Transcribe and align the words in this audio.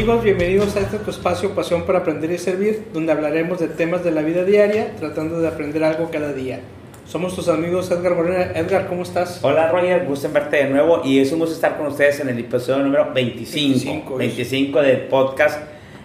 amigos, 0.00 0.24
bienvenidos 0.24 0.76
a 0.76 0.80
este 0.80 0.96
tu 0.96 1.10
espacio 1.10 1.54
Pasión 1.54 1.82
por 1.82 1.94
Aprender 1.94 2.30
y 2.30 2.38
Servir, 2.38 2.84
donde 2.94 3.12
hablaremos 3.12 3.60
de 3.60 3.68
temas 3.68 4.02
de 4.02 4.10
la 4.10 4.22
vida 4.22 4.44
diaria, 4.44 4.96
tratando 4.96 5.42
de 5.42 5.46
aprender 5.46 5.84
algo 5.84 6.08
cada 6.10 6.32
día. 6.32 6.60
Somos 7.04 7.36
tus 7.36 7.48
amigos 7.48 7.90
Edgar 7.90 8.14
Morena. 8.14 8.50
Edgar, 8.54 8.86
¿cómo 8.88 9.02
estás? 9.02 9.40
Hola 9.42 9.70
Roger, 9.70 10.06
gusto 10.06 10.26
en 10.28 10.32
verte 10.32 10.56
de 10.56 10.70
nuevo 10.70 11.02
y 11.04 11.18
es 11.18 11.30
un 11.32 11.40
gusto 11.40 11.54
estar 11.54 11.76
con 11.76 11.88
ustedes 11.88 12.18
en 12.20 12.30
el 12.30 12.38
episodio 12.38 12.82
número 12.82 13.12
25, 13.12 14.16
25, 14.16 14.16
25 14.16 14.80
del 14.80 15.00
podcast 15.02 15.60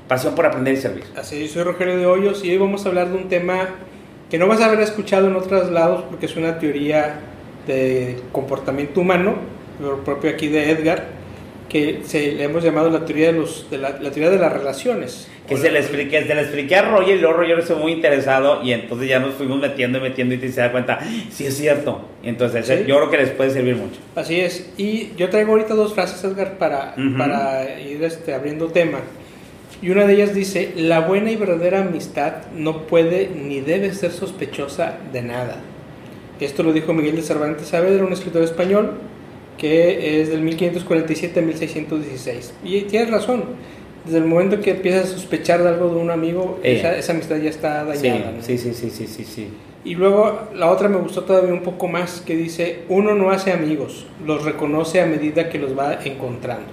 Pasión 0.09 0.35
por 0.35 0.45
Aprender 0.45 0.73
y 0.73 0.77
Servir. 0.77 1.05
Así, 1.15 1.47
soy 1.47 1.63
Rogelio 1.63 1.95
de 1.95 2.05
Hoyos 2.05 2.43
y 2.43 2.51
hoy 2.51 2.57
vamos 2.57 2.85
a 2.85 2.89
hablar 2.89 3.07
de 3.07 3.15
un 3.15 3.29
tema 3.29 3.75
que 4.29 4.37
no 4.37 4.45
vas 4.47 4.59
a 4.59 4.65
haber 4.65 4.81
escuchado 4.81 5.27
en 5.27 5.37
otros 5.37 5.71
lados 5.71 6.03
porque 6.09 6.25
es 6.25 6.35
una 6.35 6.59
teoría 6.59 7.21
de 7.65 8.19
comportamiento 8.33 8.99
humano, 8.99 9.35
propio 10.03 10.31
aquí 10.31 10.49
de 10.49 10.69
Edgar, 10.71 11.14
que 11.75 11.99
se, 12.05 12.31
le 12.31 12.45
hemos 12.45 12.63
llamado 12.63 12.89
la 12.89 13.03
teoría 13.03 13.33
de, 13.33 13.39
los, 13.39 13.69
de 13.69 13.77
la, 13.77 13.89
la 13.99 14.09
teoría 14.09 14.29
de 14.29 14.37
las 14.37 14.53
relaciones. 14.53 15.27
Que 15.45 15.57
se 15.57 15.69
le, 15.69 15.79
expliqué, 15.79 16.25
se 16.25 16.33
le 16.33 16.39
expliqué 16.39 16.77
a 16.77 16.83
Roger 16.83 17.17
y 17.17 17.19
luego 17.19 17.35
Roger 17.35 17.59
estuvo 17.59 17.79
muy 17.79 17.91
interesado 17.91 18.63
y 18.63 18.71
entonces 18.71 19.09
ya 19.09 19.19
nos 19.19 19.33
fuimos 19.33 19.59
metiendo 19.59 19.97
y 19.97 20.01
metiendo 20.01 20.35
y 20.35 20.37
te 20.37 20.49
se 20.53 20.61
da 20.61 20.71
cuenta, 20.71 20.99
sí 21.29 21.45
es 21.45 21.57
cierto. 21.57 22.07
Entonces 22.23 22.65
¿Sí? 22.65 22.73
yo 22.87 22.95
creo 22.95 23.09
que 23.09 23.17
les 23.17 23.31
puede 23.31 23.49
servir 23.49 23.75
mucho. 23.75 23.99
Así 24.15 24.39
es. 24.39 24.71
Y 24.77 25.09
yo 25.17 25.27
traigo 25.29 25.51
ahorita 25.51 25.73
dos 25.73 25.93
frases, 25.93 26.23
Edgar, 26.23 26.57
para, 26.57 26.95
Ujú. 26.97 27.17
para 27.17 27.77
ir 27.77 28.01
este, 28.05 28.33
abriendo 28.33 28.67
tema. 28.67 28.99
Y 29.81 29.89
una 29.89 30.05
de 30.05 30.13
ellas 30.13 30.33
dice, 30.33 30.71
la 30.77 31.01
buena 31.01 31.29
y 31.29 31.35
verdadera 31.35 31.81
amistad 31.81 32.35
no 32.55 32.87
puede 32.87 33.27
ni 33.35 33.59
debe 33.59 33.93
ser 33.93 34.11
sospechosa 34.11 34.95
de 35.11 35.23
nada. 35.23 35.57
Esto 36.39 36.63
lo 36.63 36.71
dijo 36.71 36.93
Miguel 36.93 37.17
de 37.17 37.21
Cervantes 37.21 37.67
Saavedra, 37.67 38.05
un 38.05 38.13
escritor 38.13 38.43
español 38.43 38.93
que 39.57 40.21
es 40.21 40.29
del 40.29 40.41
1547 40.41 41.39
a 41.39 41.43
1616. 41.43 42.53
Y 42.63 42.81
tienes 42.81 43.09
razón, 43.11 43.43
desde 44.05 44.19
el 44.19 44.25
momento 44.25 44.59
que 44.61 44.71
empiezas 44.71 45.05
a 45.05 45.07
sospechar 45.13 45.63
de 45.63 45.69
algo 45.69 45.89
de 45.89 45.95
un 45.95 46.11
amigo, 46.11 46.59
Eh. 46.63 46.77
esa, 46.77 46.95
esa 46.97 47.13
amistad 47.13 47.37
ya 47.37 47.49
está 47.49 47.85
Sí, 47.95 48.07
dañada. 48.09 48.31
¿no? 48.31 48.43
sí, 48.43 48.57
sí, 48.57 48.73
sí, 48.73 48.89
sí, 48.89 49.07
sí, 49.07 49.23
sí. 49.23 49.47
Y 49.83 49.93
luego 49.95 50.49
la 50.55 50.71
otra 50.71 50.89
me 50.89 50.97
gustó 50.97 51.23
todavía 51.23 51.53
un 51.53 51.61
poco 51.61 51.87
más, 51.87 52.21
que 52.21 52.35
dice, 52.35 52.79
uno 52.89 53.13
no 53.13 53.29
hace 53.29 53.51
amigos, 53.51 54.07
los 54.25 54.43
reconoce 54.43 54.99
a 55.01 55.05
medida 55.05 55.47
que 55.49 55.59
los 55.59 55.77
va 55.77 55.99
encontrando. 56.03 56.65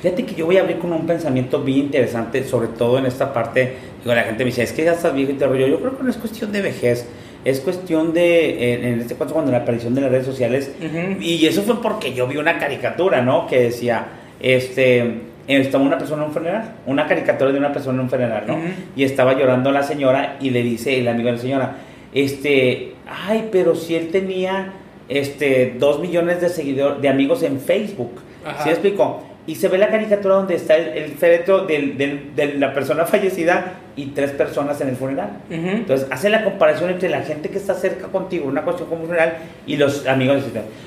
Fíjate 0.00 0.24
que 0.26 0.34
yo 0.34 0.46
voy 0.46 0.58
a 0.58 0.60
abrir 0.60 0.78
con 0.78 0.92
un 0.92 1.06
pensamiento 1.06 1.62
bien 1.62 1.78
interesante, 1.86 2.44
sobre 2.44 2.68
todo 2.68 2.98
en 2.98 3.06
esta 3.06 3.32
parte. 3.32 3.72
Digo, 4.02 4.14
la 4.14 4.22
gente 4.22 4.44
me 4.44 4.50
dice, 4.50 4.62
es 4.62 4.72
que 4.72 4.84
ya 4.84 4.92
estás 4.92 5.14
viejo 5.14 5.32
y 5.32 5.34
te 5.34 5.46
rollo. 5.46 5.66
Yo 5.66 5.80
creo 5.80 5.96
que 5.96 6.04
no 6.04 6.10
es 6.10 6.16
cuestión 6.18 6.52
de 6.52 6.60
vejez, 6.60 7.06
es 7.44 7.60
cuestión 7.60 8.12
de, 8.14 8.74
en, 8.74 8.84
en 8.84 9.00
este 9.00 9.14
caso, 9.16 9.32
cuando 9.34 9.52
la 9.52 9.58
aparición 9.58 9.94
de 9.94 10.00
las 10.00 10.10
redes 10.10 10.26
sociales. 10.26 10.72
Y 11.20 11.46
eso 11.46 11.62
fue 11.62 11.80
porque 11.82 12.14
yo 12.14 12.26
vi 12.26 12.36
una 12.38 12.58
caricatura, 12.58 13.20
¿no? 13.22 13.46
Que 13.46 13.60
decía, 13.60 14.06
este, 14.40 15.20
estaba 15.46 15.84
una 15.84 15.98
persona 15.98 16.22
en 16.22 16.28
un 16.28 16.34
funeral, 16.34 16.74
una 16.86 17.06
caricatura 17.06 17.52
de 17.52 17.58
una 17.58 17.72
persona 17.72 17.98
en 17.98 18.04
un 18.04 18.10
funeral, 18.10 18.44
¿no? 18.46 18.54
Y 18.96 19.04
estaba 19.04 19.34
llorando 19.38 19.70
la 19.72 19.82
señora 19.82 20.36
y 20.40 20.50
le 20.50 20.62
dice 20.62 20.98
el 20.98 21.06
amigo 21.08 21.26
de 21.26 21.32
la 21.36 21.38
señora, 21.42 21.76
este, 22.14 22.92
ay, 23.28 23.48
pero 23.52 23.74
si 23.74 23.94
él 23.94 24.08
tenía, 24.08 24.72
este, 25.08 25.74
dos 25.78 26.00
millones 26.00 26.40
de 26.40 26.48
seguidores, 26.48 27.02
de 27.02 27.08
amigos 27.08 27.42
en 27.42 27.60
Facebook. 27.60 28.12
Ajá. 28.44 28.58
¿Sí 28.62 28.64
me 28.68 28.72
explico? 28.72 29.22
Y 29.46 29.56
se 29.56 29.68
ve 29.68 29.76
la 29.76 29.88
caricatura 29.88 30.36
donde 30.36 30.54
está 30.54 30.76
el, 30.76 30.96
el 30.96 31.10
féretro 31.12 31.66
del- 31.66 31.98
del- 31.98 32.34
de 32.34 32.54
la 32.54 32.72
persona 32.72 33.04
fallecida 33.06 33.74
y 33.96 34.06
tres 34.06 34.32
personas 34.32 34.80
en 34.80 34.88
el 34.88 34.96
funeral. 34.96 35.38
Entonces 35.50 36.06
hace 36.10 36.28
la 36.28 36.44
comparación 36.44 36.90
entre 36.90 37.08
la 37.08 37.22
gente 37.22 37.48
que 37.48 37.58
está 37.58 37.74
cerca 37.74 38.08
contigo, 38.08 38.46
una 38.46 38.62
cuestión 38.62 38.88
como 38.88 39.02
un 39.02 39.06
funeral, 39.08 39.36
y 39.66 39.76
los 39.76 40.06
amigos 40.06 40.44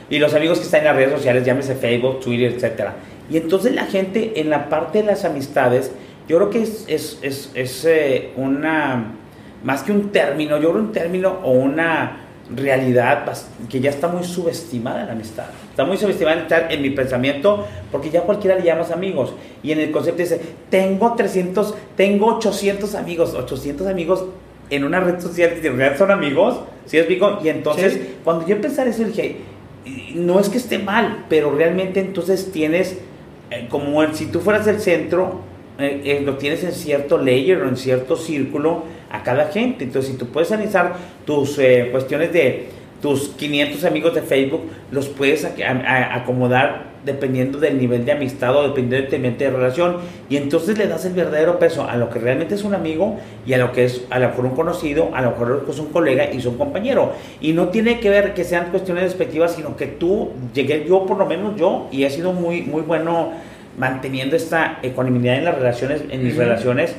y 0.10 0.20
los 0.20 0.34
amigos 0.34 0.60
que 0.60 0.66
están 0.66 0.82
en 0.82 0.86
las 0.88 0.96
redes 0.96 1.12
sociales, 1.12 1.46
llámese 1.46 1.76
Facebook, 1.76 2.20
Twitter, 2.20 2.54
etcétera. 2.54 2.94
Y 3.30 3.38
entonces 3.38 3.74
la 3.74 3.86
gente 3.86 4.40
en 4.40 4.50
la 4.50 4.70
parte 4.70 5.00
de 5.00 5.06
las 5.06 5.26
amistades, 5.26 5.92
yo 6.28 6.38
creo 6.38 6.50
que 6.50 6.62
es, 6.64 6.86
es, 6.88 7.20
es, 7.22 7.52
es, 7.54 7.86
eh, 7.86 8.32
una 8.36 9.14
más 9.64 9.84
que 9.84 9.92
un 9.92 10.12
término, 10.12 10.58
yo 10.58 10.72
creo 10.72 10.84
un 10.84 10.92
término 10.92 11.40
o 11.44 11.52
una 11.52 12.27
realidad 12.56 13.26
que 13.70 13.80
ya 13.80 13.90
está 13.90 14.08
muy 14.08 14.24
subestimada 14.24 15.04
la 15.06 15.12
amistad. 15.12 15.46
Está 15.70 15.86
muy 15.86 15.98
subestimada 15.98 16.42
estar 16.42 16.72
en 16.72 16.82
mi 16.82 16.90
pensamiento 16.92 17.66
porque 17.92 18.10
ya 18.10 18.22
cualquiera 18.22 18.56
le 18.58 18.64
llamas 18.64 18.92
amigos. 18.92 19.34
Y 19.64 19.72
en 19.72 19.80
el 19.80 19.92
concepto 19.92 20.22
dice, 20.22 20.40
tengo 20.70 21.14
300, 21.16 21.76
tengo 21.96 22.28
800 22.38 22.96
amigos, 22.96 23.34
800 23.34 23.88
amigos 23.88 24.26
en 24.70 24.84
una 24.84 25.00
red 25.00 25.20
social 25.20 25.54
que 25.62 25.68
en 25.68 25.78
realidad 25.78 25.98
son 25.98 26.12
amigos, 26.12 26.60
¿sí 26.86 26.98
explico? 26.98 27.40
Y 27.44 27.50
entonces, 27.50 27.94
Sí. 27.94 28.16
cuando 28.24 28.46
yo 28.48 28.56
empecé 28.56 28.88
eso 28.88 29.04
dije, 29.04 29.38
no 30.16 30.40
es 30.40 30.50
que 30.50 30.58
esté 30.58 30.80
mal, 30.80 31.26
pero 31.30 31.52
realmente 31.56 32.00
entonces 32.02 32.52
tienes, 32.52 32.98
eh, 33.52 33.68
como 33.70 34.14
si 34.14 34.26
tú 34.26 34.42
fueras 34.42 34.68
el 34.68 34.80
centro, 34.82 35.42
eh, 35.80 36.02
eh, 36.06 36.22
lo 36.26 36.38
tienes 36.38 36.64
en 36.64 36.72
cierto 36.72 37.18
layer 37.18 37.62
o 37.62 37.70
en 37.70 37.78
cierto 37.78 38.16
círculo 38.16 38.84
a 39.12 39.22
cada 39.24 39.50
gente. 39.50 39.84
Entonces, 39.84 40.12
si 40.12 40.18
tú 40.18 40.28
puedes 40.28 40.52
analizar 40.52 40.96
tus 41.26 41.60
eh, 41.60 41.90
cuestiones 41.92 42.34
de 42.34 42.70
tus 43.02 43.30
500 43.30 43.86
amigos 43.86 44.16
de 44.16 44.24
Facebook, 44.24 44.64
los 44.90 45.08
puedes 45.08 45.46
acomodar 45.46 46.98
dependiendo 47.06 47.60
del 47.60 47.78
nivel 47.78 48.06
de 48.06 48.12
amistad 48.12 48.56
o 48.56 48.64
dependiendo 48.68 49.10
del 49.10 49.22
nivel 49.22 49.38
de 49.38 49.50
relación. 49.52 49.98
Y 50.30 50.38
entonces 50.38 50.80
le 50.80 50.88
das 50.88 51.06
el 51.06 51.14
verdadero 51.14 51.60
peso 51.60 51.88
a 51.88 51.96
lo 51.96 52.10
que 52.10 52.18
realmente 52.18 52.56
es 52.56 52.64
un 52.64 52.74
amigo 52.74 53.18
y 53.46 53.54
a 53.54 53.60
lo 53.60 53.72
que 53.72 53.86
es 53.86 54.04
a 54.10 54.18
lo 54.18 54.30
mejor 54.30 54.46
un 54.46 54.56
conocido, 54.56 55.12
a 55.14 55.22
lo 55.22 55.32
mejor 55.32 55.66
es 55.70 55.78
un 55.78 55.88
colega 55.88 56.32
y 56.34 56.46
un 56.46 56.58
compañero. 56.58 57.14
Y 57.40 57.54
no 57.54 57.70
tiene 57.70 58.00
que 58.00 58.10
ver 58.10 58.34
que 58.34 58.44
sean 58.44 58.72
cuestiones 58.72 59.04
despectivas, 59.04 59.54
sino 59.54 59.78
que 59.78 59.86
tú, 59.86 60.32
llegué 60.56 60.86
yo 60.88 61.06
por 61.06 61.18
lo 61.18 61.28
menos 61.28 61.56
yo, 61.56 61.88
y 61.92 62.04
he 62.04 62.10
sido 62.10 62.34
muy, 62.34 62.64
muy 62.64 62.82
bueno 62.82 63.32
manteniendo 63.78 64.36
esta 64.36 64.80
ecuanimidad 64.84 65.36
en 65.38 65.46
las 65.46 65.56
relaciones, 65.56 66.02
en 66.10 66.24
mis 66.24 66.34
Ujú. 66.34 66.42
relaciones, 66.42 66.96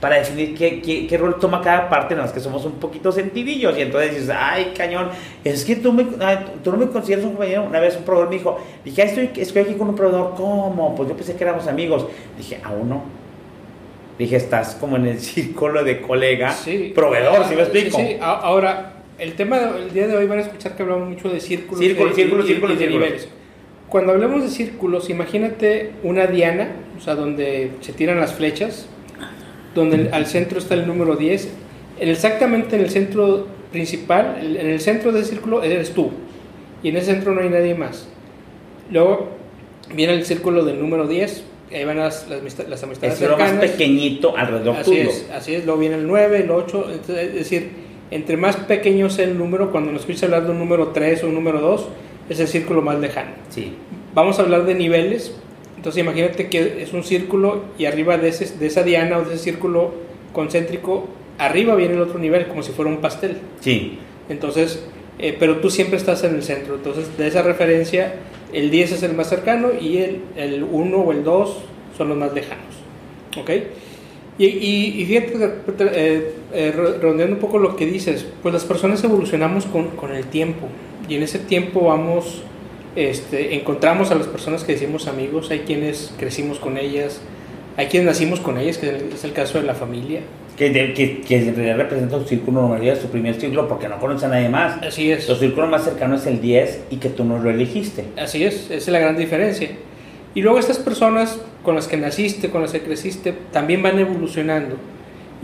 para 0.00 0.16
definir 0.16 0.54
qué, 0.54 0.82
qué, 0.82 1.06
qué 1.06 1.16
rol 1.16 1.38
toma 1.38 1.62
cada 1.62 1.88
parte 1.88 2.12
en 2.14 2.20
las 2.20 2.32
que 2.32 2.40
somos 2.40 2.64
un 2.66 2.72
poquito 2.72 3.10
sentidillos. 3.12 3.76
Y 3.78 3.82
entonces 3.82 4.10
dices, 4.14 4.30
ay, 4.38 4.72
cañón, 4.76 5.08
es 5.44 5.64
que 5.64 5.76
tú, 5.76 5.92
me, 5.92 6.06
ay, 6.20 6.38
tú 6.62 6.72
no 6.72 6.76
me 6.78 6.88
consideras 6.88 7.24
un 7.24 7.32
compañero. 7.32 7.64
Una 7.64 7.80
vez 7.80 7.96
un 7.96 8.02
proveedor 8.04 8.28
me 8.30 8.36
dijo, 8.36 8.58
dije, 8.84 9.00
"Ah, 9.02 9.04
estoy, 9.06 9.30
estoy 9.36 9.62
aquí 9.62 9.74
con 9.74 9.88
un 9.88 9.94
proveedor, 9.96 10.34
¿cómo? 10.36 10.94
Pues 10.94 11.08
yo 11.08 11.16
pensé 11.16 11.36
que 11.36 11.44
éramos 11.44 11.66
amigos. 11.68 12.06
Dije, 12.36 12.58
aún 12.64 12.88
no. 12.90 13.02
Dije, 14.18 14.36
estás 14.36 14.74
como 14.74 14.96
en 14.96 15.06
el 15.06 15.20
círculo 15.20 15.82
de 15.84 16.00
colega, 16.02 16.52
Sí. 16.52 16.92
proveedor, 16.94 17.44
¿sí 17.48 17.54
me 17.54 17.60
Ah, 17.62 17.64
explico? 17.64 17.96
sí. 17.98 18.16
A- 18.20 18.40
Ahora, 18.40 18.92
el 19.18 19.34
tema 19.34 19.58
del 19.58 19.92
día 19.92 20.06
de 20.06 20.16
hoy 20.16 20.26
van 20.26 20.38
a 20.38 20.42
escuchar 20.42 20.76
que 20.76 20.82
hablamos 20.82 21.08
mucho 21.08 21.28
de 21.30 21.40
círculos 21.40 21.80
Círculo, 21.82 22.10
y- 22.10 22.14
círculo, 22.14 22.44
y- 22.44 22.46
círculo, 22.46 22.72
y 22.74 22.76
de 22.76 22.82
círculo. 22.86 23.04
niveles. 23.06 23.28
Cuando 23.94 24.10
hablamos 24.10 24.42
de 24.42 24.48
círculos, 24.48 25.08
imagínate 25.08 25.92
una 26.02 26.26
diana, 26.26 26.72
o 26.98 27.00
sea, 27.00 27.14
donde 27.14 27.70
se 27.80 27.92
tiran 27.92 28.18
las 28.18 28.34
flechas, 28.34 28.88
donde 29.72 30.08
al 30.10 30.26
centro 30.26 30.58
está 30.58 30.74
el 30.74 30.88
número 30.88 31.14
10. 31.14 31.48
En 32.00 32.08
exactamente 32.08 32.74
en 32.74 32.82
el 32.82 32.90
centro 32.90 33.46
principal, 33.70 34.38
en 34.40 34.66
el 34.68 34.80
centro 34.80 35.12
del 35.12 35.24
círculo 35.24 35.62
eres 35.62 35.92
tú, 35.92 36.10
y 36.82 36.88
en 36.88 36.96
ese 36.96 37.12
centro 37.12 37.36
no 37.36 37.40
hay 37.40 37.50
nadie 37.50 37.76
más. 37.76 38.08
Luego 38.90 39.28
viene 39.94 40.14
el 40.14 40.24
círculo 40.24 40.64
del 40.64 40.80
número 40.80 41.06
10, 41.06 41.44
ahí 41.72 41.84
van 41.84 41.98
las, 41.98 42.28
las, 42.28 42.68
las 42.68 42.82
amistades 42.82 43.22
Es 43.22 43.30
lo 43.30 43.38
más 43.38 43.52
pequeñito 43.52 44.36
alrededor 44.36 44.74
Así 44.74 44.90
tuyo. 44.90 45.08
es, 45.08 45.30
así 45.32 45.54
es, 45.54 45.64
luego 45.64 45.78
viene 45.78 45.94
el 45.94 46.08
9, 46.08 46.40
el 46.40 46.50
8, 46.50 46.86
entonces, 46.90 47.28
es 47.28 47.34
decir, 47.34 47.70
entre 48.10 48.36
más 48.36 48.56
pequeño 48.56 49.08
sea 49.08 49.24
el 49.24 49.38
número, 49.38 49.70
cuando 49.70 49.92
nos 49.92 50.00
escuchas 50.00 50.24
hablar 50.24 50.46
de 50.46 50.50
un 50.50 50.58
número 50.58 50.88
3 50.88 51.22
o 51.22 51.28
un 51.28 51.34
número 51.34 51.60
2, 51.60 51.88
es 52.28 52.40
el 52.40 52.48
círculo 52.48 52.82
más 52.82 52.98
lejano. 52.98 53.30
Sí. 53.50 53.72
Vamos 54.14 54.38
a 54.38 54.42
hablar 54.42 54.64
de 54.66 54.74
niveles, 54.74 55.34
entonces 55.76 56.02
imagínate 56.02 56.48
que 56.48 56.82
es 56.82 56.92
un 56.92 57.04
círculo 57.04 57.62
y 57.78 57.86
arriba 57.86 58.16
de, 58.16 58.28
ese, 58.28 58.56
de 58.58 58.66
esa 58.66 58.82
diana 58.82 59.18
o 59.18 59.24
de 59.24 59.34
ese 59.34 59.44
círculo 59.44 59.92
concéntrico, 60.32 61.06
arriba 61.38 61.74
viene 61.74 61.94
el 61.94 62.00
otro 62.00 62.18
nivel, 62.18 62.46
como 62.46 62.62
si 62.62 62.72
fuera 62.72 62.90
un 62.90 62.98
pastel. 62.98 63.38
Sí. 63.60 63.98
Entonces, 64.28 64.82
eh, 65.18 65.36
pero 65.38 65.58
tú 65.58 65.70
siempre 65.70 65.96
estás 65.96 66.24
en 66.24 66.34
el 66.34 66.42
centro. 66.42 66.76
Entonces, 66.76 67.16
de 67.18 67.26
esa 67.28 67.42
referencia, 67.42 68.14
el 68.52 68.70
10 68.70 68.92
es 68.92 69.02
el 69.02 69.14
más 69.14 69.28
cercano 69.28 69.68
y 69.78 69.98
el, 69.98 70.20
el 70.36 70.62
1 70.64 70.96
o 70.96 71.12
el 71.12 71.22
2 71.24 71.56
son 71.98 72.08
los 72.08 72.16
más 72.18 72.32
lejanos. 72.32 72.64
¿Ok? 73.38 73.50
Y, 74.38 74.46
y, 74.46 75.00
y 75.00 75.06
fíjate, 75.06 75.34
eh, 75.92 76.32
eh, 76.52 76.72
re- 76.74 76.98
redondeando 76.98 77.34
un 77.36 77.40
poco 77.40 77.58
lo 77.58 77.76
que 77.76 77.86
dices, 77.86 78.26
pues 78.42 78.52
las 78.52 78.64
personas 78.64 79.02
evolucionamos 79.04 79.66
con, 79.66 79.88
con 79.90 80.12
el 80.12 80.24
tiempo. 80.26 80.66
Y 81.08 81.16
en 81.16 81.22
ese 81.22 81.38
tiempo 81.38 81.86
vamos, 81.86 82.42
este, 82.96 83.54
encontramos 83.54 84.10
a 84.10 84.14
las 84.14 84.26
personas 84.26 84.64
que 84.64 84.72
decimos 84.72 85.06
amigos, 85.06 85.50
hay 85.50 85.60
quienes 85.60 86.14
crecimos 86.18 86.58
con 86.58 86.78
ellas, 86.78 87.20
hay 87.76 87.86
quienes 87.86 88.06
nacimos 88.06 88.40
con 88.40 88.58
ellas, 88.58 88.78
que 88.78 88.88
es 89.12 89.24
el 89.24 89.32
caso 89.32 89.60
de 89.60 89.66
la 89.66 89.74
familia. 89.74 90.20
Que, 90.56 90.72
que, 90.94 91.20
que 91.22 91.36
en 91.36 91.56
realidad 91.56 91.76
representa 91.76 92.16
tu 92.16 92.26
círculo 92.26 92.60
normalidad, 92.60 92.96
tu 92.98 93.08
primer 93.08 93.34
círculo, 93.34 93.66
porque 93.66 93.88
no 93.88 93.98
conoces 93.98 94.24
a 94.24 94.28
nadie 94.28 94.48
más. 94.48 94.80
Así 94.82 95.10
es. 95.10 95.26
Tu 95.26 95.34
círculo 95.34 95.66
más 95.66 95.82
cercano 95.82 96.14
es 96.14 96.26
el 96.26 96.40
10 96.40 96.84
y 96.90 96.96
que 96.96 97.08
tú 97.08 97.24
no 97.24 97.38
lo 97.38 97.50
elegiste. 97.50 98.04
Así 98.16 98.44
es, 98.44 98.66
esa 98.66 98.74
es 98.74 98.88
la 98.88 99.00
gran 99.00 99.16
diferencia. 99.16 99.70
Y 100.34 100.42
luego 100.42 100.58
estas 100.58 100.78
personas 100.78 101.40
con 101.64 101.74
las 101.74 101.88
que 101.88 101.96
naciste, 101.96 102.50
con 102.50 102.62
las 102.62 102.70
que 102.70 102.82
creciste, 102.82 103.34
también 103.52 103.82
van 103.82 103.98
evolucionando 103.98 104.76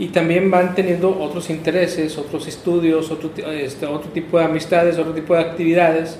y 0.01 0.07
también 0.07 0.49
van 0.49 0.73
teniendo 0.73 1.15
otros 1.19 1.51
intereses, 1.51 2.17
otros 2.17 2.47
estudios, 2.47 3.11
otro, 3.11 3.29
este, 3.51 3.85
otro 3.85 4.09
tipo 4.09 4.39
de 4.39 4.45
amistades, 4.45 4.97
otro 4.97 5.13
tipo 5.13 5.35
de 5.35 5.41
actividades. 5.41 6.17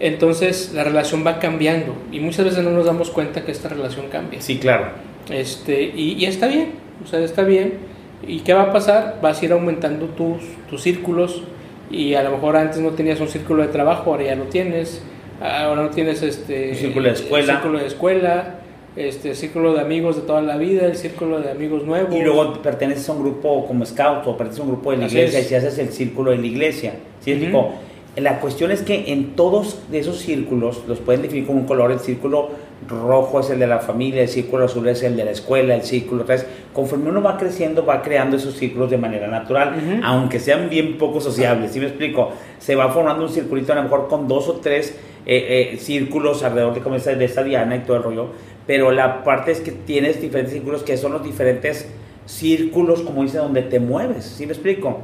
Entonces 0.00 0.72
la 0.74 0.82
relación 0.82 1.22
va 1.24 1.38
cambiando 1.38 1.94
y 2.10 2.20
muchas 2.20 2.46
veces 2.46 2.64
no 2.64 2.70
nos 2.70 2.86
damos 2.86 3.10
cuenta 3.10 3.44
que 3.44 3.52
esta 3.52 3.68
relación 3.68 4.06
cambia. 4.08 4.40
Sí, 4.40 4.58
claro. 4.58 4.86
Este, 5.28 5.82
y, 5.94 6.14
y 6.14 6.24
está 6.24 6.46
bien, 6.46 6.70
o 7.04 7.06
sea, 7.06 7.20
está 7.20 7.42
bien. 7.42 7.74
¿Y 8.26 8.40
qué 8.40 8.54
va 8.54 8.62
a 8.62 8.72
pasar? 8.72 9.18
Vas 9.20 9.42
a 9.42 9.44
ir 9.44 9.52
aumentando 9.52 10.06
tus, 10.06 10.40
tus 10.70 10.80
círculos 10.80 11.42
y 11.90 12.14
a 12.14 12.22
lo 12.22 12.30
mejor 12.30 12.56
antes 12.56 12.80
no 12.80 12.92
tenías 12.92 13.20
un 13.20 13.28
círculo 13.28 13.62
de 13.62 13.68
trabajo, 13.68 14.12
ahora 14.12 14.24
ya 14.24 14.36
lo 14.36 14.44
tienes. 14.44 15.02
Ahora 15.38 15.82
no 15.82 15.90
tienes 15.90 16.22
este 16.22 16.70
Un 16.70 16.76
círculo 16.76 17.08
de 17.08 17.14
escuela. 17.14 17.52
círculo 17.52 17.78
de 17.78 17.86
escuela, 17.88 18.54
este 18.96 19.34
círculo 19.34 19.72
de 19.74 19.80
amigos 19.80 20.16
de 20.16 20.22
toda 20.22 20.42
la 20.42 20.56
vida, 20.56 20.86
el 20.86 20.96
círculo 20.96 21.40
de 21.40 21.50
amigos 21.50 21.84
nuevos. 21.84 22.14
Y 22.14 22.20
luego 22.22 22.54
perteneces 22.62 23.08
a 23.08 23.12
un 23.12 23.22
grupo 23.22 23.66
como 23.66 23.86
scout 23.86 24.26
o 24.26 24.36
perteneces 24.36 24.60
a 24.60 24.62
un 24.64 24.68
grupo 24.70 24.90
de 24.90 24.98
la 24.98 25.06
Así 25.06 25.16
iglesia 25.16 25.38
es. 25.38 25.46
y 25.46 25.48
si 25.48 25.54
haces 25.54 25.78
el 25.78 25.92
círculo 25.92 26.30
de 26.30 26.38
la 26.38 26.46
iglesia. 26.46 26.94
¿Sí 27.20 27.32
explico? 27.32 27.70
La 28.16 28.40
cuestión 28.40 28.70
es 28.70 28.82
que 28.82 29.10
en 29.12 29.34
todos 29.34 29.78
de 29.90 30.00
esos 30.00 30.18
círculos 30.18 30.82
los 30.86 30.98
pueden 30.98 31.22
definir 31.22 31.46
con 31.46 31.56
un 31.56 31.64
color. 31.64 31.90
El 31.92 32.00
círculo 32.00 32.50
rojo 32.88 33.40
es 33.40 33.50
el 33.50 33.58
de 33.58 33.66
la 33.66 33.78
familia, 33.78 34.22
el 34.22 34.28
círculo 34.28 34.64
azul 34.64 34.88
es 34.88 35.02
el 35.02 35.16
de 35.16 35.24
la 35.24 35.30
escuela, 35.30 35.74
el 35.74 35.82
círculo 35.82 36.24
tres. 36.24 36.46
Conforme 36.72 37.10
uno 37.10 37.22
va 37.22 37.36
creciendo, 37.36 37.84
va 37.84 38.02
creando 38.02 38.36
esos 38.36 38.54
círculos 38.54 38.90
de 38.90 38.98
manera 38.98 39.28
natural, 39.28 40.00
aunque 40.04 40.40
sean 40.40 40.68
bien 40.68 40.98
poco 40.98 41.20
sociables. 41.20 41.72
¿Sí 41.72 41.80
me 41.80 41.86
explico? 41.86 42.32
Se 42.58 42.74
va 42.74 42.90
formando 42.90 43.24
un 43.24 43.30
circulito 43.30 43.72
a 43.72 43.76
lo 43.76 43.84
mejor 43.84 44.08
con 44.08 44.28
dos 44.28 44.48
o 44.48 44.54
tres 44.54 44.98
eh, 45.24 45.72
eh, 45.74 45.76
círculos 45.78 46.42
alrededor 46.42 46.74
de, 46.74 46.80
como 46.80 46.96
esta, 46.96 47.14
de 47.14 47.24
esta 47.24 47.42
diana 47.42 47.76
y 47.76 47.80
todo 47.80 47.96
el 47.96 48.02
rollo. 48.02 48.26
Pero 48.66 48.90
la 48.90 49.24
parte 49.24 49.50
es 49.50 49.60
que 49.60 49.72
tienes 49.72 50.20
diferentes 50.20 50.52
círculos 50.52 50.82
que 50.82 50.96
son 50.96 51.12
los 51.12 51.22
diferentes 51.22 51.88
círculos, 52.26 53.02
como 53.02 53.22
dice, 53.22 53.38
donde 53.38 53.62
te 53.62 53.80
mueves. 53.80 54.24
¿Sí 54.24 54.46
me 54.46 54.52
explico? 54.52 55.00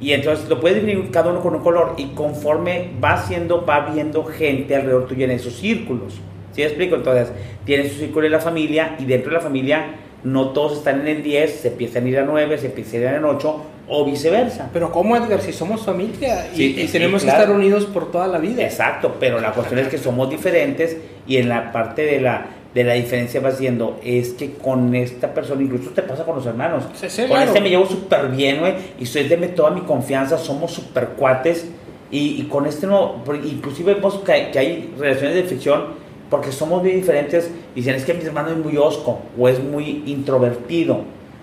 Y 0.00 0.12
entonces 0.12 0.48
lo 0.48 0.60
puedes 0.60 0.82
definir 0.82 1.10
cada 1.10 1.30
uno 1.30 1.40
con 1.40 1.54
un 1.54 1.62
color 1.62 1.94
y 1.98 2.06
conforme 2.14 2.90
va 3.02 3.12
haciendo, 3.12 3.66
va 3.66 3.90
viendo 3.92 4.24
gente 4.24 4.74
alrededor 4.74 5.06
tuyo 5.06 5.26
en 5.26 5.32
esos 5.32 5.56
círculos. 5.56 6.20
¿Sí 6.52 6.60
me 6.62 6.66
explico? 6.66 6.96
Entonces, 6.96 7.28
tienes 7.64 7.92
tu 7.92 7.98
círculo 7.98 8.24
de 8.24 8.30
la 8.30 8.40
familia 8.40 8.96
y 8.98 9.04
dentro 9.04 9.30
de 9.30 9.36
la 9.36 9.42
familia 9.42 9.86
no 10.24 10.50
todos 10.50 10.78
están 10.78 11.00
en 11.02 11.08
el 11.08 11.22
10, 11.22 11.50
se 11.60 11.68
empiezan 11.68 12.04
a 12.04 12.08
ir 12.08 12.18
a 12.18 12.24
9, 12.24 12.58
se 12.58 12.66
empiezan 12.66 12.94
a 13.00 13.10
ir 13.10 13.14
en 13.16 13.24
8 13.24 13.62
o 13.88 14.04
viceversa. 14.04 14.68
Pero 14.72 14.92
¿cómo 14.92 15.16
Edgar? 15.16 15.40
Si 15.40 15.52
somos 15.52 15.82
familia 15.84 16.48
y, 16.52 16.56
Sí, 16.56 16.74
y 16.78 16.86
sí, 16.86 16.92
tenemos 16.92 17.22
claro. 17.22 17.38
que 17.38 17.42
estar 17.44 17.56
unidos 17.56 17.86
por 17.86 18.10
toda 18.12 18.26
la 18.28 18.38
vida. 18.38 18.62
Exacto, 18.62 19.16
pero 19.18 19.40
la 19.40 19.52
cuestión 19.52 19.80
es 19.80 19.88
que 19.88 19.98
somos 19.98 20.28
diferentes 20.30 20.96
y 21.26 21.38
en 21.38 21.48
la 21.48 21.72
parte 21.72 22.02
de 22.02 22.20
la, 22.20 22.46
de 22.74 22.84
la 22.84 22.92
diferencia 22.94 23.40
vas 23.40 23.58
viendo 23.58 23.98
es 24.04 24.34
que 24.34 24.52
con 24.52 24.94
esta 24.94 25.32
persona, 25.32 25.62
incluso 25.62 25.90
te 25.90 26.02
pasa 26.02 26.24
con 26.24 26.36
los 26.36 26.46
hermanos, 26.46 26.84
Sí, 26.94 27.08
sí, 27.08 27.22
con 27.22 27.30
claro. 27.30 27.46
este 27.46 27.60
me 27.60 27.70
llevo 27.70 27.86
súper 27.86 28.28
bien, 28.28 28.58
güey, 28.60 28.74
y 29.00 29.06
soy 29.06 29.24
de 29.24 29.36
toda 29.48 29.70
mi 29.70 29.80
confianza, 29.80 30.36
somos 30.38 30.70
súper 30.72 31.08
cuates 31.16 31.66
y, 32.12 32.40
y 32.40 32.42
con 32.48 32.66
este 32.66 32.86
no, 32.86 33.24
inclusive 33.44 33.94
vemos 33.94 34.16
que, 34.18 34.50
que 34.52 34.58
hay 34.58 34.94
relaciones 34.98 35.34
de 35.34 35.42
fricción 35.44 35.99
porque 36.30 36.52
somos 36.52 36.82
muy 36.82 36.92
diferentes, 36.92 37.50
dicen 37.74 37.94
es 37.96 38.04
que 38.04 38.14
mi 38.14 38.22
hermano 38.24 38.50
es 38.50 38.56
muy 38.56 38.76
osco 38.76 39.18
o 39.38 39.48
es 39.48 39.62
muy 39.62 40.02
introvertido. 40.06 41.02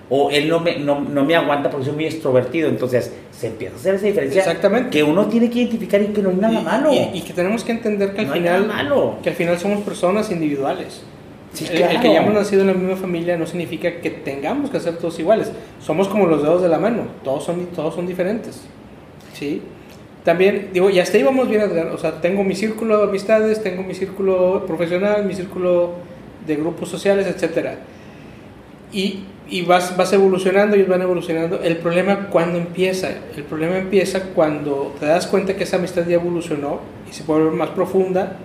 O 0.10 0.30
él 0.32 0.48
no 0.48 0.62
me, 0.62 0.80
no, 0.80 1.02
no 1.02 1.26
me 1.26 1.36
aguanta 1.36 1.70
porque 1.70 1.88
soy 1.88 1.96
muy 1.96 2.06
extrovertido. 2.06 2.70
Entonces 2.70 3.12
se 3.32 3.48
empieza 3.48 3.76
a 3.76 3.78
hacer 3.78 3.96
esa 3.96 4.06
diferencia 4.06 4.40
Exactamente. 4.40 4.90
que 4.90 5.04
uno 5.04 5.26
tiene 5.26 5.50
que 5.50 5.60
identificar 5.60 6.02
y 6.02 6.08
que 6.08 6.22
no 6.22 6.30
hay 6.30 6.36
nada 6.38 6.62
Y- 6.62 6.64
malo. 6.64 6.94
Y, 6.94 7.18
y 7.18 7.22
que 7.22 7.34
tenemos 7.34 7.66
que 7.66 7.74
entender 7.74 8.14
que 8.14 8.22
al 8.22 8.28
No 8.28 8.34
final 8.34 8.68
malo. 8.68 9.16
que 9.22 9.30
al 9.32 9.36
final 9.36 9.60
somos 9.60 9.82
personas 9.82 10.32
individuales. 10.32 11.02
Sí, 11.52 11.66
el, 11.70 11.82
el 11.82 12.00
que 12.00 12.08
hayamos 12.08 12.34
nacido 12.34 12.62
en 12.62 12.68
la 12.68 12.74
misma 12.74 12.96
familia 12.96 13.36
no 13.36 13.46
significa 13.46 14.00
que 14.00 14.10
tengamos 14.10 14.70
que 14.70 14.80
ser 14.80 14.96
todos 14.98 15.20
iguales. 15.20 15.52
Somos 15.86 16.08
como 16.08 16.26
los 16.26 16.42
dedos 16.42 16.62
de 16.62 16.70
la 16.70 16.78
mano, 16.78 17.04
todos 17.26 17.44
son, 17.44 17.66
todos 17.76 17.94
son 17.94 18.08
diferentes. 18.08 18.62
¿Sí? 19.34 19.62
También, 20.28 20.72
digo, 20.74 20.90
y 20.90 21.00
hasta 21.00 21.16
ahí 21.16 21.24
vamos 21.24 21.48
bien, 21.48 21.62
Edgar. 21.62 21.88
O 21.88 21.98
sea, 21.98 22.20
tengo 22.20 22.44
mi 22.44 22.54
círculo 22.54 22.98
de 22.98 23.04
amistades, 23.06 23.64
tengo 23.64 23.82
mi 23.82 23.94
círculo 23.94 24.66
profesional, 24.68 25.24
mi 25.24 25.34
círculo 25.34 25.94
de 26.46 26.58
grupos 26.58 26.90
sociales, 26.90 27.28
etcétera. 27.28 27.76
Y, 28.92 29.22
y 29.50 29.62
vas, 29.62 29.96
vas 29.96 30.12
evolucionando, 30.12 30.76
ellos 30.76 30.90
van 30.90 31.02
evolucionando. 31.02 31.62
El 31.64 31.78
problema, 31.78 32.28
cuando 32.30 32.58
empieza? 32.58 33.08
El 33.38 33.44
problema 33.44 33.78
empieza 33.78 34.22
cuando 34.36 34.94
te 35.00 35.06
das 35.06 35.28
cuenta 35.28 35.56
que 35.56 35.64
esa 35.64 35.78
amistad 35.78 36.06
ya 36.06 36.16
evolucionó 36.16 36.82
y 37.10 37.14
se 37.14 37.24
puede 37.24 37.44
volver 37.44 37.58
más 37.58 37.70
profunda 37.70 38.36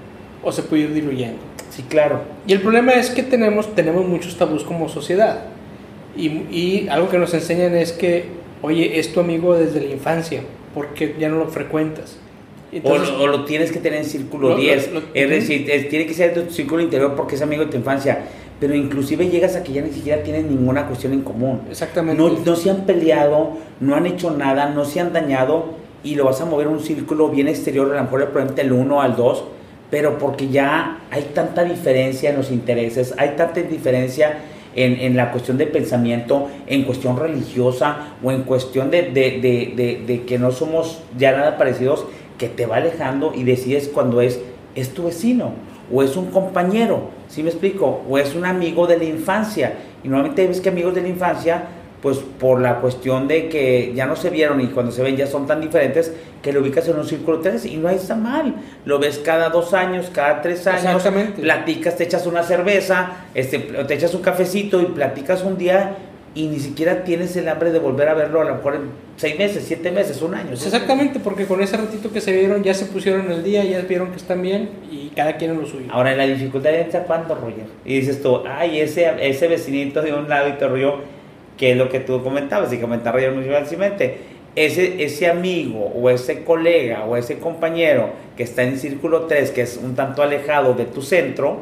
o 0.45 0.53
se 0.53 0.63
puede 0.63 0.83
ir 0.83 0.95
diluyendo. 0.95 1.41
Sí, 1.71 1.83
claro. 1.89 2.21
Y 2.47 2.53
el 2.53 2.61
problema 2.61 2.93
es 2.93 3.11
que 3.11 3.25
tenemos, 3.25 3.75
tenemos 3.75 4.07
muchos 4.07 4.37
tabús 4.37 4.63
como 4.63 4.89
sociedad. 4.89 5.47
Y, 6.17 6.29
y 6.29 6.87
algo 6.89 7.09
que 7.09 7.19
nos 7.19 7.35
enseñan 7.35 7.75
es 7.75 7.91
que, 7.91 8.27
oye, 8.63 9.01
es 9.01 9.13
tu 9.13 9.19
amigo 9.19 9.57
desde 9.57 9.81
la 9.81 9.89
infancia, 9.89 10.43
porque 10.75 11.15
ya 11.19 11.29
no 11.29 11.37
lo 11.39 11.49
frecuentas. 11.49 12.17
O, 12.73 12.77
Entonces, 12.77 13.11
lo, 13.11 13.25
o 13.25 13.27
lo 13.27 13.45
tienes 13.45 13.71
que 13.71 13.79
tener 13.81 13.99
en 14.01 14.05
círculo 14.07 14.49
Lo- 14.51 14.55
lo- 14.57 14.61
10. 14.61 14.93
lo- 14.93 15.03
es 15.13 15.29
decir, 15.31 15.71
es- 15.71 15.89
tiene 15.91 16.07
que 16.07 16.15
ser 16.15 16.35
de 16.35 16.43
tu 16.43 16.53
círculo 16.53 16.83
interior 16.83 17.15
porque 17.15 17.35
es 17.35 17.43
amigo 17.43 17.65
de 17.65 17.71
tu 17.71 17.77
infancia. 17.77 18.21
Pero 18.61 18.75
inclusive 18.77 19.29
llegas 19.29 19.57
a 19.57 19.63
que 19.65 19.73
ya 19.73 19.83
ni 19.83 19.91
siquiera 19.91 20.23
tienen 20.23 20.49
ninguna 20.49 20.87
cuestión 20.87 21.13
en 21.13 21.23
común. 21.23 21.63
exactamente. 21.71 22.23
No, 22.23 22.31
no 22.31 22.57
se 22.57 22.71
han 22.71 22.87
peleado, 22.87 23.51
no 23.81 23.95
han 23.97 24.07
hecho 24.07 24.31
nada, 24.31 24.71
no 24.71 24.85
se 24.85 25.01
han 25.01 25.13
dañado 25.13 25.67
y 26.05 26.15
lo 26.15 26.25
vas 26.25 26.41
a 26.41 26.45
mover 26.47 26.69
a 26.69 26.71
un 26.71 26.81
círculo 26.81 27.29
bien 27.29 27.49
exterior, 27.49 27.91
a 27.93 27.97
lo 27.97 28.03
mejor 28.05 28.21
probablemente 28.27 28.63
el 28.63 28.73
1 28.73 29.03
al 29.03 29.17
2, 29.17 29.45
pero 29.91 30.17
porque 30.19 30.49
ya 30.49 31.01
hay 31.11 31.31
tanta 31.35 31.65
diferencia 31.65 32.31
en 32.31 32.37
los 32.37 32.51
intereses, 32.51 33.13
hay 33.19 33.31
tanta 33.37 33.61
diferencia 33.63 34.39
en, 34.75 34.99
en 35.01 35.17
la 35.17 35.31
cuestión 35.33 35.59
de 35.59 35.67
pensamiento, 35.67 36.49
en 36.67 36.85
cuestión 36.85 37.17
religiosa 37.19 38.15
o 38.23 38.31
en 38.33 38.43
cuestión 38.43 38.91
de, 38.91 39.03
de- 39.03 39.39
de- 39.41 40.03
de- 40.07 40.23
que 40.25 40.39
no 40.39 40.51
somos 40.53 41.03
ya 41.19 41.33
nada 41.33 41.59
parecidos, 41.59 42.07
que 42.39 42.49
te 42.49 42.67
va 42.67 42.77
alejando 42.77 43.33
y 43.35 43.45
decides 43.45 43.89
cuando 43.89 44.21
es, 44.21 44.41
es 44.75 44.95
tu 44.95 45.05
vecino 45.05 45.53
o 45.93 46.03
es 46.03 46.17
un 46.17 46.27
compañero, 46.31 47.11
¿sí 47.29 47.43
me 47.43 47.51
explico? 47.51 48.03
O 48.09 48.17
es 48.19 48.35
un 48.35 48.47
amigo 48.47 48.87
de 48.87 48.97
la 48.99 49.05
infancia. 49.05 49.75
Y 50.03 50.09
normalmente 50.09 50.47
ves 50.47 50.61
que 50.61 50.71
amigos 50.71 50.95
de 50.95 51.03
la 51.03 51.09
infancia, 51.09 51.65
pues 52.03 52.19
por 52.19 52.61
la 52.61 52.81
cuestión 52.81 53.29
de 53.29 53.49
que 53.49 53.93
ya 53.95 54.07
no 54.07 54.17
se 54.17 54.29
vieron 54.29 54.61
y 54.61 54.67
cuando 54.67 54.91
se 54.91 55.03
ven 55.03 55.17
ya 55.17 55.29
son 55.29 55.47
tan 55.47 55.61
diferentes, 55.61 56.13
que 56.43 56.53
lo 56.53 56.61
ubicas 56.61 56.89
en 56.89 56.99
un 56.99 57.07
círculo 57.07 57.39
3 57.39 57.65
y 57.67 57.77
no 57.77 57.89
está 57.89 58.17
mal. 58.17 58.57
Lo 58.85 58.99
ves 58.99 59.19
cada 59.25 59.49
dos 59.51 59.73
años, 59.73 60.11
cada 60.13 60.43
tres 60.43 60.67
años, 60.67 60.85
Exactamente. 60.85 61.41
platicas, 61.41 61.97
te 61.97 62.05
echas 62.05 62.27
una 62.27 62.43
cerveza, 62.43 63.13
este, 63.35 63.61
te 63.61 63.95
echas 63.95 64.13
un 64.15 64.23
cafecito 64.23 64.83
y 64.83 64.87
platicas 64.87 65.45
un 65.45 65.57
día 65.57 65.97
y 66.35 66.47
ni 66.47 66.59
siquiera 66.59 67.05
tienes 67.05 67.37
el 67.37 67.49
hambre 67.49 67.71
de 67.73 67.79
volver 67.79 68.09
a 68.09 68.15
verlo 68.15 68.41
a 68.41 68.45
lo 68.45 68.55
mejor 68.55 68.75
en 68.77 68.83
seis 69.17 69.39
meses, 69.39 69.65
siete 69.67 69.91
meses, 69.91 70.23
un 70.23 70.35
año. 70.35 70.49
Pues 70.49 70.65
exactamente, 70.65 71.21
porque 71.21 71.45
con 71.45 71.63
ese 71.63 71.77
ratito 71.77 72.11
que 72.11 72.21
se 72.21 72.33
vieron, 72.33 72.63
ya 72.63 72.75
se 72.75 72.87
pusieron 72.87 73.31
el 73.31 73.45
día, 73.45 73.63
ya 73.65 73.81
vieron 73.83 74.11
que 74.11 74.17
están 74.17 74.41
bien 74.41 74.71
y 74.91 75.11
cada 75.15 75.37
quien 75.37 75.53
en 75.53 75.61
lo 75.61 75.67
suyo. 75.67 75.87
Ahora, 75.91 76.17
la 76.17 76.27
dificultad 76.27 76.75
entra 76.75 77.05
cuando, 77.05 77.35
Roger. 77.35 77.67
Y 77.85 78.01
dices 78.01 78.23
tú, 78.23 78.41
ay, 78.49 78.81
ese, 78.81 79.13
ese 79.21 79.47
vecinito 79.47 80.01
de 80.01 80.15
un 80.15 80.29
lado 80.29 80.49
y 80.49 80.53
te 80.53 80.67
río, 80.67 81.01
que 81.63 81.71
es 81.71 81.77
lo 81.77 81.89
que 81.89 82.01
tú 82.01 82.21
comentabas 82.25 82.73
y 82.73 82.79
comentaba 82.79 83.19
Roger 83.19 83.31
muy 83.35 83.45
fácilmente. 83.45 84.17
Ese, 84.57 85.01
ese 85.05 85.29
amigo 85.31 85.79
o 85.95 86.11
ese 86.11 86.43
colega 86.43 87.05
o 87.05 87.17
ese 87.17 87.39
compañero 87.39 88.11
que 88.37 88.43
está 88.43 88.65
en 88.65 88.81
círculo 88.81 89.27
3, 89.27 89.53
que 89.53 89.61
es 89.61 89.77
un 89.81 89.95
tanto 89.95 90.25
alejado 90.25 90.75
de 90.75 90.87
tu 90.87 91.03
centro, 91.03 91.61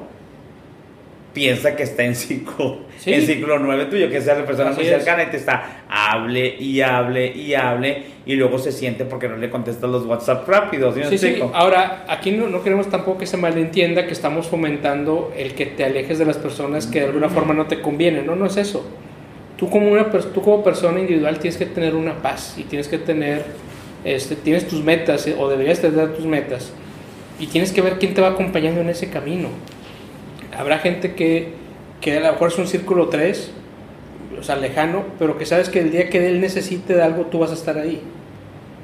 piensa 1.35 1.77
que 1.77 1.83
está 1.83 2.03
en 2.03 2.15
círculo, 2.15 2.79
Sí. 2.97 3.13
en 3.13 3.21
círculo 3.27 3.59
9 3.59 3.85
tuyo, 3.91 4.09
que 4.09 4.17
es 4.17 4.25
la 4.27 4.43
persona 4.47 4.71
Así 4.71 4.81
muy 4.81 4.89
es. 4.89 4.97
cercana 4.97 5.25
y 5.25 5.27
te 5.27 5.37
está 5.37 5.83
hable 5.91 6.57
y 6.59 6.81
hable 6.81 7.27
y 7.27 7.53
hable 7.53 8.03
y 8.25 8.37
luego 8.37 8.59
se 8.59 8.73
siente 8.73 9.05
porque 9.05 9.29
no 9.29 9.37
le 9.37 9.51
contestas 9.51 9.91
los 9.91 10.07
WhatsApp 10.07 10.49
rápidos. 10.49 10.95
¿sí 10.95 11.03
Sí, 11.11 11.19
sí. 11.19 11.43
Ahora, 11.53 12.07
aquí 12.09 12.33
no, 12.33 12.47
no 12.49 12.63
queremos 12.63 12.89
tampoco 12.89 13.19
que 13.19 13.27
se 13.27 13.37
malentienda 13.37 14.07
que 14.07 14.13
estamos 14.15 14.47
fomentando 14.47 15.31
el 15.37 15.55
que 15.55 15.67
te 15.67 15.85
alejes 15.85 16.19
de 16.19 16.25
las 16.25 16.39
personas 16.39 16.87
que 16.87 17.01
de 17.01 17.07
alguna 17.09 17.29
forma 17.29 17.53
no 17.53 17.67
te 17.67 17.83
convienen. 17.83 18.25
No, 18.25 18.35
no 18.35 18.47
es 18.47 18.57
eso. 18.57 18.83
Tú 19.61 19.69
como, 19.69 19.93
una, 19.93 20.11
tú 20.11 20.41
como 20.41 20.65
persona 20.65 21.01
individual 21.01 21.39
tienes 21.39 21.59
que 21.59 21.67
tener 21.67 21.95
una 21.95 22.23
paz 22.23 22.55
y 22.57 22.63
tienes 22.63 22.89
que 22.89 22.97
tener, 22.97 23.45
este, 24.07 24.35
tienes 24.35 24.67
tus 24.67 24.83
metas 24.83 25.27
eh, 25.27 25.37
o 25.39 25.51
deberías 25.51 25.81
tener 25.81 26.15
tus 26.15 26.25
metas 26.25 26.73
y 27.39 27.47
tienes 27.47 27.71
que 27.71 27.83
ver 27.83 27.99
quién 27.99 28.15
te 28.15 28.23
va 28.23 28.29
acompañando 28.29 28.81
en 28.81 28.89
ese 28.89 29.11
camino. 29.11 29.49
Habrá 30.57 30.79
gente 30.79 31.15
que, 31.15 31.53
que 32.01 32.17
a 32.17 32.21
lo 32.21 32.33
mejor 32.33 32.49
es 32.49 32.57
un 32.57 32.67
círculo 32.67 33.11
3, 33.11 33.51
o 34.41 34.43
sea, 34.43 34.57
lejano, 34.57 35.05
pero 35.19 35.37
que 35.37 35.45
sabes 35.45 35.69
que 35.69 35.81
el 35.81 35.91
día 35.91 36.09
que 36.09 36.27
él 36.27 36.41
necesite 36.41 36.95
de 36.95 37.03
algo, 37.03 37.27
tú 37.27 37.41
vas 37.41 37.51
a 37.51 37.55
estar 37.55 37.77
ahí. 37.77 38.01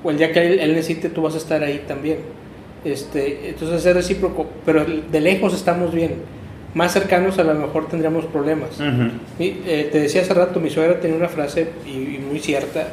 O 0.05 0.11
el 0.11 0.19
día 0.19 0.31
que 0.31 0.47
él, 0.47 0.61
él 0.61 0.75
necesite, 0.75 1.09
tú 1.09 1.23
vas 1.23 1.33
a 1.33 1.39
estar 1.39 1.63
ahí 1.63 1.85
también. 1.89 2.19
Este, 2.85 3.49
entonces 3.49 3.87
es 3.87 3.95
recíproco, 3.95 4.47
pero 4.67 4.85
de 4.85 5.21
lejos 5.21 5.55
estamos 5.55 5.95
bien. 5.95 6.36
Más 6.77 6.93
cercanos 6.93 7.39
a 7.39 7.43
lo 7.45 7.55
mejor 7.55 7.89
tendríamos 7.89 8.27
problemas. 8.27 8.73
Ujú. 8.79 9.11
Mi- 9.39 9.61
eh, 9.67 9.89
te 9.91 9.99
decía 9.99 10.21
hace 10.21 10.35
rato, 10.35 10.61
mi 10.61 10.69
suegra 10.69 11.01
tenía 11.01 11.17
una 11.17 11.29
frase 11.29 11.69
y, 11.87 11.91
y 12.17 12.19
muy 12.29 12.39
cierta. 12.39 12.89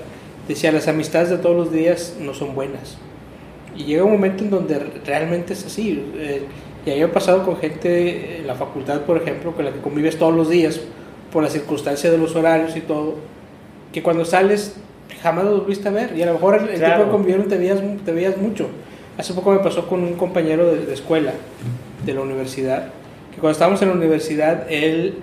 Decía, 0.47 0.71
las 0.71 0.87
amistades 0.87 1.29
de 1.29 1.37
todos 1.37 1.55
los 1.57 1.71
días 1.73 2.15
no 2.21 2.33
son 2.33 2.55
buenas. 2.55 2.97
Y 3.75 3.83
llega 3.83 4.05
un 4.05 4.13
momento 4.13 4.45
en 4.45 4.51
donde 4.51 4.79
realmente 5.05 5.51
es 5.51 5.65
así. 5.65 6.01
Eh, 6.15 6.43
y 6.85 6.91
a 6.91 6.93
mí 6.93 6.99
me 7.01 7.05
ha 7.07 7.11
pasado 7.11 7.43
con 7.43 7.57
gente 7.57 8.37
en 8.39 8.47
la 8.47 8.55
facultad, 8.55 9.01
por 9.01 9.17
ejemplo, 9.17 9.51
con 9.53 9.65
la 9.65 9.71
que 9.73 9.79
convives 9.81 10.17
todos 10.17 10.33
los 10.33 10.49
días, 10.49 10.79
por 11.33 11.43
la 11.43 11.49
circunstancia 11.49 12.09
de 12.09 12.17
los 12.17 12.35
horarios 12.37 12.77
y 12.77 12.81
todo, 12.81 13.15
que 13.91 14.01
cuando 14.01 14.23
sales 14.23 14.75
jamás 15.21 15.43
los 15.43 15.59
volviste 15.59 15.89
a 15.89 15.91
ver. 15.91 16.13
Y 16.15 16.21
a 16.21 16.27
lo 16.27 16.33
mejor 16.35 16.55
el, 16.55 16.69
el 16.69 16.75
Claro. 16.77 16.95
tiempo 16.95 17.03
de 17.05 17.11
convivir 17.11 17.47
te 17.49 17.57
veías, 17.57 17.79
te 18.05 18.11
veías 18.13 18.37
mucho. 18.37 18.67
Hace 19.17 19.33
poco 19.33 19.51
me 19.51 19.59
pasó 19.59 19.87
con 19.89 20.01
un 20.03 20.13
compañero 20.13 20.67
de, 20.73 20.85
de 20.85 20.93
escuela, 20.93 21.33
de 22.05 22.13
la 22.13 22.21
universidad, 22.21 22.87
que 23.33 23.39
cuando 23.39 23.53
estábamos 23.53 23.81
en 23.81 23.89
la 23.89 23.95
universidad, 23.95 24.65
él 24.69 25.15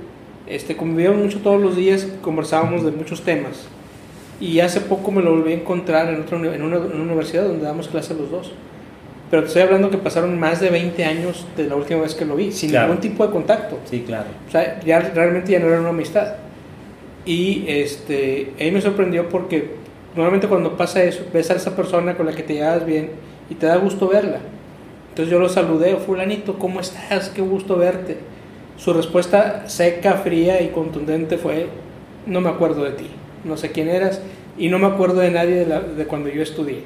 este, 0.47 0.77
convivíamos 0.77 1.23
mucho 1.23 1.39
todos 1.39 1.61
los 1.61 1.77
días, 1.77 2.09
conversábamos 2.23 2.85
de 2.85 2.91
muchos 2.91 3.23
temas. 3.23 3.69
Y 4.41 4.61
hace 4.61 4.81
poco 4.81 5.11
me 5.13 5.23
lo 5.23 5.37
volví 5.37 5.53
a 5.53 5.57
encontrar 5.57 6.13
en, 6.13 6.23
otra, 6.23 6.39
en, 6.39 6.63
una, 6.63 6.79
universidad 6.79 7.45
donde 7.45 7.65
damos 7.65 7.89
clases 7.89 8.17
los 8.17 8.31
dos. 8.31 8.53
Pero 9.31 9.43
te 9.43 9.49
estoy 9.49 9.63
hablando 9.63 9.91
que 9.91 9.99
pasaron 9.99 10.39
más 10.41 10.61
de 10.61 10.71
20 10.71 11.05
años 11.05 11.47
de 11.57 11.65
la 11.69 11.77
última 11.77 12.01
vez 12.01 12.15
que 12.15 12.25
lo 12.25 12.35
vi, 12.35 12.51
sin 12.51 12.73
ningún 12.73 12.99
tipo 12.99 13.25
de 13.25 13.33
contacto. 13.33 13.79
Sí, 13.89 14.03
claro. 14.05 14.27
O 14.49 14.51
sea, 14.51 14.81
ya 14.81 14.99
realmente 14.99 15.53
ya 15.53 15.61
no 15.61 15.69
era 15.69 15.79
una 15.79 15.91
amistad. 15.91 16.35
Y 17.25 17.65
este, 17.69 18.55
ahí 18.59 18.73
me 18.73 18.81
sorprendió 18.81 19.29
porque 19.29 19.71
normalmente 20.17 20.49
cuando 20.49 20.77
pasa 20.77 21.05
eso, 21.05 21.25
ves 21.33 21.51
a 21.51 21.55
esa 21.55 21.77
persona 21.77 22.17
con 22.17 22.27
la 22.27 22.33
que 22.33 22.43
te 22.43 22.55
llevas 22.55 22.85
bien 22.85 23.11
y 23.49 23.55
te 23.55 23.67
da 23.67 23.77
gusto 23.77 24.09
verla. 24.09 24.41
Entonces 25.11 25.31
yo 25.31 25.39
lo 25.39 25.49
saludé, 25.49 25.97
fulanito, 25.97 26.59
¿cómo 26.59 26.81
estás? 26.81 27.29
Qué 27.29 27.43
gusto 27.43 27.77
verte. 27.77 28.19
Su 28.77 28.93
respuesta 28.93 29.69
seca, 29.69 30.15
fría 30.15 30.63
y 30.63 30.69
contundente 30.69 31.37
fue, 31.37 31.67
no 32.27 32.41
me 32.41 32.49
acuerdo 32.49 32.85
de 32.85 32.93
ti, 32.93 33.07
no 33.45 33.57
sé 33.57 33.71
quién 33.73 33.89
eras 33.89 34.23
y 34.57 34.69
no 34.69 34.79
me 34.79 34.87
acuerdo 34.87 35.21
de 35.21 35.31
nadie 35.31 35.67
de, 35.67 35.81
de 35.81 36.07
cuando 36.07 36.31
yo 36.31 36.43
estudié. 36.43 36.85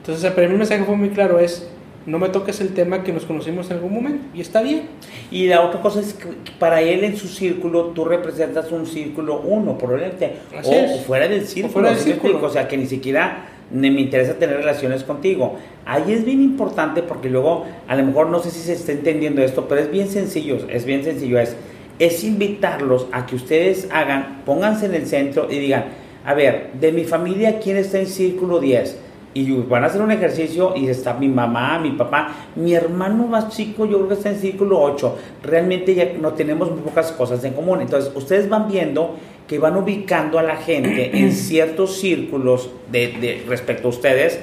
Entonces 0.00 0.30
para 0.32 0.46
mí 0.46 0.52
el 0.52 0.58
mensaje 0.58 0.84
fue 0.84 0.96
muy 0.96 1.10
claro, 1.10 1.38
es, 1.38 1.70
no 2.06 2.18
me 2.18 2.28
toques 2.28 2.60
el 2.60 2.74
tema 2.74 3.04
que 3.04 3.12
nos 3.12 3.24
conocimos 3.24 3.70
en 3.70 3.76
algún 3.76 3.94
momento 3.94 4.24
y 4.34 4.40
está 4.40 4.62
bien. 4.62 4.82
Y 5.30 5.46
la 5.46 5.62
otra 5.62 5.80
cosa 5.80 6.00
es 6.00 6.14
que 6.14 6.26
para 6.58 6.80
él 6.80 7.04
en 7.04 7.16
su 7.16 7.28
círculo 7.28 7.86
tú 7.94 8.04
representas 8.04 8.72
un 8.72 8.86
círculo 8.86 9.40
uno, 9.40 9.76
probablemente, 9.76 10.36
o, 10.64 10.98
fuera 11.06 11.28
del 11.28 11.46
círculo, 11.46 11.72
fuera 11.72 11.90
del 11.90 11.98
círculo. 11.98 12.42
o 12.42 12.50
sea 12.50 12.66
que 12.66 12.76
ni 12.76 12.86
siquiera 12.86 13.46
me 13.70 13.88
interesa 13.88 14.34
tener 14.34 14.56
relaciones 14.56 15.04
contigo. 15.04 15.56
Ahí 15.86 16.12
es 16.12 16.24
bien 16.24 16.42
importante 16.42 17.02
porque 17.02 17.28
luego, 17.28 17.64
a 17.88 17.96
lo 17.96 18.04
mejor 18.04 18.28
no 18.28 18.40
sé 18.40 18.50
si 18.50 18.60
se 18.60 18.72
está 18.74 18.92
entendiendo 18.92 19.42
esto, 19.42 19.66
pero 19.68 19.80
es 19.80 19.90
bien 19.90 20.08
sencillo, 20.08 20.58
es 20.68 20.84
bien 20.84 21.04
sencillo, 21.04 21.38
es, 21.38 21.56
es 21.98 22.24
invitarlos 22.24 23.06
a 23.12 23.26
que 23.26 23.36
ustedes 23.36 23.88
hagan, 23.92 24.42
pónganse 24.44 24.86
en 24.86 24.94
el 24.94 25.06
centro 25.06 25.48
y 25.50 25.58
digan, 25.58 25.84
a 26.24 26.34
ver, 26.34 26.72
de 26.80 26.92
mi 26.92 27.04
familia, 27.04 27.60
¿quién 27.60 27.76
está 27.76 27.98
en 27.98 28.06
círculo 28.06 28.60
10? 28.60 28.98
y 29.32 29.52
van 29.52 29.84
a 29.84 29.86
hacer 29.86 30.02
un 30.02 30.10
ejercicio 30.10 30.74
y 30.76 30.88
está 30.88 31.14
mi 31.14 31.28
mamá, 31.28 31.78
mi 31.78 31.92
papá, 31.92 32.32
mi 32.56 32.74
hermano 32.74 33.26
más 33.26 33.48
chico, 33.50 33.86
yo 33.86 33.98
creo 33.98 34.08
que 34.08 34.14
está 34.14 34.30
en 34.30 34.36
círculo 34.36 34.80
8. 34.80 35.16
Realmente 35.44 35.94
ya 35.94 36.12
no 36.20 36.32
tenemos 36.32 36.70
muy 36.70 36.80
pocas 36.80 37.12
cosas 37.12 37.42
en 37.44 37.52
común. 37.52 37.80
Entonces, 37.80 38.10
ustedes 38.14 38.48
van 38.48 38.68
viendo 38.68 39.14
que 39.50 39.58
van 39.58 39.76
ubicando 39.76 40.38
a 40.38 40.44
la 40.44 40.54
gente 40.54 41.18
en 41.18 41.32
ciertos 41.34 41.98
círculos 41.98 42.70
de, 42.92 43.42
respecto 43.48 43.88
a 43.88 43.90
ustedes 43.90 44.38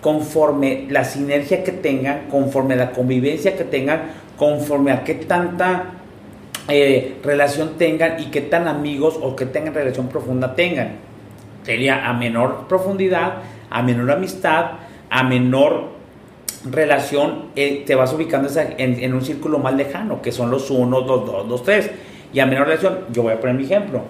conforme 0.00 0.86
la 0.88 1.02
sinergia 1.02 1.64
que 1.64 1.72
tengan, 1.72 2.28
conforme 2.30 2.76
la 2.76 2.92
convivencia 2.92 3.56
que 3.56 3.64
tengan, 3.64 4.12
conforme 4.36 4.92
a 4.92 5.02
qué 5.02 5.14
tanta 5.14 5.94
eh, 6.68 7.16
relación 7.24 7.78
tengan 7.78 8.20
y 8.20 8.26
qué 8.26 8.42
tan 8.42 8.68
amigos 8.68 9.18
o 9.20 9.34
qué 9.34 9.44
tengan 9.44 9.74
relación 9.74 10.06
profunda 10.06 10.54
tengan. 10.54 10.98
Sería 11.64 12.08
a 12.08 12.12
menor 12.12 12.68
profundidad 12.68 13.42
a 13.74 13.82
menor 13.82 14.12
amistad, 14.12 14.66
a 15.10 15.24
menor 15.24 15.88
relación, 16.70 17.46
eh, 17.56 17.82
te 17.84 17.96
vas 17.96 18.12
ubicando 18.12 18.48
en, 18.56 19.12
un 19.12 19.20
círculo 19.20 19.58
más 19.58 19.74
lejano, 19.74 20.22
que 20.22 20.30
son 20.30 20.48
los 20.48 20.70
1, 20.70 21.00
2, 21.00 21.26
2, 21.26 21.48
2, 21.48 21.62
3. 21.64 21.90
Y 22.32 22.38
a 22.38 22.46
menor 22.46 22.68
relación, 22.68 23.00
yo 23.12 23.24
voy 23.24 23.32
a 23.32 23.40
poner 23.40 23.56
mi 23.56 23.64
ejemplo. 23.64 24.02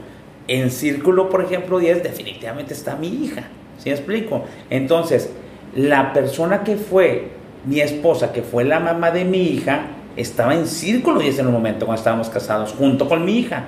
En 0.46 0.70
círculo, 0.70 1.28
por 1.30 1.42
ejemplo, 1.42 1.78
10, 1.78 2.02
definitivamente 2.02 2.74
está 2.74 2.96
mi 2.96 3.08
hija. 3.08 3.44
¿Sí 3.78 3.88
me 3.88 3.94
explico? 3.94 4.44
Entonces, 4.70 5.30
la 5.74 6.12
persona 6.12 6.62
que 6.62 6.76
fue 6.76 7.28
mi 7.64 7.80
esposa, 7.80 8.32
que 8.32 8.42
fue 8.42 8.64
la 8.64 8.80
mamá 8.80 9.10
de 9.10 9.24
mi 9.24 9.42
hija, 9.42 9.86
estaba 10.16 10.54
en 10.54 10.66
círculo 10.66 11.20
10 11.20 11.40
en 11.40 11.46
un 11.46 11.52
momento 11.52 11.86
cuando 11.86 11.98
estábamos 11.98 12.28
casados, 12.28 12.72
junto 12.72 13.08
con 13.08 13.24
mi 13.24 13.38
hija. 13.38 13.64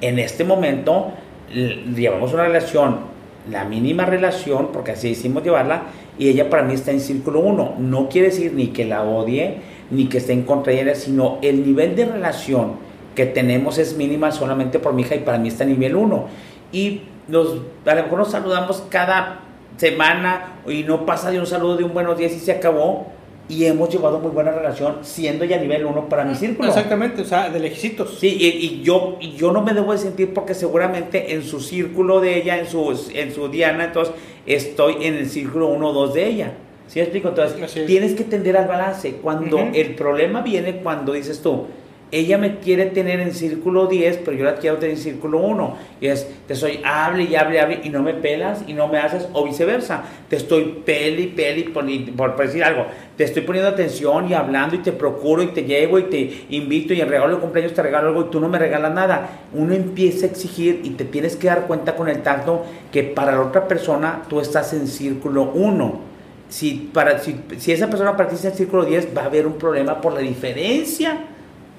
En 0.00 0.18
este 0.18 0.44
momento, 0.44 1.12
llevamos 1.52 2.32
una 2.32 2.44
relación 2.44 3.10
la 3.48 3.64
mínima 3.64 4.04
relación, 4.04 4.68
porque 4.72 4.92
así 4.92 5.08
hicimos 5.08 5.42
llevarla, 5.42 5.84
y 6.18 6.28
ella 6.28 6.50
para 6.50 6.62
mí 6.62 6.74
está 6.74 6.90
en 6.90 7.00
círculo 7.00 7.40
1. 7.40 7.76
No 7.78 8.08
quiere 8.08 8.28
decir 8.28 8.52
ni 8.52 8.68
que 8.68 8.84
la 8.84 9.02
odie, 9.02 9.56
ni 9.90 10.06
que 10.06 10.18
esté 10.18 10.32
en 10.32 10.42
contra 10.42 10.72
de 10.72 10.82
ella, 10.82 10.94
sino 10.94 11.38
el 11.42 11.64
nivel 11.64 11.96
de 11.96 12.04
relación 12.04 12.89
que 13.14 13.26
tenemos 13.26 13.78
es 13.78 13.96
mínima 13.96 14.32
solamente 14.32 14.78
por 14.78 14.92
mi 14.92 15.02
hija 15.02 15.14
y 15.14 15.20
para 15.20 15.38
mí 15.38 15.48
está 15.48 15.64
en 15.64 15.70
nivel 15.70 15.96
1. 15.96 16.26
Y 16.72 17.02
nos, 17.28 17.56
a 17.86 17.94
lo 17.94 18.02
mejor 18.02 18.18
nos 18.18 18.30
saludamos 18.30 18.84
cada 18.88 19.40
semana 19.76 20.60
y 20.66 20.82
no 20.82 21.06
pasa 21.06 21.30
de 21.30 21.38
un 21.38 21.46
saludo 21.46 21.76
de 21.76 21.84
un 21.84 21.94
buenos 21.94 22.18
días 22.18 22.32
y 22.32 22.38
se 22.38 22.52
acabó, 22.52 23.06
y 23.50 23.64
hemos 23.64 23.88
llevado 23.88 24.20
muy 24.20 24.30
buena 24.30 24.52
relación, 24.52 24.98
siendo 25.02 25.44
ya 25.44 25.58
nivel 25.58 25.84
1 25.84 26.08
para 26.08 26.24
mi 26.24 26.36
círculo. 26.36 26.68
Exactamente, 26.68 27.22
o 27.22 27.24
sea, 27.24 27.50
de 27.50 27.58
lejecitos. 27.58 28.16
Sí, 28.20 28.36
y, 28.38 28.82
yo, 28.82 29.16
y 29.20 29.32
yo 29.32 29.50
no 29.50 29.60
me 29.62 29.74
debo 29.74 29.90
de 29.90 29.98
sentir 29.98 30.32
porque 30.32 30.54
seguramente 30.54 31.34
en 31.34 31.42
su 31.42 31.60
círculo 31.60 32.20
de 32.20 32.36
ella, 32.36 32.58
en 32.58 32.66
su, 32.66 33.10
en 33.12 33.34
su 33.34 33.48
diana, 33.48 33.86
entonces 33.86 34.14
estoy 34.46 35.04
en 35.04 35.14
el 35.16 35.28
círculo 35.28 35.66
1 35.66 35.88
o 35.88 35.92
2 35.92 36.14
de 36.14 36.26
ella. 36.26 36.52
¿Sí 36.86 37.00
explico? 37.00 37.28
Entonces, 37.28 37.86
tienes 37.86 38.14
que 38.14 38.22
tender 38.22 38.56
al 38.56 38.68
balance. 38.68 39.14
Cuando 39.14 39.58
el 39.58 39.96
problema 39.96 40.42
viene 40.42 40.76
cuando 40.76 41.12
dices 41.12 41.42
tú, 41.42 41.66
ella 42.12 42.38
me 42.38 42.58
quiere 42.58 42.86
tener 42.86 43.20
en 43.20 43.32
círculo 43.32 43.86
10, 43.86 44.18
pero 44.24 44.36
yo 44.36 44.44
la 44.44 44.56
quiero 44.56 44.78
tener 44.78 44.96
en 44.96 45.02
círculo 45.02 45.38
1. 45.38 45.76
Y 46.00 46.08
es, 46.08 46.26
te 46.48 46.56
soy 46.56 46.80
hable 46.84 47.24
y 47.24 47.36
hable 47.36 47.60
hable 47.60 47.80
y 47.84 47.88
no 47.90 48.02
me 48.02 48.14
pelas 48.14 48.64
y 48.66 48.72
no 48.72 48.88
me 48.88 48.98
haces, 48.98 49.28
o 49.32 49.44
viceversa. 49.44 50.02
Te 50.28 50.36
estoy 50.36 50.82
peli, 50.84 51.28
peli, 51.28 51.64
por, 51.64 51.84
por, 52.16 52.36
decir 52.36 52.64
algo. 52.64 52.86
Te 53.16 53.24
estoy 53.24 53.42
poniendo 53.42 53.70
atención 53.70 54.28
y 54.28 54.34
hablando 54.34 54.74
y 54.74 54.78
te 54.78 54.90
procuro 54.90 55.42
y 55.42 55.48
te 55.48 55.62
llevo 55.62 56.00
y 56.00 56.04
te 56.04 56.46
invito 56.50 56.94
y 56.94 57.00
en 57.00 57.08
regalo 57.08 57.36
de 57.36 57.40
cumpleaños 57.40 57.74
te 57.74 57.82
regalo 57.82 58.08
algo 58.08 58.22
y 58.22 58.30
tú 58.30 58.40
no 58.40 58.48
me 58.48 58.58
regalas 58.58 58.92
nada. 58.92 59.28
Uno 59.52 59.74
empieza 59.74 60.26
a 60.26 60.30
exigir 60.30 60.80
y 60.82 60.90
te 60.90 61.04
tienes 61.04 61.36
que 61.36 61.46
dar 61.46 61.66
cuenta 61.68 61.94
con 61.94 62.08
el 62.08 62.22
tacto 62.22 62.64
que 62.90 63.04
para 63.04 63.32
la 63.32 63.42
otra 63.42 63.68
persona 63.68 64.22
tú 64.28 64.40
estás 64.40 64.72
en 64.72 64.88
círculo 64.88 65.52
1. 65.54 66.10
Si, 66.48 66.90
para, 66.92 67.20
si, 67.20 67.40
si 67.58 67.70
esa 67.70 67.88
persona 67.88 68.16
participa 68.16 68.48
en 68.48 68.56
círculo 68.56 68.84
10, 68.84 69.16
va 69.16 69.22
a 69.22 69.26
haber 69.26 69.46
un 69.46 69.52
problema 69.52 70.00
por 70.00 70.12
la 70.12 70.18
diferencia 70.18 71.20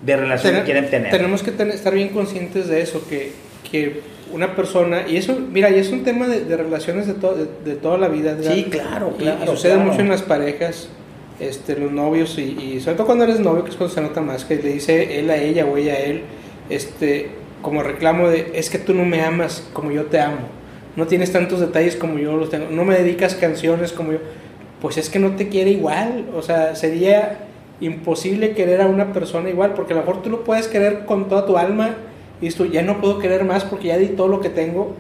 de 0.05 0.15
relación 0.15 0.55
que 0.55 0.63
quieren 0.63 0.89
tener. 0.89 1.11
Tenemos 1.11 1.43
que 1.43 1.51
estar 1.51 1.93
bien 1.93 2.09
conscientes 2.09 2.67
de 2.67 2.81
eso, 2.81 3.07
que, 3.07 3.31
que, 3.69 4.01
una 4.33 4.55
persona, 4.55 5.03
y 5.09 5.17
eso, 5.17 5.37
mira, 5.37 5.69
y 5.69 5.77
es 5.77 5.89
un 5.91 6.03
tema 6.03 6.25
de, 6.27 6.55
relaciones 6.55 7.05
de, 7.05 7.13
de, 7.65 7.75
toda 7.75 7.97
la 7.97 8.07
vida. 8.07 8.37
Sí, 8.41 8.67
claro, 8.69 9.13
claro. 9.17 9.43
Y, 9.43 9.47
sucede 9.47 9.75
mucho 9.75 9.99
en 9.99 10.09
las 10.09 10.21
parejas, 10.21 10.87
este, 11.39 11.77
los 11.77 11.91
novios, 11.91 12.37
y, 12.37 12.79
sobre 12.79 12.95
todo 12.95 13.07
cuando 13.07 13.25
eres 13.25 13.39
novio, 13.39 13.63
que 13.65 13.71
es 13.71 13.75
cuando 13.75 13.93
se 13.93 14.01
nota 14.01 14.21
más, 14.21 14.45
que 14.45 14.55
le 14.55 14.73
dice 14.73 15.19
él 15.19 15.29
a 15.29 15.35
ella 15.35 15.65
o 15.65 15.75
ella 15.75 15.93
a 15.93 15.99
él, 15.99 16.21
este, 16.69 17.29
como 17.61 17.83
reclamo 17.83 18.29
de, 18.29 18.51
es 18.53 18.69
que 18.69 18.77
tú 18.77 18.93
no 18.93 19.03
me 19.03 19.21
amas 19.21 19.67
como 19.73 19.91
yo 19.91 20.05
te 20.05 20.19
amo, 20.19 20.47
no 20.95 21.07
tienes 21.07 21.31
tantos 21.31 21.59
detalles 21.59 21.95
como 21.97 22.17
yo 22.17 22.37
los 22.37 22.49
tengo, 22.49 22.67
no 22.69 22.85
me 22.85 22.95
dedicas 22.95 23.35
canciones 23.35 23.91
como 23.91 24.13
yo, 24.13 24.19
pues 24.81 24.97
es 24.97 25.09
que 25.09 25.19
no 25.19 25.35
te 25.35 25.49
quiere 25.49 25.71
igual, 25.71 26.25
o 26.33 26.41
sea, 26.41 26.75
sería 26.75 27.50
imposible 27.81 28.51
querer 28.51 28.81
a 28.81 28.87
una 28.87 29.11
persona 29.11 29.49
igual, 29.49 29.73
porque 29.73 29.93
a 29.93 29.97
lo 29.97 30.03
mejor 30.03 30.21
tú 30.21 30.29
lo 30.29 30.43
puedes 30.43 30.67
querer 30.67 31.05
con 31.05 31.27
toda 31.27 31.45
tu 31.45 31.57
alma 31.57 31.95
y 32.39 32.47
esto 32.47 32.65
ya 32.65 32.83
no 32.83 33.01
puedo 33.01 33.19
querer 33.19 33.43
más 33.43 33.65
porque 33.65 33.87
ya 33.87 33.97
di 33.97 34.07
todo 34.07 34.27
lo 34.27 34.39
que 34.39 34.49
tengo 34.49 34.95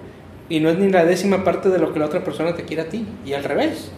y 0.49 0.59
no 0.59 0.69
es 0.69 0.77
ni 0.77 0.89
la 0.89 1.05
décima 1.05 1.43
parte 1.43 1.69
de 1.69 1.79
lo 1.79 1.93
que 1.93 1.99
la 1.99 2.07
otra 2.07 2.23
persona 2.23 2.55
te 2.55 2.63
quiere 2.63 2.81
a 2.81 2.89
ti 2.89 3.05
y 3.25 3.33
al 3.33 3.43
revés. 3.43 3.91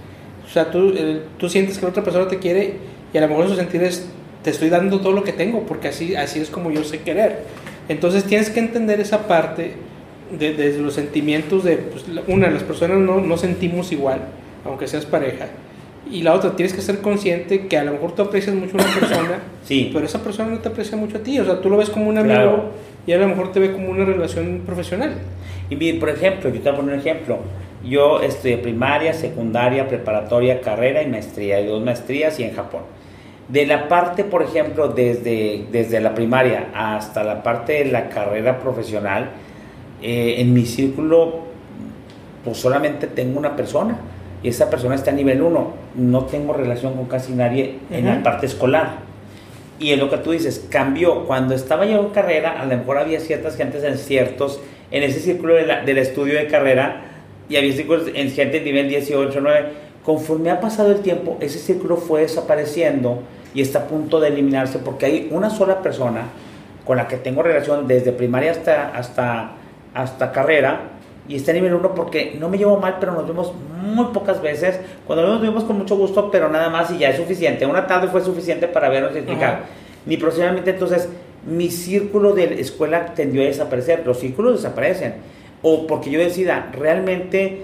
O 0.45 0.49
sea, 0.49 0.69
tú, 0.69 0.93
tú 1.37 1.49
sientes 1.49 1.77
que 1.77 1.83
la 1.83 1.89
otra 1.89 2.03
persona 2.03 2.27
te 2.27 2.37
quiere 2.37 2.75
y 3.13 3.17
a 3.17 3.21
lo 3.21 3.29
mejor 3.29 3.47
su 3.47 3.55
sentir 3.55 3.81
es 3.83 4.07
te 4.43 4.49
estoy 4.49 4.69
dando 4.69 4.99
todo 4.99 5.13
lo 5.13 5.23
que 5.23 5.31
tengo 5.31 5.61
porque 5.65 5.87
así, 5.87 6.15
así 6.15 6.39
es 6.39 6.49
como 6.49 6.69
yo 6.69 6.83
sé 6.83 6.99
querer. 6.99 7.43
Entonces 7.87 8.25
tienes 8.25 8.49
que 8.49 8.59
entender 8.59 8.99
esa 8.99 9.27
parte 9.27 9.73
de, 10.37 10.53
de 10.53 10.77
los 10.79 10.93
sentimientos 10.93 11.63
de, 11.63 11.77
pues, 11.77 12.05
una, 12.27 12.49
las 12.49 12.63
personas 12.63 12.97
no, 12.97 13.21
no 13.21 13.37
sentimos 13.37 13.91
igual, 13.91 14.19
aunque 14.65 14.87
seas 14.87 15.05
pareja 15.05 15.47
y 16.09 16.21
la 16.21 16.33
otra, 16.33 16.55
tienes 16.55 16.73
que 16.73 16.81
ser 16.81 16.99
consciente 16.99 17.67
que 17.67 17.77
a 17.77 17.83
lo 17.83 17.93
mejor 17.93 18.13
tú 18.13 18.23
aprecias 18.23 18.55
mucho 18.55 18.77
a 18.77 18.83
una 18.83 18.93
persona, 18.93 19.39
sí. 19.63 19.89
pero 19.93 20.05
esa 20.05 20.21
persona 20.21 20.51
no 20.51 20.59
te 20.59 20.69
aprecia 20.69 20.97
mucho 20.97 21.17
a 21.17 21.21
ti. 21.21 21.39
O 21.39 21.45
sea, 21.45 21.61
tú 21.61 21.69
lo 21.69 21.77
ves 21.77 21.89
como 21.89 22.09
un 22.09 22.17
amigo 22.17 22.71
y 23.07 23.13
a 23.13 23.17
lo 23.17 23.27
mejor 23.27 23.51
te 23.51 23.59
ve 23.59 23.71
como 23.71 23.89
una 23.89 24.05
relación 24.05 24.61
profesional. 24.65 25.13
Y 25.69 25.93
por 25.93 26.09
ejemplo, 26.09 26.49
yo 26.49 26.61
te 26.61 26.69
voy 26.69 26.73
a 26.73 26.75
poner 26.75 26.93
un 26.95 26.99
ejemplo. 26.99 27.39
Yo 27.83 28.21
estudié 28.21 28.57
primaria, 28.57 29.13
secundaria, 29.13 29.87
preparatoria, 29.87 30.61
carrera 30.61 31.01
y 31.01 31.07
maestría, 31.07 31.59
y 31.59 31.67
dos 31.67 31.83
maestrías 31.83 32.39
y 32.39 32.43
en 32.43 32.53
Japón. 32.53 32.81
De 33.47 33.65
la 33.65 33.87
parte, 33.87 34.23
por 34.23 34.41
ejemplo, 34.41 34.87
desde, 34.87 35.65
desde 35.71 35.99
la 35.99 36.13
primaria 36.15 36.69
hasta 36.73 37.23
la 37.23 37.43
parte 37.43 37.83
de 37.83 37.85
la 37.85 38.09
carrera 38.09 38.59
profesional, 38.59 39.31
eh, 40.01 40.35
en 40.39 40.53
mi 40.53 40.65
círculo, 40.65 41.39
pues 42.43 42.57
solamente 42.57 43.07
tengo 43.07 43.39
una 43.39 43.55
persona 43.55 43.97
y 44.41 44.49
esa 44.49 44.69
persona 44.69 44.95
está 44.95 45.11
a 45.11 45.13
nivel 45.13 45.41
1, 45.41 45.82
no 45.95 46.25
tengo 46.25 46.53
relación 46.53 46.95
con 46.95 47.05
casi 47.05 47.33
nadie 47.33 47.79
en 47.91 48.05
la 48.05 48.23
parte 48.23 48.45
escolar. 48.45 48.97
Y 49.79 49.91
en 49.91 49.99
lo 49.99 50.09
que 50.09 50.17
tú 50.17 50.31
dices, 50.31 50.65
cambió. 50.69 51.25
Cuando 51.25 51.55
estaba 51.55 51.85
yo 51.85 51.99
en 51.99 52.09
carrera, 52.09 52.61
a 52.61 52.65
lo 52.65 52.77
mejor 52.77 52.97
había 52.97 53.19
ciertas 53.19 53.57
gentes 53.57 53.83
en 53.83 53.97
ciertos, 53.97 54.59
en 54.91 55.03
ese 55.03 55.19
círculo 55.19 55.55
del 55.55 55.97
estudio 55.97 56.35
de 56.35 56.47
carrera, 56.47 57.01
y 57.49 57.57
había 57.57 57.73
círculos 57.73 58.07
en 58.13 58.29
gente 58.31 58.59
de 58.59 58.65
nivel 58.65 58.89
18, 58.89 59.39
9. 59.41 59.65
Conforme 60.03 60.51
ha 60.51 60.59
pasado 60.59 60.91
el 60.91 60.99
tiempo, 60.99 61.37
ese 61.39 61.59
círculo 61.59 61.97
fue 61.97 62.21
desapareciendo 62.21 63.23
y 63.53 63.61
está 63.61 63.79
a 63.79 63.87
punto 63.87 64.19
de 64.19 64.29
eliminarse 64.29 64.79
porque 64.79 65.05
hay 65.05 65.27
una 65.31 65.49
sola 65.49 65.81
persona 65.81 66.23
con 66.85 66.97
la 66.97 67.07
que 67.07 67.17
tengo 67.17 67.43
relación 67.43 67.87
desde 67.87 68.11
primaria 68.11 68.51
hasta, 68.51 68.89
hasta, 68.89 69.51
hasta 69.93 70.31
carrera, 70.31 70.81
y 71.27 71.35
está 71.35 71.51
en 71.51 71.57
nivel 71.57 71.73
1 71.75 71.95
porque 71.95 72.35
no 72.39 72.49
me 72.49 72.57
llevo 72.57 72.77
mal, 72.77 72.97
pero 72.99 73.13
nos 73.13 73.27
vemos 73.27 73.53
muy 73.81 74.05
pocas 74.07 74.41
veces. 74.41 74.79
Cuando 75.07 75.25
nos 75.25 75.41
vemos 75.41 75.63
con 75.63 75.77
mucho 75.77 75.95
gusto, 75.95 76.29
pero 76.29 76.49
nada 76.49 76.69
más 76.69 76.91
y 76.91 76.97
ya 76.97 77.09
es 77.09 77.17
suficiente. 77.17 77.65
Una 77.65 77.87
tarde 77.87 78.07
fue 78.07 78.21
suficiente 78.21 78.67
para 78.67 78.89
vernos 78.89 79.13
y 79.13 79.19
explicar. 79.19 79.63
Ni 80.05 80.17
profesionalmente, 80.17 80.71
entonces, 80.71 81.07
mi 81.47 81.69
círculo 81.69 82.33
de 82.33 82.59
escuela 82.59 83.13
tendió 83.13 83.41
a 83.41 83.45
desaparecer. 83.45 84.03
Los 84.05 84.19
círculos 84.19 84.61
desaparecen. 84.61 85.15
O 85.61 85.87
porque 85.87 86.11
yo 86.11 86.19
decida, 86.19 86.69
realmente, 86.73 87.61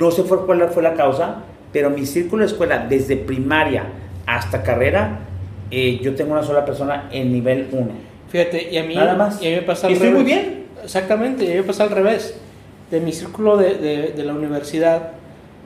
no 0.00 0.10
sé 0.10 0.24
cuál 0.24 0.68
fue 0.70 0.82
la 0.82 0.94
causa, 0.94 1.44
pero 1.72 1.90
mi 1.90 2.06
círculo 2.06 2.40
de 2.44 2.50
escuela, 2.50 2.86
desde 2.88 3.16
primaria 3.16 3.84
hasta 4.26 4.64
carrera, 4.64 5.20
eh, 5.70 6.00
yo 6.02 6.14
tengo 6.16 6.32
una 6.32 6.42
sola 6.42 6.64
persona 6.64 7.08
en 7.12 7.32
nivel 7.32 7.68
1. 7.70 7.86
Fíjate, 8.28 8.68
y 8.70 8.78
a 8.78 8.82
mí, 8.82 8.96
Nada 8.96 9.14
más. 9.14 9.40
Y 9.40 9.46
a 9.46 9.50
mí 9.50 9.56
me 9.56 9.62
pasa 9.62 9.88
y 9.88 9.92
estoy 9.92 10.10
muy 10.10 10.24
bien. 10.24 10.64
Exactamente, 10.82 11.44
y 11.44 11.48
a 11.48 11.50
mí 11.50 11.56
me 11.56 11.62
pasa 11.62 11.84
al 11.84 11.90
revés. 11.90 12.34
De 12.90 13.00
mi 13.00 13.12
círculo 13.12 13.56
de, 13.56 13.74
de, 13.74 14.12
de 14.12 14.24
la 14.24 14.32
universidad, 14.32 15.12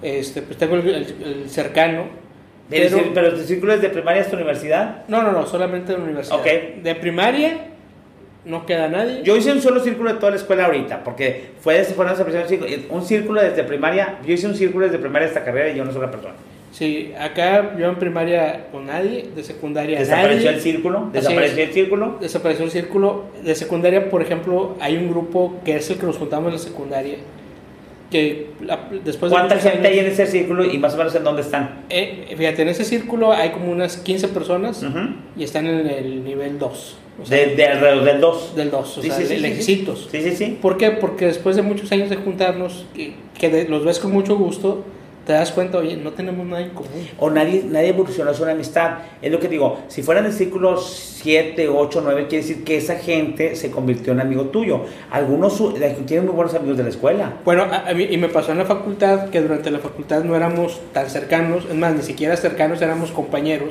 este, 0.02 0.42
pues 0.42 0.58
tengo 0.58 0.76
el, 0.76 0.88
el, 0.88 1.50
cercano. 1.50 2.06
Pero, 2.68 2.98
pero, 3.14 3.34
tu 3.34 3.42
círculo 3.42 3.74
es 3.74 3.82
de 3.82 3.90
primaria 3.90 4.22
hasta 4.22 4.36
universidad? 4.36 5.04
No, 5.08 5.22
no, 5.22 5.32
no, 5.32 5.46
solamente 5.46 5.92
de 5.92 5.98
la 5.98 6.04
universidad. 6.04 6.42
De 6.42 6.94
primaria 6.94 7.66
no 8.44 8.66
queda 8.66 8.88
nadie. 8.88 9.22
Yo 9.22 9.36
hice 9.36 9.52
un 9.52 9.60
solo 9.60 9.80
círculo 9.80 10.12
de 10.12 10.18
toda 10.18 10.30
la 10.30 10.36
escuela 10.36 10.66
ahorita, 10.66 11.04
porque 11.04 11.50
fue 11.60 11.78
desde 11.78 11.94
fueron 11.94 12.16
un 12.90 13.04
círculo 13.04 13.42
desde 13.42 13.62
primaria, 13.62 14.18
yo 14.26 14.32
hice 14.32 14.46
un 14.46 14.54
círculo 14.54 14.86
desde 14.86 14.98
primaria 14.98 15.28
hasta 15.28 15.44
carrera 15.44 15.70
y 15.70 15.76
yo 15.76 15.82
una 15.82 15.92
sola 15.92 16.10
persona. 16.10 16.34
Sí, 16.72 17.12
acá 17.20 17.76
yo 17.78 17.86
en 17.86 17.96
primaria 17.96 18.68
con 18.72 18.86
nadie, 18.86 19.28
de 19.36 19.44
secundaria 19.44 19.98
¿Desapareció 19.98 20.46
nadie. 20.46 20.56
el 20.56 20.60
círculo? 20.62 21.10
¿Desapareció 21.12 21.64
el 21.64 21.72
círculo? 21.72 22.18
Desapareció 22.18 22.64
el 22.64 22.70
círculo. 22.70 23.24
De 23.44 23.54
secundaria, 23.54 24.08
por 24.08 24.22
ejemplo, 24.22 24.74
hay 24.80 24.96
un 24.96 25.10
grupo 25.10 25.60
que 25.66 25.76
es 25.76 25.90
el 25.90 25.98
que 25.98 26.06
nos 26.06 26.16
juntamos 26.16 26.48
en 26.48 26.54
la 26.54 26.58
secundaria. 26.58 27.16
Que 28.10 28.48
la, 28.62 28.88
después 29.04 29.30
¿Cuánta 29.30 29.56
gente 29.56 29.88
años, 29.88 29.90
hay 29.90 29.98
en 29.98 30.06
ese 30.06 30.26
círculo 30.26 30.64
y 30.64 30.78
más 30.78 30.94
o 30.94 30.96
menos 30.98 31.14
en 31.14 31.24
dónde 31.24 31.42
están? 31.42 31.84
Eh, 31.90 32.34
fíjate, 32.36 32.62
en 32.62 32.68
ese 32.68 32.84
círculo 32.84 33.32
hay 33.32 33.50
como 33.50 33.70
unas 33.70 33.98
15 33.98 34.28
personas 34.28 34.82
uh 34.82 34.86
-huh. 34.86 35.16
y 35.36 35.44
están 35.44 35.66
en 35.66 35.86
el 35.86 36.24
nivel 36.24 36.58
2. 36.58 36.96
O 37.22 37.26
sea, 37.26 37.38
de, 37.38 37.54
de, 37.54 37.66
alrededor 37.66 38.04
del 38.04 38.20
2. 38.20 38.56
Del 38.56 38.70
2, 38.70 38.98
o 38.98 39.02
sí, 39.02 39.08
sea, 39.08 39.18
sí, 39.18 39.26
sí. 39.26 39.62
Sí, 39.62 40.22
sí, 40.22 40.36
sí. 40.36 40.58
¿Por 40.60 40.78
qué? 40.78 40.90
Porque 40.90 41.26
después 41.26 41.56
de 41.56 41.62
muchos 41.62 41.92
años 41.92 42.08
de 42.08 42.16
juntarnos, 42.16 42.86
que, 42.94 43.12
que 43.38 43.50
de, 43.50 43.68
los 43.68 43.84
ves 43.84 43.98
con 43.98 44.12
mucho 44.12 44.36
gusto, 44.36 44.84
te 45.32 45.38
das 45.38 45.52
cuenta, 45.52 45.78
oye, 45.78 45.96
no 45.96 46.12
tenemos 46.12 46.46
nada 46.46 46.60
en 46.60 46.70
común. 46.70 47.08
O 47.18 47.30
nadie, 47.30 47.64
nadie 47.66 47.88
evolucionó 47.88 48.34
su 48.34 48.44
amistad. 48.44 48.98
Es 49.22 49.32
lo 49.32 49.40
que 49.40 49.48
digo, 49.48 49.78
si 49.88 50.02
fueran 50.02 50.26
el 50.26 50.32
círculo 50.34 50.76
7, 50.76 51.70
8, 51.70 52.00
9, 52.04 52.26
quiere 52.28 52.46
decir 52.46 52.64
que 52.64 52.76
esa 52.76 52.96
gente 52.96 53.56
se 53.56 53.70
convirtió 53.70 54.12
en 54.12 54.20
amigo 54.20 54.48
tuyo. 54.48 54.82
Algunos 55.10 55.56
tienen 56.06 56.26
muy 56.26 56.34
buenos 56.34 56.54
amigos 56.54 56.76
de 56.76 56.82
la 56.82 56.90
escuela. 56.90 57.32
Bueno, 57.46 57.62
a, 57.62 57.88
a 57.88 57.94
mí, 57.94 58.08
y 58.10 58.18
me 58.18 58.28
pasó 58.28 58.52
en 58.52 58.58
la 58.58 58.66
facultad 58.66 59.30
que 59.30 59.40
durante 59.40 59.70
la 59.70 59.78
facultad 59.78 60.22
no 60.22 60.36
éramos 60.36 60.82
tan 60.92 61.08
cercanos, 61.08 61.64
es 61.64 61.76
más, 61.76 61.94
ni 61.94 62.02
siquiera 62.02 62.36
cercanos, 62.36 62.82
éramos 62.82 63.10
compañeros. 63.10 63.70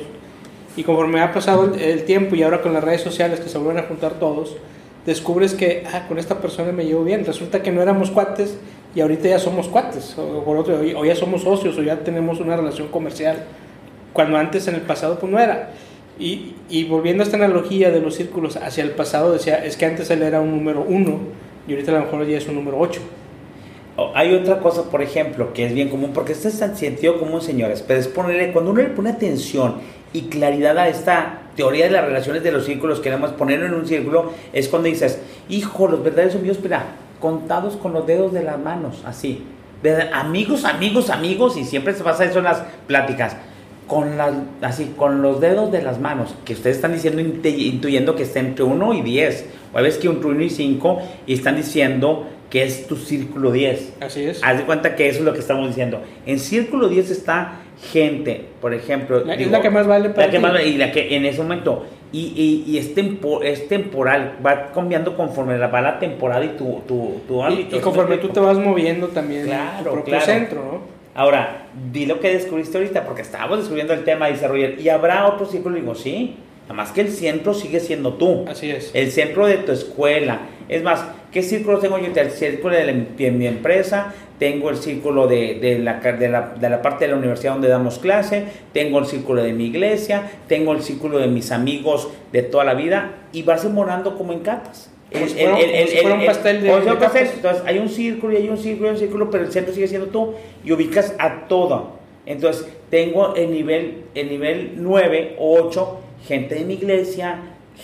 Y 0.76 0.82
conforme 0.82 1.20
ha 1.20 1.32
pasado 1.32 1.72
el, 1.72 1.80
el 1.80 2.02
tiempo 2.02 2.34
y 2.34 2.42
ahora 2.42 2.60
con 2.60 2.72
las 2.72 2.82
redes 2.82 3.02
sociales 3.02 3.38
que 3.38 3.48
se 3.48 3.58
vuelven 3.58 3.84
a 3.84 3.86
juntar 3.86 4.14
todos, 4.14 4.56
descubres 5.06 5.54
que 5.54 5.84
ah, 5.92 6.06
con 6.08 6.18
esta 6.18 6.40
persona 6.40 6.72
me 6.72 6.84
llevo 6.84 7.04
bien. 7.04 7.24
Resulta 7.24 7.62
que 7.62 7.70
no 7.70 7.82
éramos 7.82 8.10
cuates 8.10 8.58
y 8.94 9.00
ahorita 9.00 9.28
ya 9.28 9.38
somos 9.38 9.68
cuates, 9.68 10.16
o, 10.18 10.44
por 10.44 10.56
otro, 10.56 10.78
o 10.96 11.04
ya 11.04 11.14
somos 11.14 11.42
socios, 11.42 11.78
o 11.78 11.82
ya 11.82 11.98
tenemos 12.00 12.40
una 12.40 12.56
relación 12.56 12.88
comercial, 12.88 13.44
cuando 14.12 14.36
antes 14.36 14.68
en 14.68 14.74
el 14.74 14.82
pasado 14.82 15.18
pues 15.18 15.32
no 15.32 15.38
era. 15.38 15.70
Y, 16.18 16.54
y 16.68 16.84
volviendo 16.84 17.22
a 17.22 17.26
esta 17.26 17.36
analogía 17.36 17.90
de 17.90 18.00
los 18.00 18.14
círculos 18.14 18.56
hacia 18.56 18.84
el 18.84 18.90
pasado, 18.90 19.32
decía, 19.32 19.64
es 19.64 19.76
que 19.76 19.86
antes 19.86 20.10
él 20.10 20.22
era 20.22 20.40
un 20.40 20.50
número 20.50 20.84
uno 20.86 21.18
y 21.66 21.72
ahorita 21.72 21.92
a 21.92 21.94
lo 21.94 22.00
mejor 22.02 22.26
ya 22.26 22.38
es 22.38 22.46
un 22.48 22.56
número 22.56 22.78
ocho. 22.78 23.00
Hay 24.14 24.34
otra 24.34 24.58
cosa, 24.58 24.84
por 24.84 25.02
ejemplo, 25.02 25.52
que 25.52 25.66
es 25.66 25.74
bien 25.74 25.90
común, 25.90 26.12
porque 26.14 26.32
esto 26.32 26.48
es 26.48 26.58
tan 26.58 26.76
sentido 26.76 27.18
común, 27.18 27.42
señores, 27.42 27.84
pero 27.86 28.00
es 28.00 28.08
ponerle, 28.08 28.52
cuando 28.52 28.70
uno 28.70 28.82
le 28.82 28.88
pone 28.88 29.10
atención 29.10 29.76
y 30.14 30.22
claridad 30.22 30.78
a 30.78 30.88
esta 30.88 31.42
teoría 31.56 31.84
de 31.86 31.90
las 31.90 32.04
relaciones 32.04 32.42
de 32.42 32.52
los 32.52 32.64
círculos, 32.64 33.00
queremos 33.00 33.32
ponerlo 33.32 33.66
en 33.66 33.74
un 33.74 33.86
círculo, 33.86 34.32
es 34.52 34.68
cuando 34.68 34.88
dices, 34.88 35.20
hijo, 35.50 35.88
los 35.88 36.02
verdaderos 36.02 36.36
amigos, 36.36 36.58
mira, 36.62 36.86
contados 37.22 37.76
con 37.76 37.92
los 37.92 38.04
dedos 38.04 38.32
de 38.32 38.42
las 38.42 38.58
manos, 38.58 39.00
así. 39.06 39.44
De 39.80 40.10
amigos, 40.12 40.64
amigos, 40.64 41.08
amigos, 41.08 41.56
y 41.56 41.64
siempre 41.64 41.94
se 41.94 42.02
pasa 42.02 42.24
eso 42.24 42.38
en 42.38 42.44
las 42.44 42.64
pláticas. 42.88 43.36
Con 43.86 44.16
las, 44.18 44.34
así, 44.60 44.92
con 44.96 45.22
los 45.22 45.40
dedos 45.40 45.70
de 45.70 45.82
las 45.82 46.00
manos, 46.00 46.34
que 46.44 46.54
ustedes 46.54 46.76
están 46.76 46.92
diciendo, 46.92 47.20
intuyendo 47.20 48.16
que 48.16 48.24
está 48.24 48.40
entre 48.40 48.64
1 48.64 48.94
y 48.94 49.02
10, 49.02 49.46
o 49.72 49.78
a 49.78 49.82
veces 49.82 50.00
que 50.00 50.08
entre 50.08 50.30
1 50.30 50.42
y 50.42 50.50
5, 50.50 50.98
y 51.26 51.34
están 51.34 51.56
diciendo 51.56 52.26
que 52.50 52.64
es 52.64 52.86
tu 52.88 52.96
círculo 52.96 53.52
10. 53.52 53.94
Así 54.00 54.24
es. 54.24 54.42
Haz 54.42 54.58
de 54.58 54.64
cuenta 54.64 54.96
que 54.96 55.08
eso 55.08 55.20
es 55.20 55.24
lo 55.24 55.32
que 55.32 55.40
estamos 55.40 55.68
diciendo. 55.68 56.00
En 56.26 56.38
círculo 56.38 56.88
10 56.88 57.10
está 57.10 57.60
gente, 57.92 58.46
por 58.60 58.74
ejemplo. 58.74 59.24
La, 59.24 59.36
digo, 59.36 59.46
es 59.46 59.52
la 59.52 59.62
que 59.62 59.70
más 59.70 59.86
vale 59.86 60.10
para 60.10 60.26
la 60.26 60.32
que 60.32 60.38
más, 60.38 60.64
Y 60.64 60.76
la 60.76 60.90
que 60.90 61.16
en 61.16 61.24
ese 61.24 61.40
momento 61.40 61.84
y, 62.12 62.64
y, 62.66 62.70
y 62.70 62.78
es, 62.78 62.94
tempo, 62.94 63.42
es, 63.42 63.68
temporal, 63.68 64.36
va 64.44 64.70
cambiando 64.72 65.16
conforme 65.16 65.56
va 65.58 65.80
la 65.80 65.98
temporada 65.98 66.44
y 66.44 66.50
tu, 66.50 66.82
tu, 66.86 67.22
tu 67.26 67.42
ámbito. 67.42 67.76
Y, 67.76 67.78
y 67.78 67.82
conforme 67.82 68.18
tú 68.18 68.28
te 68.28 68.40
vas 68.40 68.58
moviendo 68.58 69.08
también 69.08 69.46
claro, 69.46 69.84
tu 69.84 69.90
propio 69.90 70.04
claro. 70.04 70.24
centro, 70.24 70.64
¿no? 70.64 71.02
Ahora, 71.14 71.66
di 71.92 72.06
lo 72.06 72.20
que 72.20 72.32
descubriste 72.32 72.78
ahorita, 72.78 73.04
porque 73.04 73.22
estábamos 73.22 73.58
descubriendo 73.58 73.92
el 73.92 74.04
tema, 74.04 74.28
dice 74.28 74.48
Roger, 74.48 74.80
¿y 74.80 74.88
habrá 74.88 75.26
otro 75.26 75.44
círculo? 75.44 75.76
Digo, 75.76 75.94
sí, 75.94 76.36
nada 76.62 76.74
más 76.74 76.92
que 76.92 77.02
el 77.02 77.10
centro 77.10 77.52
sigue 77.52 77.80
siendo 77.80 78.14
tú. 78.14 78.46
Así 78.48 78.70
es. 78.70 78.90
El 78.94 79.10
centro 79.10 79.46
de 79.46 79.58
tu 79.58 79.72
escuela. 79.72 80.40
Es 80.68 80.82
más, 80.82 81.04
¿qué 81.30 81.42
círculo 81.42 81.78
tengo 81.78 81.98
yo? 81.98 82.06
El 82.14 82.30
círculo 82.30 82.74
de, 82.74 82.84
la, 82.86 82.92
de 82.92 83.30
mi 83.30 83.46
empresa, 83.46 84.14
tengo 84.42 84.70
el 84.70 84.76
círculo 84.76 85.28
de, 85.28 85.60
de, 85.60 85.78
la, 85.78 86.00
de, 86.00 86.28
la, 86.28 86.54
de, 86.58 86.68
la, 86.68 86.82
parte 86.82 87.04
de 87.04 87.12
la 87.12 87.16
universidad 87.16 87.52
donde 87.52 87.68
damos 87.68 88.00
clase, 88.00 88.42
tengo 88.72 88.98
el 88.98 89.06
círculo 89.06 89.40
de 89.40 89.52
mi 89.52 89.66
iglesia, 89.66 90.32
tengo 90.48 90.72
el 90.72 90.82
círculo 90.82 91.18
de 91.18 91.28
mis 91.28 91.52
amigos 91.52 92.08
de 92.32 92.42
toda 92.42 92.64
la 92.64 92.74
vida 92.74 93.18
y 93.32 93.44
vas 93.44 93.64
morando 93.66 94.18
como 94.18 94.32
en 94.32 94.40
capas. 94.40 94.90
El, 95.12 95.38
el, 95.38 95.70
el, 95.70 95.86
si 95.86 96.04
un 96.04 96.26
pastel 96.26 96.60
de, 96.60 96.80
de 96.80 96.92
pastel. 96.96 97.28
Entonces 97.36 97.62
hay 97.64 97.78
un 97.78 97.88
círculo 97.88 98.32
y 98.32 98.38
hay 98.38 98.48
un 98.48 98.58
círculo 98.58 98.88
y 98.88 98.92
un 98.94 98.98
círculo, 98.98 99.30
pero 99.30 99.44
el 99.44 99.52
centro 99.52 99.72
sigue 99.72 99.86
siendo 99.86 100.08
tú 100.08 100.34
y 100.64 100.72
ubicas 100.72 101.14
a 101.20 101.46
todo. 101.46 101.92
Entonces 102.26 102.66
tengo 102.90 103.36
el 103.36 103.52
nivel, 103.52 104.06
el 104.16 104.28
nivel 104.28 104.72
9 104.74 105.36
o 105.38 105.60
8, 105.68 105.98
gente 106.26 106.56
de 106.56 106.64
mi 106.64 106.74
iglesia, 106.74 107.38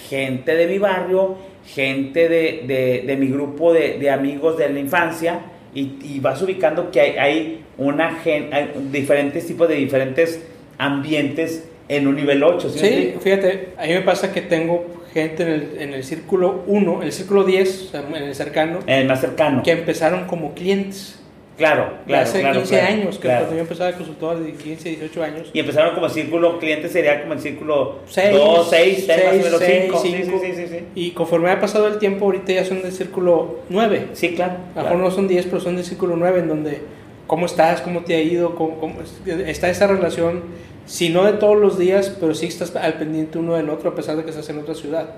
gente 0.09 0.57
de 0.57 0.66
mi 0.66 0.79
barrio, 0.79 1.37
gente 1.64 2.29
de, 2.29 2.64
de, 2.66 3.05
de 3.07 3.16
mi 3.16 3.29
grupo 3.29 3.73
de, 3.73 3.99
de, 3.99 4.11
amigos 4.11 4.59
de 4.59 4.68
la 4.71 4.81
infancia 4.81 5.40
y, 5.74 5.98
y 6.02 6.20
vas 6.20 6.40
ubicando 6.42 6.90
que 6.90 7.00
hay, 7.00 7.16
hay 7.18 7.64
una 7.76 8.16
gen, 8.16 8.52
hay 8.52 8.72
diferentes 8.90 9.46
tipos 9.46 9.68
de 9.68 9.76
diferentes 9.76 10.40
ambientes 10.78 11.64
en 11.88 12.07
un 12.07 12.16
nivel 12.16 12.42
8. 12.42 12.70
¿sí? 12.70 12.78
sí, 12.78 13.14
fíjate, 13.20 13.70
a 13.78 13.87
mí 13.87 13.92
me 13.92 14.02
pasa 14.02 14.33
que 14.33 14.42
tengo 14.42 15.02
gente 15.12 15.42
en 15.42 15.48
el, 15.48 15.76
en 15.81 15.94
el 15.94 16.04
círculo 16.04 16.64
1, 16.66 16.98
en 17.00 17.02
el 17.02 17.12
círculo 17.12 17.44
10, 17.44 17.94
en 17.94 18.22
el 18.22 18.35
cercano, 18.35 18.81
en 18.87 19.00
el 19.00 19.09
más 19.09 19.20
cercano, 19.20 19.62
que 19.62 19.72
empezaron 19.72 20.26
como 20.26 20.54
clientes. 20.54 21.18
Claro, 21.59 21.99
claro. 22.07 22.23
Hace 22.23 22.40
claro, 22.40 22.61
15 22.61 22.79
claro, 22.79 22.94
años, 22.94 23.16
que 23.16 23.23
claro. 23.23 23.38
cuando 23.40 23.57
yo 23.57 23.62
empezaba 23.62 23.90
a 23.90 23.92
consultor 23.94 24.38
de 24.38 24.53
15, 24.53 24.88
18 24.90 25.23
años. 25.25 25.51
Y 25.53 25.59
empezaron 25.59 25.92
como 25.92 26.09
círculo 26.09 26.59
cliente, 26.61 26.88
sería 26.88 27.21
como 27.21 27.33
el 27.33 27.40
círculo 27.40 27.97
6, 28.07 28.31
2, 28.33 28.71
6, 28.71 29.05
6, 29.07 29.21
6, 29.59 29.87
5. 29.87 30.01
5. 30.01 30.40
Sí, 30.40 30.53
sí, 30.55 30.66
sí. 30.68 30.79
Y 30.94 31.11
conforme 31.11 31.51
ha 31.51 31.61
pasado 31.61 31.88
el 31.88 31.99
tiempo, 31.99 32.27
ahorita 32.27 32.53
ya 32.53 32.64
son 32.64 32.81
del 32.81 32.92
círculo 32.92 33.59
9. 33.71 34.11
Sí, 34.12 34.37
claro. 34.37 34.55
A 34.77 34.79
lo 34.79 34.85
mejor 34.85 34.99
no 35.01 35.11
son 35.11 35.27
10, 35.27 35.47
pero 35.47 35.61
son 35.61 35.75
del 35.75 35.85
círculo 35.85 36.14
9, 36.14 36.38
en 36.38 36.49
donde 36.49 36.81
cómo 37.27 37.47
estás, 37.47 37.81
cómo 37.81 38.05
te 38.05 38.14
ha 38.14 38.21
ido, 38.21 38.55
cómo, 38.55 38.79
cómo 38.79 39.01
está 39.27 39.68
esa 39.68 39.88
relación, 39.88 40.44
si 40.87 41.09
no 41.09 41.25
de 41.25 41.33
todos 41.33 41.57
los 41.57 41.77
días, 41.77 42.16
pero 42.21 42.37
sí 42.37 42.47
estás 42.47 42.75
al 42.77 42.94
pendiente 42.94 43.37
uno 43.37 43.57
del 43.57 43.68
otro, 43.68 43.90
a 43.90 43.94
pesar 43.97 44.16
de 44.16 44.23
que 44.23 44.31
estás 44.31 44.49
en 44.49 44.61
otra 44.61 44.77
ciudad. 44.77 45.16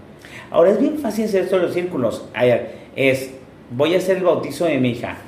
Ahora 0.50 0.70
es 0.70 0.81
bien 0.81 0.98
fácil 0.98 1.26
hacer 1.26 1.42
esto 1.42 1.57
de 1.57 1.62
los 1.64 1.74
círculos. 1.74 2.24
Es, 2.96 3.31
voy 3.70 3.94
a 3.94 3.98
hacer 3.98 4.16
el 4.16 4.24
bautizo 4.24 4.64
de 4.64 4.79
mi 4.79 4.92
hija. 4.92 5.18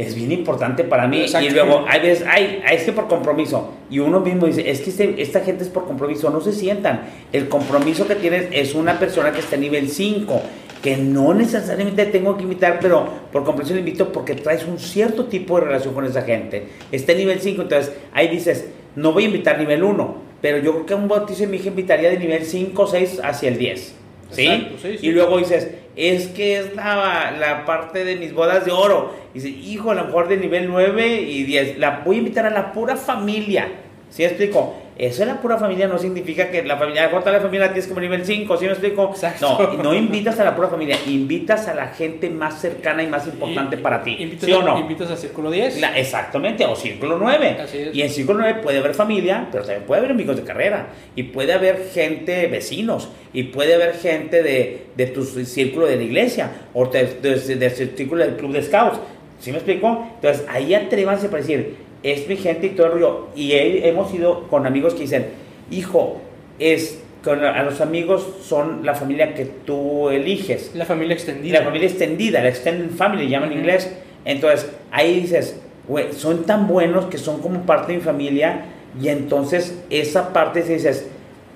Es 0.00 0.14
bien 0.14 0.32
importante 0.32 0.82
para 0.82 1.06
mí. 1.06 1.26
Y 1.42 1.50
luego, 1.50 1.84
hay 1.86 2.00
veces, 2.00 2.26
ay, 2.26 2.62
es 2.70 2.84
que 2.84 2.92
por 2.92 3.06
compromiso. 3.06 3.74
Y 3.90 3.98
uno 3.98 4.20
mismo 4.20 4.46
dice, 4.46 4.70
es 4.70 4.80
que 4.80 4.90
este, 4.90 5.20
esta 5.20 5.40
gente 5.40 5.64
es 5.64 5.68
por 5.68 5.84
compromiso. 5.86 6.30
No 6.30 6.40
se 6.40 6.52
sientan. 6.52 7.02
El 7.32 7.48
compromiso 7.48 8.08
que 8.08 8.14
tienes 8.14 8.48
es 8.50 8.74
una 8.74 8.98
persona 8.98 9.30
que 9.32 9.40
está 9.40 9.56
en 9.56 9.60
nivel 9.62 9.88
5 9.90 10.40
que 10.82 10.96
no 10.96 11.34
necesariamente 11.34 12.06
tengo 12.06 12.38
que 12.38 12.44
invitar, 12.44 12.78
pero 12.80 13.06
por 13.30 13.44
compromiso 13.44 13.74
le 13.74 13.80
invito 13.80 14.10
porque 14.12 14.34
traes 14.34 14.64
un 14.64 14.78
cierto 14.78 15.26
tipo 15.26 15.58
de 15.58 15.66
relación 15.66 15.92
con 15.92 16.06
esa 16.06 16.22
gente. 16.22 16.68
Está 16.90 17.12
en 17.12 17.18
nivel 17.18 17.38
5, 17.38 17.60
entonces 17.60 17.92
ahí 18.14 18.28
dices, 18.28 18.66
no 18.96 19.12
voy 19.12 19.24
a 19.24 19.26
invitar 19.26 19.58
nivel 19.58 19.82
1, 19.82 20.16
pero 20.40 20.56
yo 20.56 20.72
creo 20.72 20.86
que 20.86 20.94
un 20.94 21.08
bautizo 21.08 21.40
de 21.40 21.48
mi 21.48 21.58
hija 21.58 21.68
invitaría 21.68 22.08
de 22.08 22.18
nivel 22.18 22.46
5 22.46 22.82
o 22.82 22.86
6 22.86 23.20
hacia 23.22 23.50
el 23.50 23.58
10. 23.58 23.94
¿Sí? 24.30 24.46
Exacto, 24.46 24.76
sí, 24.80 24.98
sí. 24.98 25.06
Y 25.08 25.10
luego 25.10 25.38
dices, 25.38 25.68
es 25.96 26.28
que 26.28 26.58
es 26.58 26.74
la, 26.74 27.34
la, 27.38 27.64
parte 27.64 28.04
de 28.04 28.16
mis 28.16 28.32
bodas 28.32 28.64
de 28.64 28.72
oro. 28.72 29.14
Y 29.34 29.40
dices, 29.40 29.66
hijo, 29.66 29.90
a 29.90 29.94
lo 29.94 30.04
mejor 30.04 30.28
de 30.28 30.36
nivel 30.36 30.68
9 30.68 31.20
y 31.20 31.44
10. 31.44 31.78
La 31.78 32.02
voy 32.04 32.16
a 32.16 32.18
invitar 32.20 32.46
a 32.46 32.50
la 32.50 32.72
pura 32.72 32.96
familia. 32.96 33.68
¿Sí 34.10 34.24
explico? 34.24 34.74
Eso 35.00 35.22
es 35.22 35.28
la 35.28 35.40
pura 35.40 35.56
familia, 35.56 35.88
no 35.88 35.98
significa 35.98 36.50
que 36.50 36.62
la 36.62 36.76
familia, 36.76 37.10
¿cuánta 37.10 37.32
la 37.32 37.40
familia 37.40 37.68
tienes 37.68 37.86
como 37.86 38.02
nivel 38.02 38.22
5? 38.22 38.54
¿Sí 38.58 38.66
me 38.66 38.72
explico? 38.72 39.14
No, 39.40 39.72
no 39.82 39.94
invitas 39.94 40.38
a 40.40 40.44
la 40.44 40.54
pura 40.54 40.68
familia, 40.68 40.98
invitas 41.06 41.68
a 41.68 41.74
la 41.74 41.88
gente 41.88 42.28
más 42.28 42.60
cercana 42.60 43.02
y 43.02 43.06
más 43.06 43.26
importante 43.26 43.78
para 43.78 44.02
ti. 44.02 44.16
Invitas 44.18 44.44
¿Sí 44.44 44.52
o 44.52 44.62
no? 44.62 44.78
Invitas 44.78 45.10
a 45.10 45.16
Círculo 45.16 45.50
10. 45.50 45.80
exactamente, 45.96 46.66
o 46.66 46.76
Círculo 46.76 47.16
9. 47.16 47.60
Así 47.62 47.78
es. 47.78 47.94
Y 47.94 48.02
en 48.02 48.10
Círculo 48.10 48.40
9 48.40 48.60
puede 48.62 48.76
haber 48.76 48.94
familia, 48.94 49.48
pero 49.50 49.64
también 49.64 49.86
puede 49.86 50.00
haber 50.00 50.10
amigos 50.10 50.36
de 50.36 50.42
carrera. 50.42 50.88
Y 51.16 51.22
puede 51.22 51.54
haber 51.54 51.88
gente, 51.88 52.46
vecinos. 52.48 53.08
Y 53.32 53.44
puede 53.44 53.76
haber 53.76 53.94
gente 53.94 54.42
de, 54.42 54.88
de 54.94 55.06
tu 55.06 55.24
círculo 55.24 55.86
de 55.86 55.96
la 55.96 56.02
iglesia. 56.02 56.50
O 56.74 56.84
del 56.84 57.22
de, 57.22 57.36
de, 57.56 57.70
círculo 57.70 58.22
del 58.22 58.36
club 58.36 58.52
de 58.52 58.62
scouts. 58.64 59.00
¿Sí 59.38 59.50
me 59.50 59.56
explico? 59.56 60.06
Entonces 60.16 60.44
ahí 60.46 60.74
atrévanse 60.74 61.30
para 61.30 61.40
decir 61.40 61.88
es 62.02 62.28
mi 62.28 62.36
gente 62.36 62.68
y 62.68 62.70
todo 62.70 62.86
el 62.86 62.92
rollo. 62.94 63.28
Y 63.34 63.52
hemos 63.52 64.12
ido 64.14 64.48
con 64.48 64.66
amigos 64.66 64.94
que 64.94 65.00
dicen, 65.00 65.26
hijo, 65.70 66.20
es 66.58 67.00
con, 67.24 67.44
a 67.44 67.62
los 67.62 67.80
amigos 67.80 68.26
son 68.42 68.84
la 68.84 68.94
familia 68.94 69.34
que 69.34 69.44
tú 69.44 70.08
eliges. 70.08 70.72
La 70.74 70.86
familia 70.86 71.14
extendida. 71.14 71.58
La 71.58 71.64
familia 71.64 71.88
extendida, 71.88 72.42
la 72.42 72.48
extended 72.48 72.90
family, 72.90 73.28
llaman 73.28 73.52
en 73.52 73.58
inglés. 73.58 73.90
Entonces, 74.24 74.70
ahí 74.90 75.20
dices, 75.20 75.60
güey, 75.86 76.12
son 76.12 76.44
tan 76.44 76.66
buenos 76.66 77.06
que 77.06 77.18
son 77.18 77.40
como 77.40 77.62
parte 77.62 77.92
de 77.92 77.98
mi 77.98 78.04
familia. 78.04 78.64
Y 79.00 79.08
entonces, 79.08 79.78
esa 79.90 80.32
parte 80.32 80.62
se 80.62 80.74
dices, 80.74 81.06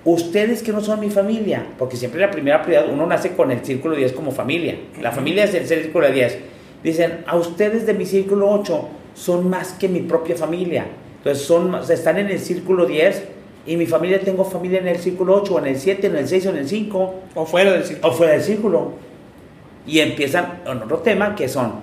ustedes 0.05 0.63
que 0.63 0.73
no 0.73 0.81
son 0.83 1.01
mi 1.01 1.11
familia, 1.11 1.67
porque 1.79 1.97
siempre 1.97 2.21
la 2.21 2.31
primera 2.31 2.63
prioridad, 2.63 2.93
uno 2.93 3.07
nace 3.07 3.31
con 3.31 3.51
el 3.51 3.65
círculo 3.65 3.97
10 3.97 4.13
como 4.13 4.31
familia. 4.33 4.77
La 5.01 5.13
familia 5.13 5.45
es 5.45 5.55
el 5.55 5.67
círculo 5.67 6.11
10. 6.11 6.39
Dicen, 6.83 7.25
a 7.27 7.37
ustedes 7.37 7.87
de 7.87 7.95
mi 7.95 8.05
círculo 8.05 8.51
8 8.51 8.89
son 9.15 9.49
más 9.49 9.73
que 9.73 9.89
mi 9.89 10.01
propia 10.01 10.37
familia. 10.37 10.87
Entonces 11.19 11.47
son, 11.47 11.75
están 11.89 12.19
en 12.19 12.29
el 12.29 12.39
círculo 12.39 12.87
10 12.87 13.23
y 13.67 13.77
mi 13.77 13.87
familia 13.87 14.21
tengo 14.21 14.45
familia 14.45 14.81
en 14.81 14.89
el 14.89 14.99
círculo 14.99 15.37
8, 15.37 15.55
o 15.55 15.59
en 15.59 15.67
el 15.67 15.79
7, 15.79 16.07
en 16.07 16.17
el 16.17 16.29
6 16.29 16.47
o 16.47 16.51
en 16.51 16.57
el 16.59 16.69
5. 16.69 17.15
O 17.35 17.47
fuera 17.47 17.73
del 17.73 17.85
círculo. 17.85 18.09
O 18.09 18.13
fuera 18.13 18.33
del 18.35 18.43
círculo. 18.43 18.93
Y 19.87 20.01
empiezan 20.01 20.61
en 20.67 20.83
otro 20.83 20.99
tema 20.99 21.35
que 21.35 21.49
son, 21.49 21.75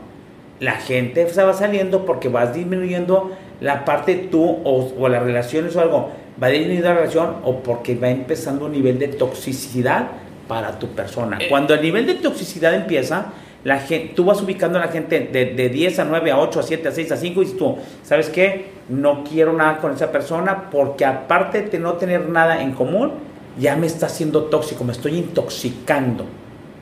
la 0.59 0.73
gente 0.73 1.27
se 1.29 1.43
va 1.43 1.53
saliendo 1.53 2.05
porque 2.05 2.29
vas 2.29 2.53
disminuyendo 2.53 3.31
la 3.59 3.85
parte 3.85 4.15
tú 4.15 4.43
o, 4.63 4.93
o 4.99 5.09
las 5.09 5.23
relaciones 5.23 5.75
o 5.75 5.81
algo, 5.81 6.11
va 6.41 6.49
disminuyendo 6.49 6.89
la 6.89 6.95
relación 6.95 7.35
o 7.43 7.59
porque 7.59 7.95
va 7.95 8.09
empezando 8.09 8.65
un 8.65 8.71
nivel 8.71 8.99
de 8.99 9.07
toxicidad 9.07 10.07
para 10.47 10.77
tu 10.77 10.87
persona. 10.89 11.37
Eh. 11.39 11.47
Cuando 11.49 11.73
el 11.73 11.81
nivel 11.81 12.05
de 12.05 12.15
toxicidad 12.15 12.73
empieza, 12.73 13.33
la 13.63 13.79
gente, 13.79 14.13
tú 14.15 14.25
vas 14.25 14.41
ubicando 14.41 14.79
a 14.79 14.81
la 14.81 14.91
gente 14.91 15.19
de, 15.19 15.45
de 15.45 15.69
10 15.69 15.99
a 15.99 16.05
9, 16.05 16.31
a 16.31 16.39
8, 16.39 16.59
a 16.59 16.63
7, 16.63 16.87
a 16.87 16.91
6, 16.91 17.11
a 17.11 17.17
5 17.17 17.41
y 17.43 17.45
tú, 17.57 17.77
¿sabes 18.03 18.29
qué? 18.29 18.71
No 18.89 19.23
quiero 19.23 19.53
nada 19.53 19.77
con 19.77 19.93
esa 19.93 20.11
persona 20.11 20.69
porque 20.71 21.05
aparte 21.05 21.61
de 21.61 21.79
no 21.79 21.93
tener 21.93 22.27
nada 22.27 22.61
en 22.61 22.71
común, 22.71 23.11
ya 23.59 23.75
me 23.75 23.87
está 23.87 24.07
haciendo 24.07 24.45
tóxico, 24.45 24.83
me 24.83 24.91
estoy 24.91 25.17
intoxicando. 25.17 26.25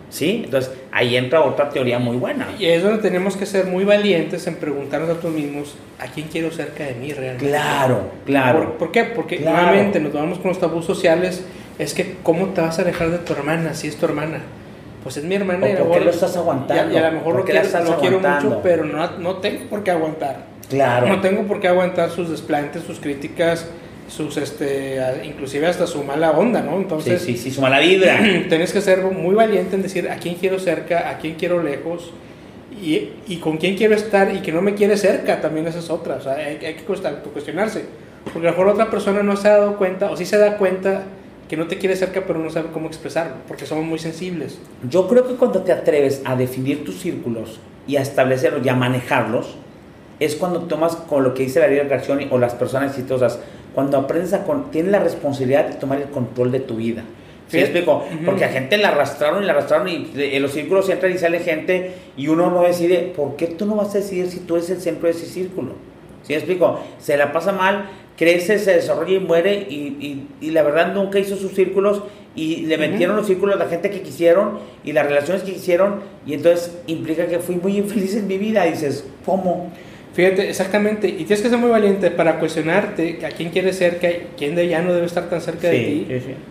¿Sí? 0.09 0.41
Entonces 0.45 0.73
ahí 0.91 1.15
entra 1.15 1.43
otra 1.43 1.69
teoría 1.69 1.99
muy 1.99 2.17
buena. 2.17 2.47
Y 2.57 2.65
es 2.65 2.81
donde 2.81 2.99
tenemos 2.99 3.37
que 3.37 3.45
ser 3.45 3.67
muy 3.67 3.83
valientes 3.83 4.47
en 4.47 4.55
preguntarnos 4.55 5.07
a 5.07 5.13
nosotros 5.13 5.33
mismos 5.33 5.75
a 5.99 6.07
quién 6.07 6.27
quiero 6.29 6.49
cerca 6.49 6.83
de 6.83 6.95
mí 6.95 7.13
realmente. 7.13 7.47
Claro, 7.47 8.09
claro. 8.25 8.75
¿Por, 8.79 8.91
qué? 8.91 9.03
Porque 9.03 9.37
nuevamente 9.37 9.99
nos 9.99 10.11
vamos 10.11 10.39
con 10.39 10.49
los 10.49 10.59
tabús 10.59 10.85
sociales. 10.85 11.43
Es 11.77 11.93
que, 11.93 12.15
¿cómo 12.23 12.47
te 12.47 12.61
vas 12.61 12.79
a 12.79 12.81
alejar 12.81 13.11
de 13.11 13.19
tu 13.19 13.33
hermana 13.33 13.75
si 13.75 13.87
es 13.87 13.97
tu 13.97 14.05
hermana? 14.07 14.41
Pues 15.03 15.17
es 15.17 15.23
mi 15.23 15.35
hermana. 15.35 15.65
¿O 15.65 15.87
¿Por 15.87 15.99
qué 15.99 16.05
lo 16.05 16.11
estás 16.11 16.35
aguantando? 16.35 16.93
Y, 16.93 16.97
a, 16.97 17.09
lo 17.09 17.17
mejor 17.17 17.35
lo, 17.35 17.45
quiero, 17.45 17.61
lo 17.83 17.99
quiero, 17.99 18.19
mucho, 18.19 18.59
pero 18.61 18.85
no, 18.85 19.17
no 19.17 19.35
tengo 19.37 19.65
por 19.69 19.83
qué 19.83 19.91
aguantar. 19.91 20.45
Claro. 20.69 21.07
No 21.07 21.21
tengo 21.21 21.43
por 21.43 21.59
qué 21.59 21.67
aguantar 21.67 22.11
sus 22.11 22.29
desplantes, 22.29 22.83
sus 22.83 22.99
críticas, 22.99 23.67
sus, 24.07 24.37
este, 24.37 25.01
inclusive 25.23 25.67
hasta 25.67 25.87
su 25.87 26.03
mala 26.03 26.31
onda, 26.31 26.61
¿no? 26.61 26.77
Entonces, 26.77 27.21
sí, 27.21 27.37
sí, 27.37 27.43
sí, 27.43 27.51
su 27.51 27.61
mala 27.61 27.79
vibra. 27.79 28.19
Tienes 28.49 28.71
que 28.71 28.81
ser 28.81 29.01
muy 29.03 29.35
valiente 29.35 29.75
en 29.75 29.81
decir 29.81 30.09
a 30.09 30.17
quién 30.17 30.35
quiero 30.35 30.59
cerca, 30.59 31.09
a 31.09 31.17
quién 31.17 31.35
quiero 31.35 31.63
lejos. 31.63 32.11
Y, 32.81 33.09
y, 33.27 33.37
con 33.37 33.57
quién 33.57 33.75
quiero 33.75 33.93
estar 33.93 34.33
y 34.33 34.39
que 34.39 34.53
no 34.53 34.61
me 34.61 34.73
quiere 34.73 34.95
cerca, 34.95 35.41
también 35.41 35.67
esa 35.67 35.79
es 35.79 35.89
otra. 35.89 36.15
O 36.15 36.21
sea, 36.21 36.35
hay, 36.35 36.59
hay 36.65 36.75
que 36.75 36.83
cuestionarse. 36.83 37.83
Porque 38.23 38.47
a 38.47 38.51
lo 38.51 38.57
mejor 38.57 38.67
otra 38.69 38.89
persona 38.89 39.23
no 39.23 39.35
se 39.35 39.47
ha 39.47 39.57
dado 39.57 39.77
cuenta, 39.77 40.11
o 40.11 40.15
sí 40.15 40.25
se 40.25 40.37
da 40.37 40.57
cuenta 40.57 41.03
que 41.49 41.57
no 41.57 41.67
te 41.67 41.77
quiere 41.79 41.95
cerca 41.95 42.23
pero 42.25 42.39
no 42.39 42.49
sabe 42.49 42.69
cómo 42.71 42.87
expresarlo, 42.87 43.33
porque 43.47 43.65
somos 43.65 43.83
muy 43.83 43.99
sensibles. 43.99 44.59
Yo 44.87 45.07
creo 45.07 45.27
que 45.27 45.33
cuando 45.33 45.63
te 45.63 45.71
atreves 45.71 46.21
a 46.23 46.35
definir 46.35 46.85
tus 46.85 46.99
círculos 46.99 47.59
y 47.87 47.97
a 47.97 48.01
establecerlos 48.01 48.65
y 48.65 48.69
a 48.69 48.75
manejarlos, 48.75 49.55
es 50.19 50.35
cuando 50.35 50.61
tomas 50.61 50.95
con 50.95 51.23
lo 51.23 51.33
que 51.33 51.43
dice 51.43 51.59
la 51.59 51.67
ley 51.67 51.77
de 51.77 52.27
o 52.29 52.37
las 52.37 52.53
personas 52.53 52.91
exitosas, 52.91 53.39
cuando 53.73 53.97
aprendes 53.97 54.33
a, 54.33 54.43
con, 54.43 54.69
tienes 54.71 54.91
la 54.91 54.99
responsabilidad 54.99 55.65
de 55.65 55.75
tomar 55.75 55.99
el 55.99 56.09
control 56.09 56.51
de 56.51 56.59
tu 56.59 56.75
vida. 56.75 57.03
¿Sí, 57.47 57.57
explico? 57.57 58.05
Porque 58.25 58.45
a 58.45 58.49
gente 58.49 58.77
la 58.77 58.89
arrastraron 58.89 59.41
y 59.41 59.45
la 59.47 59.53
arrastraron 59.53 59.87
y 59.87 60.11
en 60.15 60.41
los 60.41 60.51
círculos 60.51 60.87
entra 60.89 61.09
y 61.09 61.17
sale 61.17 61.39
gente 61.39 61.93
y 62.15 62.27
uno 62.27 62.51
no 62.51 62.61
decide, 62.61 63.11
¿por 63.15 63.37
qué 63.37 63.47
tú 63.47 63.65
no 63.65 63.75
vas 63.75 63.95
a 63.95 63.99
decidir 63.99 64.29
si 64.29 64.41
tú 64.41 64.55
eres 64.55 64.69
el 64.69 64.79
centro 64.79 65.07
de 65.07 65.15
ese 65.15 65.25
círculo? 65.25 65.71
¿Sí 66.21 66.35
explico? 66.35 66.79
Se 66.99 67.17
la 67.17 67.31
pasa 67.31 67.51
mal 67.51 67.89
crece, 68.19 68.59
se 68.59 68.73
desarrolla 68.73 69.13
y 69.13 69.19
muere 69.19 69.65
y, 69.69 70.27
y, 70.41 70.51
la 70.51 70.61
verdad 70.61 70.93
nunca 70.93 71.19
hizo 71.19 71.37
sus 71.37 71.53
círculos 71.53 72.03
y 72.35 72.65
le 72.65 72.77
metieron 72.77 73.15
los 73.15 73.27
círculos 73.27 73.55
a 73.55 73.59
la 73.59 73.69
gente 73.69 73.89
que 73.89 74.01
quisieron 74.01 74.59
y 74.83 74.91
las 74.91 75.05
relaciones 75.05 75.43
que 75.43 75.53
quisieron 75.53 76.01
y 76.27 76.33
entonces 76.33 76.77
implica 76.87 77.27
que 77.27 77.39
fui 77.39 77.55
muy 77.55 77.77
infeliz 77.77 78.17
en 78.17 78.27
mi 78.27 78.37
vida 78.37 78.67
y 78.67 78.71
dices, 78.71 79.05
¿cómo? 79.25 79.71
Fíjate, 80.19 80.49
exactamente, 80.49 81.07
y 81.07 81.23
tienes 81.23 81.41
que 81.41 81.47
ser 81.47 81.57
muy 81.57 81.69
valiente 81.69 82.11
para 82.11 82.39
cuestionarte 82.39 83.25
a 83.25 83.29
quién 83.29 83.51
quieres 83.51 83.77
ser, 83.77 84.01
quién 84.37 84.53
de 84.53 84.67
ya 84.67 84.81
no 84.81 84.91
debe 84.91 85.05
estar 85.05 85.29
tan 85.29 85.39
cerca 85.39 85.69
de 85.69 85.79
ti. 85.79 86.07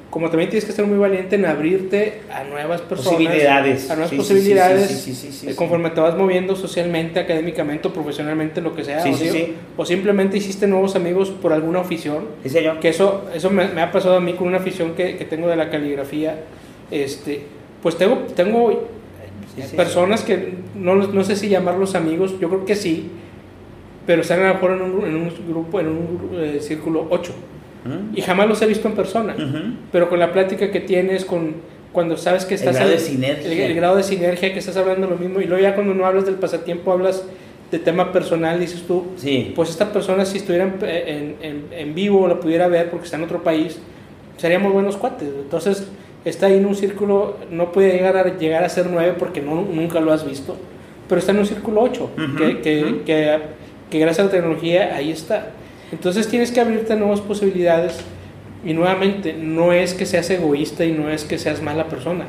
Como 0.08 0.30
también 0.30 0.48
tienes 0.48 0.64
que 0.64 0.72
ser 0.72 0.86
muy 0.86 0.96
valiente 0.96 1.36
en 1.36 1.44
abrirte 1.44 2.20
a 2.32 2.44
nuevas 2.44 2.80
personas, 2.80 3.12
posibilidades. 3.12 3.90
a 3.90 3.96
nuevas 3.96 4.14
posibilidades, 4.14 5.44
eh, 5.46 5.54
conforme 5.54 5.90
te 5.90 6.00
vas 6.00 6.16
moviendo 6.16 6.56
socialmente, 6.56 7.20
académicamente 7.20 7.88
o 7.88 7.92
profesionalmente, 7.92 8.62
lo 8.62 8.74
que 8.74 8.84
sea. 8.84 9.04
O, 9.76 9.84
simplemente 9.84 10.38
hiciste 10.38 10.66
nuevos 10.66 10.96
amigos 10.96 11.28
por 11.28 11.52
alguna 11.52 11.80
afición. 11.80 12.24
señor. 12.46 12.80
Que 12.80 12.88
eso, 12.88 13.28
eso 13.34 13.50
me, 13.50 13.64
ha 13.64 13.92
pasado 13.92 14.16
a 14.16 14.20
mí 14.22 14.32
con 14.32 14.48
una 14.48 14.56
afición 14.56 14.94
que, 14.94 15.18
que 15.18 15.26
tengo 15.26 15.46
de 15.46 15.56
la 15.56 15.68
caligrafía. 15.68 16.36
Este, 16.90 17.42
pues 17.82 17.98
tengo, 17.98 18.20
tengo 18.34 18.88
personas 19.76 20.22
que 20.22 20.54
no, 20.74 20.94
no 20.94 21.22
sé 21.22 21.36
si 21.36 21.50
llamarlos 21.50 21.94
amigos, 21.94 22.40
yo 22.40 22.48
creo 22.48 22.64
que 22.64 22.74
sí 22.74 23.10
pero 24.08 24.22
están 24.22 24.40
a 24.40 24.48
lo 24.48 24.54
mejor 24.54 24.70
en 24.70 24.80
un, 24.80 25.04
en 25.04 25.16
un 25.16 25.30
grupo, 25.46 25.80
en 25.80 25.88
un 25.88 26.30
eh, 26.32 26.60
círculo 26.62 27.06
8. 27.10 27.30
Y 28.14 28.22
jamás 28.22 28.48
los 28.48 28.62
he 28.62 28.66
visto 28.66 28.88
en 28.88 28.94
persona. 28.94 29.36
Pero 29.92 30.08
con 30.08 30.18
la 30.18 30.32
plática 30.32 30.70
que 30.70 30.80
tienes, 30.80 31.26
con 31.26 31.56
cuando 31.92 32.16
sabes 32.16 32.46
que 32.46 32.54
estás... 32.54 32.74
El 32.74 32.76
grado 32.76 32.90
de 32.90 32.98
sinergia. 33.00 33.66
El, 33.66 33.74
grado 33.74 33.96
de 33.96 34.02
sinergia, 34.02 34.50
que 34.54 34.60
estás 34.60 34.78
hablando 34.78 35.08
lo 35.08 35.16
mismo. 35.16 35.42
Y 35.42 35.44
luego 35.44 35.62
ya 35.62 35.74
cuando 35.74 35.92
no 35.92 36.06
hablas 36.06 36.24
del 36.24 36.36
pasatiempo, 36.36 36.90
hablas 36.90 37.22
de 37.70 37.78
tema 37.78 38.10
personal, 38.10 38.58
dices 38.58 38.84
tú, 38.86 39.08
sí. 39.16 39.52
pues 39.54 39.68
esta 39.68 39.92
persona 39.92 40.24
si 40.24 40.38
estuviera 40.38 40.74
en, 40.80 41.36
en, 41.42 41.64
en, 41.70 41.94
vivo 41.94 42.26
la 42.28 42.40
pudiera 42.40 42.66
ver 42.66 42.88
porque 42.88 43.04
está 43.04 43.18
en 43.18 43.24
otro 43.24 43.42
país, 43.42 43.78
seríamos 44.38 44.72
buenos 44.72 44.96
cuates. 44.96 45.28
Entonces 45.38 45.86
está 46.24 46.46
ahí 46.46 46.56
en 46.56 46.64
un 46.64 46.74
círculo, 46.74 47.36
no 47.50 47.72
puede 47.72 47.92
llegar 47.92 48.16
a, 48.16 48.38
llegar 48.38 48.64
a 48.64 48.70
ser 48.70 48.86
9 48.90 49.16
porque 49.18 49.42
no, 49.42 49.66
nunca 49.70 50.00
lo 50.00 50.14
has 50.14 50.26
visto, 50.26 50.56
pero 51.10 51.18
está 51.18 51.32
en 51.32 51.40
un 51.40 51.46
círculo 51.46 51.82
8, 51.82 52.10
que, 52.38 52.60
que, 52.60 53.02
que 53.04 53.38
que 53.90 53.98
gracias 53.98 54.20
a 54.20 54.24
la 54.26 54.30
tecnología 54.30 54.94
ahí 54.94 55.10
está. 55.10 55.50
Entonces 55.92 56.28
tienes 56.28 56.52
que 56.52 56.60
abrirte 56.60 56.94
nuevas 56.96 57.20
posibilidades 57.20 58.00
y 58.64 58.72
nuevamente 58.74 59.32
no 59.32 59.72
es 59.72 59.94
que 59.94 60.06
seas 60.06 60.28
egoísta 60.30 60.84
y 60.84 60.92
no 60.92 61.08
es 61.08 61.24
que 61.24 61.38
seas 61.38 61.62
mala 61.62 61.88
persona, 61.88 62.24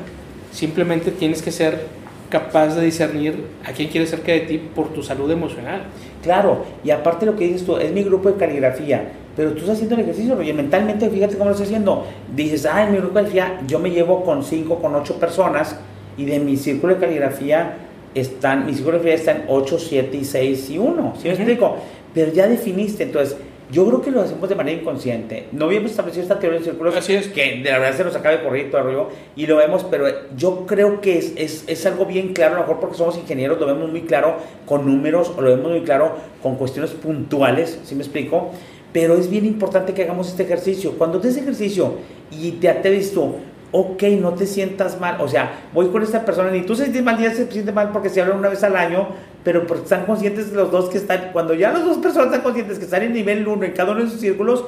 simplemente 0.52 1.10
tienes 1.10 1.42
que 1.42 1.50
ser 1.50 2.00
capaz 2.30 2.76
de 2.76 2.84
discernir 2.84 3.44
a 3.66 3.72
quién 3.72 3.88
quieres 3.88 4.10
cerca 4.10 4.32
de 4.32 4.40
ti 4.40 4.58
por 4.58 4.92
tu 4.92 5.02
salud 5.02 5.30
emocional. 5.30 5.82
Claro, 6.22 6.64
y 6.84 6.90
aparte 6.90 7.26
lo 7.26 7.36
que 7.36 7.46
dices 7.46 7.66
tú, 7.66 7.76
es 7.76 7.92
mi 7.92 8.04
grupo 8.04 8.30
de 8.30 8.38
caligrafía, 8.38 9.10
pero 9.36 9.50
tú 9.52 9.58
estás 9.58 9.74
haciendo 9.74 9.96
el 9.96 10.02
ejercicio, 10.02 10.40
y 10.40 10.52
mentalmente 10.52 11.10
fíjate 11.10 11.34
cómo 11.34 11.46
lo 11.46 11.52
estás 11.52 11.66
haciendo. 11.66 12.06
Dices, 12.34 12.66
ah, 12.66 12.84
en 12.84 12.92
mi 12.92 12.98
grupo 12.98 13.18
de 13.18 13.24
caligrafía 13.24 13.66
yo 13.66 13.80
me 13.80 13.90
llevo 13.90 14.24
con 14.24 14.44
cinco, 14.44 14.76
con 14.76 14.94
ocho 14.94 15.18
personas, 15.18 15.76
y 16.16 16.24
de 16.24 16.38
mi 16.38 16.56
círculo 16.56 16.94
de 16.94 17.00
caligrafía 17.00 17.76
están, 18.14 18.66
mi 18.66 18.74
psicología 18.74 19.14
está 19.14 19.32
en 19.32 19.44
8, 19.48 19.78
7 19.78 20.16
y 20.16 20.24
6 20.24 20.70
y 20.70 20.78
1, 20.78 21.14
¿sí 21.16 21.28
me 21.28 21.34
explico? 21.34 21.76
Pero 22.12 22.32
ya 22.32 22.48
definiste, 22.48 23.04
entonces, 23.04 23.36
yo 23.70 23.86
creo 23.86 24.02
que 24.02 24.10
lo 24.10 24.20
hacemos 24.20 24.48
de 24.48 24.56
manera 24.56 24.80
inconsciente. 24.80 25.46
No 25.52 25.66
habíamos 25.66 25.92
establecido 25.92 26.24
esta 26.24 26.40
teoría 26.40 26.58
de 26.58 26.64
círculos, 26.64 26.96
Así 26.96 27.14
es. 27.14 27.28
que 27.28 27.60
de 27.62 27.70
la 27.70 27.78
verdad 27.78 27.96
se 27.96 28.04
nos 28.04 28.16
acaba 28.16 28.36
de 28.36 28.42
correr 28.42 28.68
todo 28.70 28.80
arriba, 28.80 29.08
y 29.36 29.46
lo 29.46 29.56
vemos, 29.56 29.86
pero 29.88 30.06
yo 30.36 30.66
creo 30.66 31.00
que 31.00 31.18
es, 31.18 31.32
es, 31.36 31.64
es, 31.68 31.86
algo 31.86 32.04
bien 32.04 32.32
claro, 32.32 32.54
a 32.54 32.58
lo 32.58 32.62
mejor 32.62 32.80
porque 32.80 32.96
somos 32.96 33.16
ingenieros, 33.16 33.60
lo 33.60 33.66
vemos 33.66 33.88
muy 33.88 34.02
claro 34.02 34.36
con 34.66 34.86
números, 34.86 35.32
o 35.36 35.40
lo 35.40 35.56
vemos 35.56 35.70
muy 35.70 35.82
claro 35.82 36.16
con 36.42 36.56
cuestiones 36.56 36.90
puntuales, 36.90 37.78
¿sí 37.84 37.94
me 37.94 38.02
explico? 38.02 38.50
Pero 38.92 39.14
es 39.14 39.30
bien 39.30 39.46
importante 39.46 39.94
que 39.94 40.02
hagamos 40.02 40.28
este 40.28 40.42
ejercicio. 40.42 40.94
Cuando 40.98 41.20
des 41.20 41.36
ejercicio 41.36 41.94
y 42.32 42.52
te 42.52 42.68
atreves 42.68 43.14
tú, 43.14 43.36
ok, 43.72 44.02
no 44.20 44.34
te 44.34 44.46
sientas 44.46 45.00
mal. 45.00 45.20
O 45.20 45.28
sea, 45.28 45.60
voy 45.72 45.88
con 45.88 46.02
esta 46.02 46.24
persona, 46.24 46.54
y 46.56 46.62
tú 46.62 46.74
se 46.74 46.84
sientes 46.84 47.02
mal, 47.02 47.18
ya 47.18 47.32
se 47.34 47.50
siente 47.50 47.72
mal 47.72 47.90
porque 47.92 48.08
se 48.08 48.20
hablan 48.20 48.38
una 48.38 48.48
vez 48.48 48.62
al 48.64 48.76
año, 48.76 49.08
pero 49.44 49.66
porque 49.66 49.84
están 49.84 50.06
conscientes 50.06 50.52
los 50.52 50.70
dos 50.70 50.88
que 50.90 50.98
están, 50.98 51.30
cuando 51.32 51.54
ya 51.54 51.72
las 51.72 51.84
dos 51.84 51.98
personas 51.98 52.26
están 52.26 52.42
conscientes 52.42 52.78
que 52.78 52.84
están 52.84 53.02
en 53.02 53.12
nivel 53.12 53.46
1 53.46 53.64
en 53.64 53.72
cada 53.72 53.92
uno 53.92 54.02
de 54.02 54.10
sus 54.10 54.20
círculos, 54.20 54.64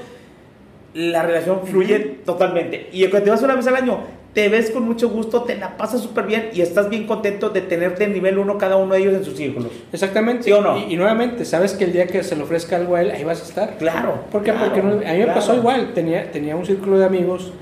la 0.94 1.22
relación 1.22 1.60
fluye 1.64 1.98
totalmente. 2.24 2.88
Y 2.92 3.06
cuando 3.08 3.24
te 3.24 3.30
vas 3.30 3.42
una 3.42 3.54
vez 3.54 3.66
al 3.66 3.76
año, 3.76 4.00
te 4.34 4.48
ves 4.48 4.70
con 4.70 4.84
mucho 4.84 5.10
gusto, 5.10 5.42
te 5.42 5.56
la 5.56 5.76
pasas 5.76 6.00
súper 6.00 6.26
bien 6.26 6.50
y 6.54 6.62
estás 6.62 6.88
bien 6.88 7.06
contento 7.06 7.50
de 7.50 7.60
tenerte 7.60 8.04
en 8.04 8.14
nivel 8.14 8.38
uno 8.38 8.56
cada 8.56 8.76
uno 8.76 8.94
de 8.94 9.00
ellos 9.00 9.14
en 9.14 9.24
sus 9.24 9.36
círculos. 9.36 9.70
Exactamente. 9.92 10.44
¿Sí 10.44 10.52
o 10.52 10.62
no? 10.62 10.78
Y, 10.78 10.94
y 10.94 10.96
nuevamente, 10.96 11.44
sabes 11.44 11.74
que 11.74 11.84
el 11.84 11.92
día 11.92 12.06
que 12.06 12.22
se 12.22 12.34
le 12.34 12.42
ofrezca 12.42 12.76
algo 12.76 12.96
a 12.96 13.02
él, 13.02 13.10
ahí 13.10 13.24
vas 13.24 13.40
a 13.40 13.44
estar. 13.44 13.76
Claro. 13.76 14.24
¿Por 14.30 14.42
qué? 14.42 14.52
claro, 14.52 14.66
Porque 14.66 14.80
a 14.80 14.82
mí 14.84 14.96
me 14.96 15.24
claro. 15.24 15.34
pasó 15.34 15.54
igual. 15.54 15.92
Tenía, 15.94 16.30
tenía 16.30 16.56
un 16.56 16.64
círculo 16.64 16.98
de 16.98 17.04
amigos 17.04 17.52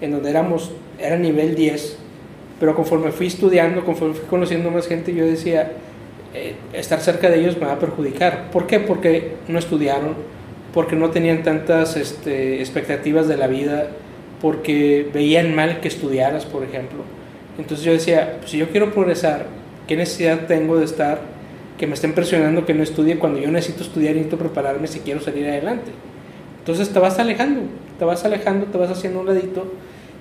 en 0.00 0.12
donde 0.12 0.30
éramos, 0.30 0.72
era 0.98 1.16
nivel 1.16 1.54
10, 1.54 1.96
pero 2.60 2.74
conforme 2.74 3.12
fui 3.12 3.26
estudiando, 3.26 3.84
conforme 3.84 4.14
fui 4.14 4.26
conociendo 4.26 4.70
más 4.70 4.86
gente, 4.86 5.14
yo 5.14 5.26
decía, 5.26 5.72
eh, 6.34 6.54
estar 6.72 7.00
cerca 7.00 7.30
de 7.30 7.40
ellos 7.40 7.56
me 7.58 7.66
va 7.66 7.72
a 7.72 7.78
perjudicar. 7.78 8.50
¿Por 8.50 8.66
qué? 8.66 8.80
Porque 8.80 9.36
no 9.48 9.58
estudiaron, 9.58 10.14
porque 10.72 10.96
no 10.96 11.10
tenían 11.10 11.42
tantas 11.42 11.96
este, 11.96 12.60
expectativas 12.60 13.28
de 13.28 13.36
la 13.36 13.46
vida, 13.46 13.88
porque 14.40 15.08
veían 15.12 15.54
mal 15.54 15.80
que 15.80 15.88
estudiaras, 15.88 16.44
por 16.44 16.64
ejemplo. 16.64 16.98
Entonces 17.58 17.84
yo 17.84 17.92
decía, 17.92 18.36
pues, 18.38 18.50
si 18.50 18.58
yo 18.58 18.68
quiero 18.68 18.92
progresar, 18.92 19.46
¿qué 19.86 19.96
necesidad 19.96 20.46
tengo 20.46 20.76
de 20.76 20.84
estar, 20.84 21.20
que 21.78 21.86
me 21.86 21.94
estén 21.94 22.12
presionando 22.12 22.66
que 22.66 22.74
no 22.74 22.82
estudie 22.82 23.18
cuando 23.18 23.38
yo 23.38 23.50
necesito 23.50 23.82
estudiar 23.82 24.12
y 24.12 24.18
necesito 24.18 24.38
prepararme 24.38 24.86
si 24.86 25.00
quiero 25.00 25.20
salir 25.20 25.46
adelante? 25.46 25.92
Entonces 26.58 26.90
te 26.90 26.98
vas 26.98 27.18
alejando, 27.18 27.62
te 27.98 28.04
vas 28.04 28.24
alejando, 28.24 28.66
te 28.66 28.78
vas 28.78 28.90
haciendo 28.90 29.20
un 29.20 29.26
ladito. 29.26 29.66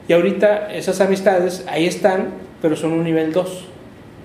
Y 0.07 0.13
ahorita 0.13 0.73
esas 0.73 0.99
amistades 1.01 1.65
ahí 1.67 1.85
están, 1.85 2.27
pero 2.61 2.75
son 2.75 2.91
un 2.93 3.03
nivel 3.03 3.31
2, 3.31 3.65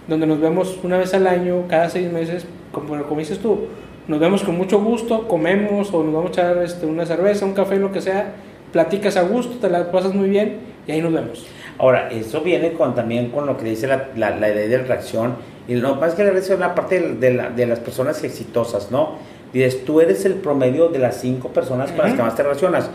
donde 0.08 0.26
nos 0.26 0.40
vemos 0.40 0.78
una 0.82 0.98
vez 0.98 1.14
al 1.14 1.26
año, 1.26 1.64
cada 1.68 1.88
seis 1.88 2.10
meses, 2.10 2.46
como, 2.72 3.00
como 3.04 3.20
dices 3.20 3.38
tú, 3.38 3.66
nos 4.08 4.18
vemos 4.20 4.42
con 4.42 4.56
mucho 4.56 4.80
gusto, 4.80 5.28
comemos 5.28 5.92
o 5.92 6.02
nos 6.02 6.14
vamos 6.14 6.30
a 6.30 6.32
echar 6.32 6.58
este, 6.62 6.86
una 6.86 7.04
cerveza, 7.06 7.44
un 7.44 7.52
café, 7.54 7.76
lo 7.76 7.92
que 7.92 8.00
sea, 8.00 8.32
platicas 8.72 9.16
a 9.16 9.22
gusto, 9.22 9.58
te 9.58 9.68
la 9.70 9.90
pasas 9.92 10.14
muy 10.14 10.28
bien 10.28 10.58
y 10.86 10.92
ahí 10.92 11.00
nos 11.02 11.12
vemos. 11.12 11.46
Ahora, 11.78 12.08
eso 12.10 12.40
viene 12.40 12.72
con, 12.72 12.94
también 12.94 13.30
con 13.30 13.46
lo 13.46 13.56
que 13.56 13.64
dice 13.66 13.86
la, 13.86 14.08
la, 14.16 14.30
la 14.36 14.48
idea 14.50 14.66
de 14.66 14.78
reacción. 14.78 15.34
Y 15.68 15.74
lo 15.76 15.94
más 15.94 16.14
que 16.14 16.24
la 16.24 16.30
reacción 16.30 16.54
es 16.54 16.60
la 16.60 16.74
parte 16.74 16.98
de, 17.00 17.34
la- 17.34 17.50
de 17.50 17.66
las 17.66 17.78
personas 17.78 18.24
exitosas, 18.24 18.90
¿no? 18.90 19.10
Dices, 19.52 19.84
tú 19.84 20.00
eres 20.00 20.24
el 20.24 20.34
promedio 20.34 20.88
de 20.88 20.98
las 20.98 21.20
cinco 21.20 21.48
personas 21.50 21.92
con 21.92 22.04
las 22.04 22.14
que 22.14 22.22
más 22.22 22.34
te 22.34 22.42
relacionas. 22.42 22.90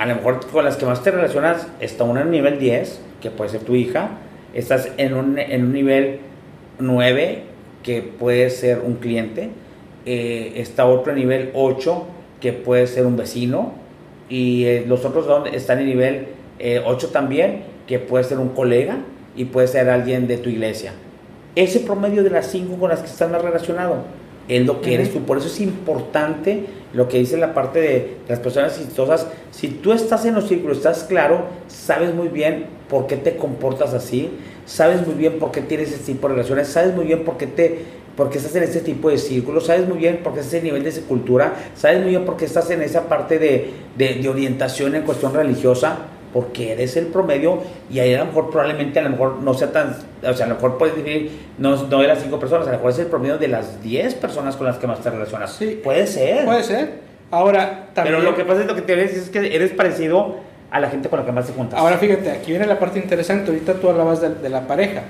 A 0.00 0.06
lo 0.06 0.14
mejor 0.14 0.40
con 0.50 0.64
las 0.64 0.78
que 0.78 0.86
más 0.86 1.02
te 1.02 1.10
relacionas 1.10 1.68
está 1.78 2.04
una 2.04 2.22
en 2.22 2.30
nivel 2.30 2.58
10, 2.58 3.02
que 3.20 3.30
puede 3.30 3.50
ser 3.50 3.60
tu 3.64 3.74
hija. 3.74 4.12
Estás 4.54 4.88
en 4.96 5.12
un, 5.12 5.38
en 5.38 5.62
un 5.62 5.74
nivel 5.74 6.20
9, 6.78 7.42
que 7.82 8.00
puede 8.00 8.48
ser 8.48 8.80
un 8.82 8.94
cliente. 8.94 9.50
Eh, 10.06 10.54
está 10.56 10.86
otro 10.86 11.12
en 11.12 11.18
nivel 11.18 11.50
8, 11.52 12.04
que 12.40 12.54
puede 12.54 12.86
ser 12.86 13.04
un 13.04 13.18
vecino. 13.18 13.74
Y 14.30 14.64
eh, 14.64 14.86
los 14.88 15.04
otros 15.04 15.26
dos 15.26 15.46
están 15.52 15.80
en 15.80 15.86
nivel 15.88 16.28
eh, 16.58 16.80
8 16.82 17.08
también, 17.08 17.64
que 17.86 17.98
puede 17.98 18.24
ser 18.24 18.38
un 18.38 18.48
colega 18.48 19.00
y 19.36 19.44
puede 19.44 19.68
ser 19.68 19.90
alguien 19.90 20.26
de 20.26 20.38
tu 20.38 20.48
iglesia. 20.48 20.94
Ese 21.54 21.80
promedio 21.80 22.24
de 22.24 22.30
las 22.30 22.46
cinco 22.46 22.78
con 22.78 22.88
las 22.88 23.00
que 23.00 23.06
estás 23.06 23.30
más 23.30 23.42
relacionado 23.42 23.96
es 24.48 24.66
lo 24.66 24.80
que 24.80 24.94
eres 24.94 25.12
tú. 25.12 25.20
Por 25.20 25.38
eso 25.38 25.46
es 25.46 25.60
importante 25.60 26.66
lo 26.92 27.08
que 27.08 27.18
dice 27.18 27.36
la 27.36 27.54
parte 27.54 27.80
de 27.80 28.16
las 28.28 28.40
personas 28.40 28.78
exitosas. 28.78 29.26
Si 29.50 29.68
tú 29.68 29.92
estás 29.92 30.24
en 30.24 30.34
los 30.34 30.48
círculos, 30.48 30.78
estás 30.78 31.04
claro, 31.04 31.44
sabes 31.68 32.14
muy 32.14 32.28
bien 32.28 32.66
por 32.88 33.06
qué 33.06 33.16
te 33.16 33.36
comportas 33.36 33.94
así, 33.94 34.30
sabes 34.66 35.06
muy 35.06 35.14
bien 35.14 35.38
por 35.38 35.52
qué 35.52 35.60
tienes 35.60 35.92
ese 35.92 36.12
tipo 36.12 36.28
de 36.28 36.34
relaciones, 36.34 36.68
sabes 36.68 36.94
muy 36.94 37.06
bien 37.06 37.24
por 37.24 37.36
qué 37.36 37.46
te 37.46 38.00
porque 38.16 38.36
estás 38.36 38.54
en 38.56 38.64
este 38.64 38.80
tipo 38.80 39.08
de 39.08 39.16
círculos, 39.16 39.66
sabes 39.66 39.88
muy 39.88 39.96
bien 39.96 40.18
por 40.18 40.34
qué 40.34 40.40
estás 40.40 40.54
en 40.54 40.64
nivel 40.64 40.82
de 40.82 40.90
esa 40.90 41.00
cultura, 41.02 41.54
sabes 41.74 42.00
muy 42.00 42.10
bien 42.10 42.26
por 42.26 42.36
qué 42.36 42.44
estás 42.44 42.70
en 42.70 42.82
esa 42.82 43.08
parte 43.08 43.38
de, 43.38 43.70
de, 43.96 44.14
de 44.16 44.28
orientación 44.28 44.94
en 44.94 45.04
cuestión 45.04 45.32
religiosa, 45.32 45.96
porque 46.32 46.72
eres 46.72 46.96
el 46.96 47.06
promedio 47.06 47.58
y 47.90 47.98
ahí 47.98 48.14
a 48.14 48.18
lo 48.20 48.26
mejor 48.26 48.50
probablemente 48.50 48.98
a 49.00 49.02
lo 49.02 49.10
mejor 49.10 49.36
no 49.42 49.52
sea 49.54 49.72
tan, 49.72 49.96
o 50.22 50.32
sea, 50.34 50.46
a 50.46 50.48
lo 50.48 50.54
mejor 50.56 50.78
puedes 50.78 50.94
decir 50.96 51.30
no, 51.58 51.76
no 51.86 52.00
de 52.00 52.06
las 52.06 52.22
cinco 52.22 52.38
personas, 52.38 52.66
a 52.68 52.70
lo 52.70 52.76
mejor 52.76 52.90
es 52.92 52.98
el 53.00 53.06
promedio 53.06 53.38
de 53.38 53.48
las 53.48 53.82
10 53.82 54.14
personas 54.14 54.56
con 54.56 54.66
las 54.66 54.78
que 54.78 54.86
más 54.86 55.00
te 55.00 55.10
relacionas. 55.10 55.52
Sí. 55.52 55.80
Puede 55.82 56.06
ser. 56.06 56.44
Puede 56.44 56.62
ser. 56.62 57.00
Ahora, 57.32 57.88
también... 57.94 58.16
Pero 58.16 58.30
lo 58.30 58.36
que 58.36 58.44
pasa 58.44 58.60
es 58.62 58.66
lo 58.66 58.74
que 58.74 58.82
te 58.82 58.94
ves 58.94 59.16
es 59.16 59.30
que 59.30 59.54
eres 59.54 59.70
parecido 59.72 60.36
a 60.70 60.78
la 60.80 60.88
gente 60.90 61.08
con 61.08 61.18
la 61.20 61.24
que 61.26 61.32
más 61.32 61.46
te 61.46 61.52
juntas. 61.52 61.78
Ahora 61.78 61.98
fíjate, 61.98 62.30
aquí 62.30 62.50
viene 62.52 62.66
la 62.66 62.78
parte 62.78 62.98
interesante. 62.98 63.50
Ahorita 63.50 63.74
tú 63.74 63.88
hablabas 63.88 64.20
de, 64.20 64.34
de 64.36 64.48
la 64.48 64.66
pareja. 64.66 65.02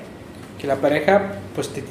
Que 0.58 0.66
la 0.66 0.76
pareja, 0.76 1.32
pues 1.54 1.68
te- 1.70 1.80
eh, 1.80 1.84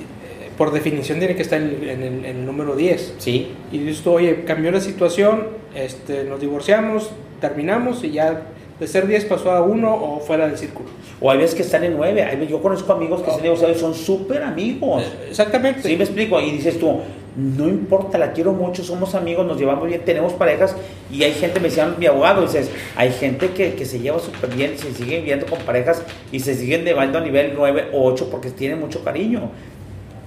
por 0.57 0.71
definición 0.71 1.19
tiene 1.19 1.35
que 1.35 1.41
estar 1.43 1.59
en, 1.61 1.77
en 1.87 2.01
el, 2.03 2.25
en 2.25 2.37
el 2.37 2.45
número 2.45 2.75
10. 2.75 3.15
sí, 3.17 3.53
Y 3.71 3.79
dices 3.79 4.03
tú, 4.03 4.11
oye, 4.13 4.43
cambió 4.43 4.71
la 4.71 4.81
situación, 4.81 5.47
este, 5.75 6.23
nos 6.25 6.39
divorciamos, 6.39 7.11
terminamos 7.41 8.03
y 8.03 8.11
ya 8.11 8.41
de 8.79 8.87
ser 8.87 9.07
10 9.07 9.25
pasó 9.25 9.51
a 9.51 9.61
1 9.61 9.93
o 9.93 10.19
fuera 10.19 10.47
del 10.47 10.57
círculo. 10.57 10.87
o 11.21 11.29
hay 11.29 11.37
veces 11.37 11.53
que 11.55 11.63
están 11.63 11.83
en 11.83 11.97
9. 11.97 12.23
Hay- 12.23 12.47
Yo 12.47 12.61
conozco 12.61 12.93
amigos 12.93 13.21
que 13.21 13.29
se 13.31 13.35
han 13.37 13.41
divorciado 13.43 13.73
y 13.73 13.77
son 13.77 13.93
súper 13.93 14.41
amigos. 14.43 15.03
Eh, 15.03 15.27
Exactamente. 15.29 15.81
Sí, 15.83 15.97
me 15.97 16.03
explico. 16.05 16.39
Y 16.39 16.51
dices 16.51 16.79
tú, 16.79 16.99
no 17.35 17.67
importa, 17.67 18.17
la 18.17 18.31
quiero 18.31 18.53
mucho, 18.53 18.83
somos 18.83 19.15
amigos, 19.15 19.45
nos 19.45 19.57
llevamos 19.59 19.87
bien, 19.87 20.01
tenemos 20.05 20.31
parejas. 20.33 20.75
Y 21.11 21.23
hay 21.23 21.33
gente, 21.33 21.59
me 21.59 21.67
decían 21.67 21.95
mi 21.99 22.05
abogado, 22.05 22.41
dices, 22.43 22.69
hay 22.95 23.11
gente 23.11 23.49
que, 23.49 23.73
que 23.73 23.83
se 23.85 23.99
lleva 23.99 24.19
súper 24.19 24.49
bien, 24.55 24.77
se 24.77 24.93
siguen 24.93 25.25
viendo 25.25 25.45
con 25.45 25.59
parejas 25.59 26.01
y 26.31 26.39
se 26.39 26.55
siguen 26.55 26.85
llevando 26.85 27.17
a 27.17 27.21
nivel 27.21 27.51
9 27.55 27.87
o 27.93 28.05
8 28.05 28.29
porque 28.31 28.49
tienen 28.51 28.79
mucho 28.79 29.03
cariño. 29.03 29.51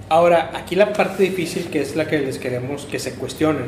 Ahora, 0.09 0.51
aquí 0.53 0.75
la 0.75 0.93
parte 0.93 1.23
difícil 1.23 1.69
que 1.71 1.81
es 1.81 1.95
la 1.95 2.05
que 2.05 2.19
les 2.19 2.37
queremos 2.37 2.85
que 2.85 2.99
se 2.99 3.13
cuestionen. 3.13 3.65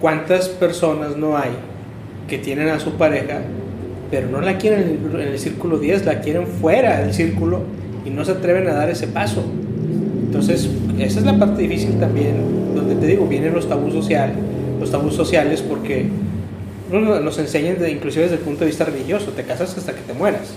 ¿Cuántas 0.00 0.48
personas 0.48 1.16
no 1.16 1.36
hay 1.36 1.50
que 2.28 2.38
tienen 2.38 2.68
a 2.68 2.78
su 2.78 2.92
pareja, 2.92 3.42
pero 4.12 4.28
no 4.28 4.40
la 4.40 4.58
quieren 4.58 4.82
en 4.82 5.10
el, 5.16 5.20
en 5.22 5.28
el 5.32 5.38
círculo 5.40 5.78
10, 5.78 6.04
la 6.04 6.20
quieren 6.20 6.46
fuera 6.46 7.00
del 7.00 7.12
círculo 7.12 7.62
y 8.04 8.10
no 8.10 8.24
se 8.24 8.30
atreven 8.32 8.68
a 8.68 8.74
dar 8.74 8.90
ese 8.90 9.08
paso? 9.08 9.42
Entonces, 10.26 10.68
esa 10.98 11.18
es 11.20 11.24
la 11.26 11.38
parte 11.38 11.62
difícil 11.62 11.98
también, 11.98 12.36
donde 12.74 12.94
te 12.94 13.06
digo, 13.06 13.26
vienen 13.26 13.52
los 13.54 13.68
tabús 13.68 13.92
sociales, 13.92 14.36
los 14.78 14.90
tabús 14.90 15.14
sociales 15.14 15.62
porque 15.62 16.06
no, 16.90 17.20
nos 17.20 17.38
enseñan, 17.38 17.78
de- 17.78 17.90
inclusive 17.90 18.24
desde 18.24 18.36
el 18.36 18.42
punto 18.42 18.60
de 18.60 18.66
vista 18.66 18.84
religioso, 18.84 19.30
te 19.32 19.42
casas 19.44 19.76
hasta 19.76 19.94
que 19.94 20.02
te 20.02 20.12
mueras. 20.12 20.52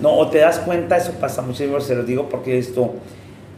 No, 0.00 0.10
o 0.16 0.28
te 0.28 0.38
das 0.38 0.58
cuenta, 0.58 0.96
eso 0.96 1.12
pasa 1.20 1.42
mucho, 1.42 1.80
se 1.80 1.94
lo 1.94 2.02
digo 2.04 2.28
porque 2.28 2.58
esto, 2.58 2.94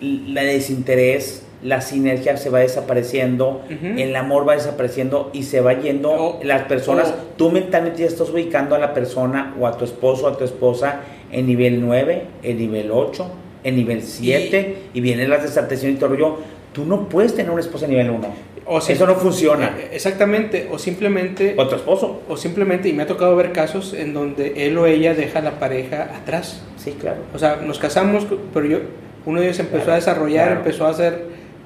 la 0.00 0.42
desinterés, 0.42 1.42
la 1.62 1.80
sinergia 1.80 2.36
se 2.36 2.50
va 2.50 2.60
desapareciendo, 2.60 3.62
el 3.96 4.14
amor 4.16 4.48
va 4.48 4.54
desapareciendo 4.54 5.30
y 5.32 5.42
se 5.44 5.60
va 5.60 5.72
yendo 5.74 6.38
las 6.42 6.62
personas. 6.64 7.08
o- 7.08 7.36
tú 7.36 7.50
mentalmente 7.50 8.00
ya 8.02 8.06
estás 8.08 8.30
ubicando 8.30 8.74
a 8.74 8.78
la 8.78 8.92
persona 8.94 9.54
o 9.58 9.66
a 9.66 9.76
tu 9.76 9.84
esposo 9.84 10.26
o 10.26 10.28
a 10.28 10.36
tu 10.36 10.44
esposa 10.44 11.00
en 11.32 11.46
nivel 11.46 11.80
9, 11.80 12.22
en 12.42 12.58
nivel 12.58 12.90
8, 12.90 13.26
en 13.64 13.76
nivel 13.76 14.02
7 14.02 14.76
y, 14.94 15.00
vienen 15.00 15.28
las 15.30 15.42
desatenciones 15.42 15.96
y 15.96 16.00
todo 16.00 16.10
rollo. 16.10 16.36
Tú 16.72 16.84
no 16.84 17.08
puedes 17.08 17.34
tener 17.34 17.50
una 17.50 17.60
esposa 17.62 17.86
en 17.86 17.92
nivel 17.92 18.10
1. 18.10 18.28
O 18.68 18.80
si- 18.80 18.92
Eso 18.92 19.06
no 19.06 19.14
funciona. 19.14 19.76
Eh, 19.78 19.90
Exactamente, 19.92 20.68
o 20.70 20.78
simplemente... 20.78 21.54
O 21.56 21.66
tu 21.68 21.76
esposo. 21.76 22.20
O 22.28 22.36
simplemente, 22.36 22.88
y 22.88 22.92
me 22.92 23.04
ha 23.04 23.06
tocado 23.06 23.34
ver 23.36 23.52
casos 23.52 23.94
en 23.94 24.12
donde 24.12 24.66
él 24.66 24.76
o 24.76 24.86
ella 24.86 25.14
deja 25.14 25.38
a 25.38 25.42
la 25.42 25.52
pareja 25.58 26.10
atrás. 26.20 26.62
Sí, 26.76 26.96
claro. 27.00 27.18
O 27.34 27.38
sea, 27.38 27.56
nos 27.64 27.78
casamos, 27.78 28.26
pero 28.52 28.66
yo, 28.66 28.78
uno 29.24 29.40
de 29.40 29.46
ellos 29.46 29.58
empezó 29.60 29.84
Claro, 29.84 29.92
a 29.92 29.96
desarrollar, 29.96 30.46
claro. 30.46 30.60
empezó 30.60 30.86
a 30.86 30.90
hacer, 30.90 31.22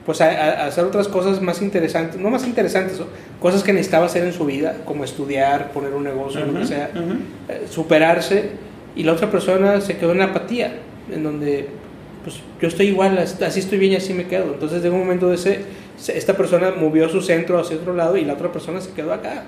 pues 0.07 0.21
a, 0.21 0.27
a- 0.31 0.51
a 0.63 0.67
hacer 0.67 0.85
otras 0.85 1.09
cosas 1.09 1.41
más 1.43 1.61
interesantes, 1.63 2.19
no 2.21 2.31
más 2.31 2.47
interesantes, 2.47 3.01
cosas 3.41 3.63
que 3.63 3.73
necesitaba 3.73 4.07
hacer 4.07 4.25
en 4.25 4.33
su 4.33 4.45
vida, 4.45 4.77
como 4.85 5.05
estudiar, 5.05 5.73
poner 5.73 5.93
un 5.95 6.05
negocio, 6.05 6.41
lo 6.47 6.59
que 6.59 6.67
sea, 6.67 6.91
eh, 7.49 7.67
superarse, 7.71 8.51
y 8.97 9.03
la 9.05 9.13
otra 9.13 9.31
persona 9.31 9.81
se 9.81 9.97
quedó 9.99 10.13
en 10.13 10.19
la 10.19 10.25
apatía, 10.27 10.73
en 11.13 11.23
donde, 11.23 11.69
pues 12.25 12.37
yo 12.61 12.69
estoy 12.69 12.87
igual, 12.89 13.19
as- 13.19 13.41
así 13.43 13.61
estoy 13.61 13.79
bien 13.79 13.93
y 13.93 13.97
así 13.97 14.13
me 14.15 14.27
quedo. 14.27 14.53
Entonces, 14.55 14.83
de 14.83 14.91
un 14.91 14.99
momento 14.99 15.29
de 15.29 15.37
ese, 15.37 15.61
se- 15.97 16.17
esta 16.19 16.35
persona 16.37 16.73
movió 16.79 17.09
su 17.09 17.21
centro 17.23 17.59
hacia 17.59 17.77
otro 17.77 17.95
lado 17.95 18.17
y 18.17 18.25
la 18.25 18.33
otra 18.35 18.51
persona 18.53 18.81
se 18.81 18.93
quedó 18.93 19.13
acá. 19.13 19.45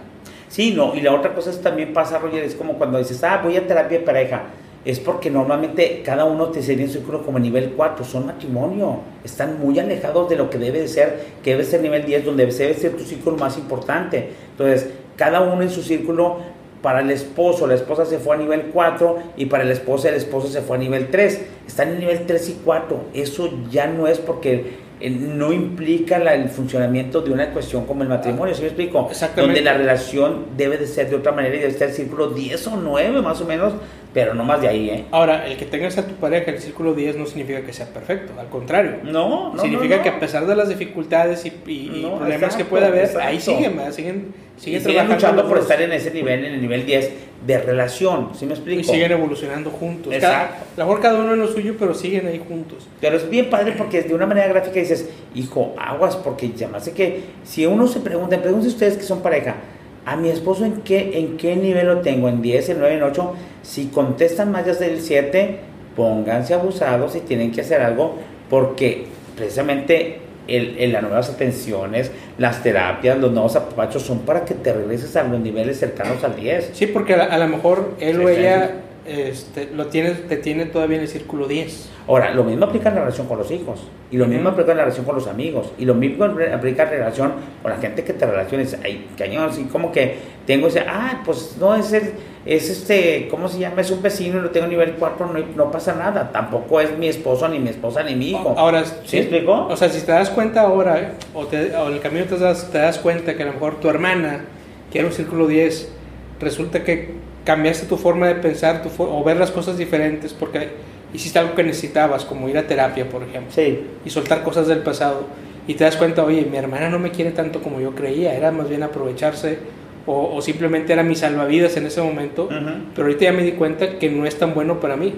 Sí, 0.48 0.74
no, 0.76 0.94
y 0.94 1.00
la 1.00 1.14
otra 1.14 1.34
cosa 1.34 1.50
es 1.50 1.60
también 1.62 1.92
pasa, 1.94 2.18
Roger, 2.18 2.44
es 2.44 2.54
como 2.54 2.74
cuando 2.74 2.98
dices, 2.98 3.22
ah, 3.24 3.40
voy 3.42 3.56
a 3.56 3.66
terapia 3.66 3.98
de 3.98 4.04
pareja. 4.04 4.42
Es 4.84 4.98
porque 4.98 5.30
normalmente 5.30 6.02
cada 6.04 6.24
uno 6.24 6.48
te 6.48 6.62
sería 6.62 6.84
en 6.84 6.90
círculo 6.90 7.24
como 7.24 7.38
nivel 7.38 7.74
4, 7.76 8.04
son 8.04 8.26
matrimonio. 8.26 8.98
Están 9.24 9.60
muy 9.60 9.78
alejados 9.78 10.28
de 10.28 10.36
lo 10.36 10.50
que 10.50 10.58
debe 10.58 10.80
de 10.80 10.88
ser, 10.88 11.20
que 11.44 11.52
debe 11.52 11.64
ser 11.64 11.82
nivel 11.82 12.04
10, 12.04 12.24
donde 12.24 12.46
debe 12.46 12.74
ser 12.74 12.96
tu 12.96 13.04
círculo 13.04 13.36
más 13.36 13.56
importante. 13.58 14.30
Entonces, 14.50 14.90
cada 15.16 15.40
uno 15.40 15.62
en 15.62 15.70
su 15.70 15.82
círculo, 15.82 16.38
para 16.82 17.00
el 17.00 17.12
esposo, 17.12 17.68
la 17.68 17.74
esposa 17.74 18.04
se 18.04 18.18
fue 18.18 18.34
a 18.34 18.38
nivel 18.40 18.70
4 18.72 19.18
y 19.36 19.46
para 19.46 19.62
el 19.62 19.70
esposo, 19.70 20.08
el 20.08 20.16
esposo 20.16 20.48
se 20.48 20.62
fue 20.62 20.76
a 20.76 20.80
nivel 20.80 21.10
3. 21.10 21.40
Están 21.66 21.90
en 21.90 22.00
nivel 22.00 22.26
3 22.26 22.48
y 22.48 22.60
4. 22.64 23.00
Eso 23.14 23.50
ya 23.70 23.86
no 23.86 24.08
es 24.08 24.18
porque 24.18 24.81
no 25.10 25.52
implica 25.52 26.18
la- 26.18 26.34
el 26.34 26.48
funcionamiento 26.48 27.20
de 27.22 27.30
una 27.32 27.50
cuestión 27.50 27.84
como 27.86 28.02
el 28.02 28.08
matrimonio, 28.08 28.54
¿sí 28.54 28.62
me 28.62 28.68
explico? 28.68 29.08
Exactamente. 29.10 29.60
Donde 29.60 29.70
la 29.70 29.76
relación 29.76 30.46
debe 30.56 30.78
de 30.78 30.86
ser 30.86 31.10
de 31.10 31.16
otra 31.16 31.32
manera 31.32 31.54
y 31.54 31.58
debe 31.58 31.70
estar 31.72 31.88
el 31.88 31.94
círculo 31.94 32.28
10 32.30 32.66
o 32.68 32.76
9 32.76 33.20
más 33.22 33.40
o 33.40 33.44
menos, 33.44 33.72
pero 34.14 34.34
no 34.34 34.44
más 34.44 34.60
de 34.60 34.68
ahí, 34.68 34.90
¿eh? 34.90 35.04
Ahora, 35.10 35.46
el 35.46 35.56
que 35.56 35.64
tengas 35.64 35.96
a 35.98 36.06
tu 36.06 36.14
pareja 36.14 36.50
en 36.50 36.56
el 36.56 36.60
círculo 36.62 36.92
10 36.94 37.16
no 37.16 37.26
significa 37.26 37.62
que 37.62 37.72
sea 37.72 37.86
perfecto, 37.86 38.32
al 38.38 38.48
contrario. 38.48 38.96
No, 39.04 39.54
no. 39.54 39.60
significa 39.62 39.96
no, 39.96 40.02
que 40.02 40.08
a 40.10 40.20
pesar 40.20 40.46
de 40.46 40.54
las 40.54 40.68
dificultades 40.68 41.44
y, 41.46 41.52
y- 41.66 41.92
y 41.96 42.02
No, 42.02 42.18
problemas 42.18 42.54
que 42.56 42.64
pueda 42.64 42.88
haber, 42.88 43.10
ahí 43.22 43.40
siguen, 43.40 43.80
siguen 43.92 44.34
Sigue 44.56 44.78
y 44.78 44.80
siguen 44.80 45.08
luchando 45.08 45.48
por 45.48 45.58
estar 45.58 45.80
en 45.82 45.92
ese 45.92 46.10
nivel, 46.10 46.44
en 46.44 46.54
el 46.54 46.60
nivel 46.60 46.86
10 46.86 47.10
de 47.46 47.58
relación, 47.58 48.30
¿sí 48.34 48.46
me 48.46 48.54
explico? 48.54 48.80
Y 48.80 48.84
siguen 48.84 49.10
evolucionando 49.10 49.70
juntos. 49.70 50.12
Exacto. 50.12 50.64
a 50.76 50.80
lo 50.80 50.86
mejor 50.86 51.02
cada 51.02 51.20
uno 51.20 51.34
en 51.34 51.40
lo 51.40 51.48
suyo, 51.48 51.74
pero 51.78 51.94
siguen 51.94 52.26
ahí 52.28 52.40
juntos. 52.46 52.86
Pero 53.00 53.16
es 53.16 53.28
bien 53.28 53.50
padre 53.50 53.74
porque 53.76 54.02
de 54.02 54.14
una 54.14 54.26
manera 54.26 54.46
gráfica 54.48 54.78
dices, 54.78 55.08
hijo, 55.34 55.74
aguas, 55.78 56.16
porque 56.16 56.52
ya 56.52 56.68
más 56.68 56.84
sé 56.84 56.92
que 56.92 57.22
si 57.42 57.66
uno 57.66 57.88
se 57.88 58.00
pregunta, 58.00 58.40
pregúntense 58.40 58.74
ustedes 58.74 58.96
que 58.96 59.02
son 59.02 59.22
pareja, 59.22 59.56
a 60.04 60.16
mi 60.16 60.28
esposo 60.28 60.64
en 60.64 60.82
qué, 60.82 61.18
en 61.18 61.36
qué 61.36 61.56
nivel 61.56 61.86
lo 61.86 62.00
tengo, 62.00 62.28
en 62.28 62.42
10, 62.42 62.70
en 62.70 62.78
9, 62.78 62.94
en 62.96 63.02
8, 63.02 63.34
si 63.62 63.86
contestan 63.86 64.50
más 64.50 64.78
del 64.78 65.00
7, 65.00 65.58
pónganse 65.96 66.54
abusados 66.54 67.14
y 67.16 67.20
tienen 67.20 67.52
que 67.52 67.60
hacer 67.60 67.80
algo 67.82 68.16
porque 68.48 69.06
precisamente 69.36 70.18
el, 70.48 70.92
las 70.92 71.02
nuevas 71.02 71.30
atenciones, 71.30 72.10
las 72.38 72.62
terapias, 72.62 73.18
los 73.18 73.32
nuevos 73.32 73.56
apapachos 73.56 74.02
son 74.02 74.20
para 74.20 74.44
que 74.44 74.54
te 74.54 74.72
regreses 74.72 75.14
a 75.16 75.24
los 75.24 75.40
niveles 75.40 75.78
cercanos 75.78 76.22
al 76.24 76.36
10. 76.36 76.70
Sí, 76.72 76.86
porque 76.86 77.14
a, 77.14 77.38
lo 77.38 77.48
mejor 77.48 77.94
él 78.00 78.20
o 78.20 78.28
ella 78.28 78.70
este, 79.06 79.68
lo 79.74 79.86
tiene, 79.86 80.10
te 80.10 80.36
tiene 80.36 80.66
todavía 80.66 80.96
en 80.96 81.02
el 81.02 81.08
círculo 81.08 81.48
10. 81.48 81.90
Ahora, 82.06 82.32
lo 82.34 82.44
mismo 82.44 82.66
aplica 82.66 82.88
en 82.88 82.96
la 82.96 83.00
relación 83.02 83.26
con 83.26 83.38
los 83.38 83.50
hijos, 83.50 83.80
y 84.10 84.16
lo 84.16 84.26
mismo 84.26 84.48
aplica 84.48 84.72
en 84.72 84.78
la 84.78 84.84
relación 84.84 85.06
con 85.06 85.14
los 85.14 85.26
amigos, 85.26 85.72
y 85.78 85.84
lo 85.84 85.94
mismo 85.94 86.24
aplica 86.24 86.84
en 86.84 86.90
la 86.90 86.96
relación 86.96 87.32
con 87.62 87.70
la 87.70 87.78
gente 87.78 88.04
que 88.04 88.12
te 88.12 88.26
relaciones. 88.26 88.76
Hay 88.84 89.08
cañón, 89.16 89.48
así 89.48 89.64
como 89.64 89.92
que 89.92 90.16
tengo 90.46 90.68
ese, 90.68 90.80
ah, 90.80 91.22
pues 91.24 91.56
no, 91.58 91.74
es 91.74 91.92
el, 91.92 92.12
es 92.44 92.68
este, 92.68 93.28
¿cómo 93.30 93.48
se 93.48 93.58
llama? 93.58 93.80
Es 93.80 93.90
un 93.90 94.02
vecino 94.02 94.38
y 94.38 94.42
lo 94.42 94.50
tengo 94.50 94.66
a 94.66 94.68
nivel 94.68 94.94
4, 94.98 95.26
no, 95.26 95.38
no 95.54 95.70
pasa 95.70 95.94
nada. 95.94 96.32
Tampoco 96.32 96.80
es 96.80 96.96
mi 96.98 97.06
esposo, 97.06 97.48
ni 97.48 97.58
mi 97.58 97.70
esposa, 97.70 98.02
ni 98.02 98.16
mi 98.16 98.30
hijo. 98.30 98.54
Ahora, 98.56 98.84
¿sí, 99.04 99.18
explicó? 99.18 99.66
O 99.68 99.76
sea, 99.76 99.88
si 99.88 100.04
te 100.04 100.12
das 100.12 100.30
cuenta 100.30 100.62
ahora, 100.62 101.14
o, 101.34 101.46
te, 101.46 101.74
o 101.76 101.88
en 101.88 101.94
el 101.94 102.00
camino 102.00 102.24
te 102.24 102.36
das, 102.38 102.70
te 102.70 102.78
das 102.78 102.98
cuenta 102.98 103.36
que 103.36 103.44
a 103.44 103.46
lo 103.46 103.52
mejor 103.52 103.78
tu 103.80 103.88
hermana, 103.88 104.44
que 104.90 104.98
era 104.98 105.06
un 105.06 105.14
círculo 105.14 105.46
10, 105.46 105.92
resulta 106.40 106.82
que 106.82 107.14
cambiaste 107.44 107.86
tu 107.86 107.96
forma 107.96 108.26
de 108.26 108.34
pensar 108.36 108.82
tu 108.82 108.90
o 109.02 109.22
ver 109.24 109.36
las 109.36 109.50
cosas 109.50 109.76
diferentes 109.76 110.32
porque 110.32 110.70
hiciste 111.14 111.38
algo 111.38 111.54
que 111.54 111.62
necesitabas, 111.62 112.24
como 112.24 112.48
ir 112.48 112.58
a 112.58 112.66
terapia, 112.66 113.08
por 113.08 113.22
ejemplo, 113.22 113.52
sí. 113.52 113.86
y 114.04 114.10
soltar 114.10 114.42
cosas 114.42 114.66
del 114.66 114.80
pasado. 114.80 115.26
Y 115.66 115.74
te 115.74 115.84
das 115.84 115.96
cuenta, 115.96 116.24
oye, 116.24 116.44
mi 116.50 116.56
hermana 116.56 116.88
no 116.88 116.98
me 116.98 117.12
quiere 117.12 117.30
tanto 117.30 117.62
como 117.62 117.80
yo 117.80 117.94
creía, 117.94 118.34
era 118.34 118.50
más 118.50 118.68
bien 118.68 118.82
aprovecharse 118.82 119.58
o, 120.06 120.40
simplemente 120.42 120.92
era 120.92 121.02
mi 121.02 121.14
salvavidas 121.14 121.76
en 121.76 121.86
ese 121.86 122.02
momento, 122.02 122.48
pero 122.94 123.06
ahorita 123.06 123.24
ya 123.24 123.32
me 123.32 123.42
di 123.42 123.52
cuenta 123.52 123.98
que 123.98 124.10
no 124.10 124.26
es 124.26 124.36
tan 124.36 124.54
bueno 124.54 124.80
para 124.80 124.96
mí. 124.96 125.14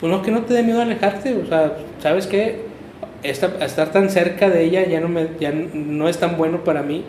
Pues 0.00 0.12
no, 0.12 0.22
que 0.22 0.30
no 0.30 0.42
te 0.42 0.54
dé 0.54 0.62
miedo 0.62 0.80
alejarte, 0.80 1.34
o 1.34 1.46
sea, 1.46 1.76
¿sabes 2.00 2.28
qué? 2.28 2.68
estar 3.22 3.90
tan 3.90 4.10
cerca 4.10 4.48
de 4.48 4.64
ella 4.64 4.86
ya 4.86 5.00
no, 5.00 5.08
me, 5.08 5.28
ya 5.40 5.52
no 5.52 6.08
es 6.08 6.18
tan 6.18 6.36
bueno 6.36 6.64
para 6.64 6.82
mí. 6.82 7.04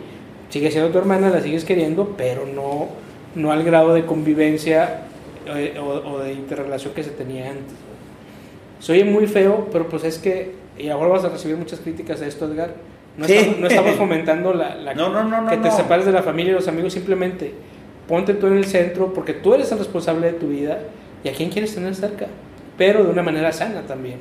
Sigue 0.48 0.70
siendo 0.70 0.90
tu 0.90 0.98
hermana, 0.98 1.30
la 1.30 1.40
sigues 1.40 1.64
queriendo, 1.64 2.14
pero 2.16 2.46
no, 2.46 2.88
no 3.36 3.52
al 3.52 3.62
grado 3.62 3.94
de 3.94 4.04
convivencia 4.04 5.02
eh, 5.46 5.78
o, 5.78 6.18
de 6.18 6.32
interrelación 6.32 6.92
que 6.94 7.04
se 7.04 7.10
tenía 7.10 7.50
antes. 7.50 7.74
Soy 8.80 9.04
muy 9.04 9.26
feo, 9.26 9.68
pero 9.70 9.88
pues 9.88 10.04
es 10.04 10.18
que, 10.18 10.54
y 10.76 10.88
ahora 10.88 11.10
vas 11.10 11.24
a 11.24 11.28
recibir 11.28 11.56
muchas 11.56 11.80
críticas 11.80 12.20
de 12.20 12.28
esto, 12.28 12.46
Edgar, 12.46 12.74
no, 13.28 13.66
estamos, 13.66 13.96
fomentando 13.96 14.54
la, 14.54 14.94
que 15.50 15.56
te 15.58 15.70
separes 15.70 16.06
de 16.06 16.12
la 16.12 16.22
familia 16.22 16.52
y 16.52 16.54
los 16.54 16.68
amigos, 16.68 16.92
simplemente 16.92 17.52
ponte 18.08 18.34
tú 18.34 18.48
en 18.48 18.56
el 18.56 18.64
centro 18.64 19.12
porque 19.12 19.34
tú 19.34 19.54
eres 19.54 19.70
el 19.72 19.78
responsable 19.78 20.32
de 20.32 20.38
tu 20.38 20.48
vida 20.48 20.78
y 21.22 21.28
a 21.28 21.32
quién 21.32 21.50
quieres 21.50 21.74
tener 21.74 21.94
cerca, 21.94 22.26
pero 22.76 23.04
de 23.04 23.10
una 23.10 23.22
manera 23.22 23.52
sana 23.52 23.82
también. 23.82 24.18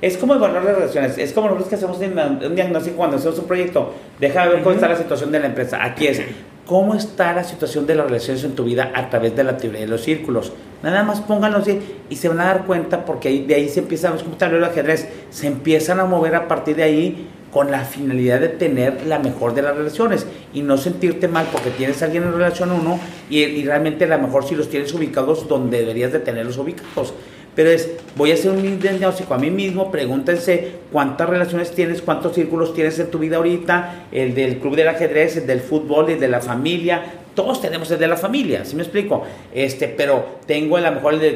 Es 0.00 0.16
como 0.16 0.34
evaluar 0.34 0.64
las 0.64 0.76
relaciones, 0.76 1.16
es 1.16 1.32
como 1.32 1.46
nosotros 1.46 1.68
que 1.68 1.74
hacemos 1.76 1.98
un 1.98 2.54
diagnóstico 2.54 2.96
cuando 2.96 3.16
hacemos 3.16 3.38
un 3.38 3.46
proyecto, 3.46 3.94
deja 4.18 4.42
de 4.42 4.48
ver 4.54 4.62
cómo 4.62 4.74
está 4.74 4.88
la 4.88 4.96
situación 4.96 5.32
de 5.32 5.40
la 5.40 5.46
empresa, 5.46 5.82
aquí 5.82 6.08
es 6.08 6.22
cómo 6.66 6.94
está 6.94 7.32
la 7.32 7.44
situación 7.44 7.86
de 7.86 7.94
las 7.94 8.06
relaciones 8.06 8.44
en 8.44 8.54
tu 8.54 8.64
vida 8.64 8.92
a 8.94 9.10
través 9.10 9.34
de 9.34 9.44
la 9.44 9.56
teoría 9.56 9.80
de 9.80 9.86
los 9.86 10.02
círculos. 10.02 10.52
Nada 10.82 11.02
más 11.02 11.20
pónganlo 11.20 11.58
así 11.58 11.78
y 12.08 12.16
se 12.16 12.28
van 12.28 12.40
a 12.40 12.44
dar 12.44 12.64
cuenta 12.64 13.04
porque 13.04 13.44
de 13.46 13.54
ahí 13.54 13.68
se 13.68 13.82
como 13.82 14.36
tablero 14.36 14.64
de 14.64 14.70
ajedrez, 14.70 15.08
se 15.30 15.46
empiezan 15.46 16.00
a 16.00 16.04
mover 16.04 16.34
a 16.34 16.48
partir 16.48 16.76
de 16.76 16.82
ahí 16.82 17.28
con 17.52 17.70
la 17.70 17.84
finalidad 17.84 18.40
de 18.40 18.48
tener 18.48 19.06
la 19.06 19.18
mejor 19.18 19.54
de 19.54 19.62
las 19.62 19.76
relaciones 19.76 20.26
y 20.54 20.62
no 20.62 20.78
sentirte 20.78 21.28
mal 21.28 21.46
porque 21.52 21.70
tienes 21.70 22.00
a 22.02 22.06
alguien 22.06 22.22
en 22.24 22.32
relación 22.32 22.72
uno 22.72 22.98
y, 23.28 23.40
y 23.40 23.64
realmente 23.64 24.04
a 24.04 24.08
lo 24.08 24.18
mejor 24.18 24.44
si 24.44 24.54
los 24.54 24.70
tienes 24.70 24.92
ubicados 24.94 25.46
donde 25.46 25.80
deberías 25.80 26.12
de 26.12 26.20
tenerlos 26.20 26.56
ubicados. 26.56 27.12
Pero 27.54 27.68
es, 27.68 27.90
voy 28.16 28.30
a 28.30 28.34
hacer 28.34 28.50
un 28.50 28.80
diagnóstico 28.80 29.34
a 29.34 29.38
mí 29.38 29.50
mismo, 29.50 29.90
pregúntense 29.90 30.72
cuántas 30.90 31.28
relaciones 31.28 31.72
tienes, 31.72 32.00
cuántos 32.00 32.34
círculos 32.34 32.72
tienes 32.72 32.98
en 32.98 33.10
tu 33.10 33.18
vida 33.18 33.36
ahorita, 33.36 34.06
el 34.10 34.34
del 34.34 34.58
club 34.58 34.74
del 34.74 34.88
ajedrez, 34.88 35.36
el 35.36 35.46
del 35.46 35.60
fútbol, 35.60 36.08
el 36.08 36.18
de 36.18 36.28
la 36.28 36.40
familia, 36.40 37.02
todos 37.34 37.60
tenemos 37.60 37.90
el 37.90 37.98
de 37.98 38.08
la 38.08 38.16
familia, 38.16 38.64
¿sí 38.64 38.74
me 38.74 38.82
explico? 38.82 39.24
Este, 39.52 39.88
pero 39.88 40.38
tengo 40.46 40.78
a 40.78 40.80
lo 40.80 40.92
mejor 40.92 41.14
el 41.14 41.20
de, 41.20 41.28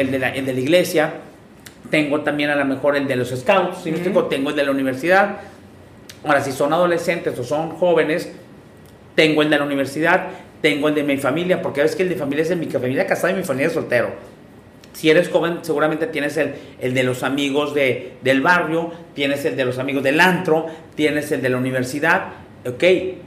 el 0.00 0.10
de, 0.10 0.18
la, 0.18 0.30
el 0.30 0.46
de 0.46 0.52
la 0.52 0.60
iglesia, 0.60 1.12
tengo 1.90 2.22
también 2.22 2.50
a 2.50 2.56
lo 2.56 2.64
mejor 2.64 2.96
el 2.96 3.06
de 3.06 3.16
los 3.16 3.30
scouts, 3.30 3.82
¿sí 3.84 3.90
me 3.90 3.98
explico? 3.98 4.24
Tengo 4.24 4.50
el 4.50 4.56
de 4.56 4.64
la 4.64 4.70
universidad, 4.72 5.36
Ahora, 6.24 6.40
si 6.40 6.52
son 6.52 6.72
adolescentes 6.72 7.38
o 7.38 7.44
son 7.44 7.70
jóvenes, 7.70 8.30
tengo 9.14 9.42
el 9.42 9.50
de 9.50 9.58
la 9.58 9.64
universidad, 9.64 10.28
tengo 10.60 10.88
el 10.88 10.94
de 10.94 11.02
mi 11.02 11.16
familia, 11.16 11.60
porque 11.60 11.80
sabes 11.80 11.96
que 11.96 12.04
el 12.04 12.08
de 12.08 12.16
familia 12.16 12.42
es 12.42 12.48
de 12.48 12.56
mi 12.56 12.66
familia 12.66 13.06
casada 13.06 13.32
y 13.32 13.36
mi 13.36 13.42
familia 13.42 13.70
soltero. 13.70 14.10
Si 14.92 15.10
eres 15.10 15.28
joven, 15.28 15.58
seguramente 15.62 16.06
tienes 16.06 16.36
el, 16.36 16.54
el 16.80 16.94
de 16.94 17.02
los 17.02 17.22
amigos 17.22 17.74
de, 17.74 18.14
del 18.22 18.40
barrio, 18.42 18.92
tienes 19.14 19.44
el 19.44 19.56
de 19.56 19.64
los 19.64 19.78
amigos 19.78 20.02
del 20.02 20.20
antro, 20.20 20.66
tienes 20.94 21.32
el 21.32 21.42
de 21.42 21.48
la 21.48 21.56
universidad 21.56 22.41
ok, 22.64 22.84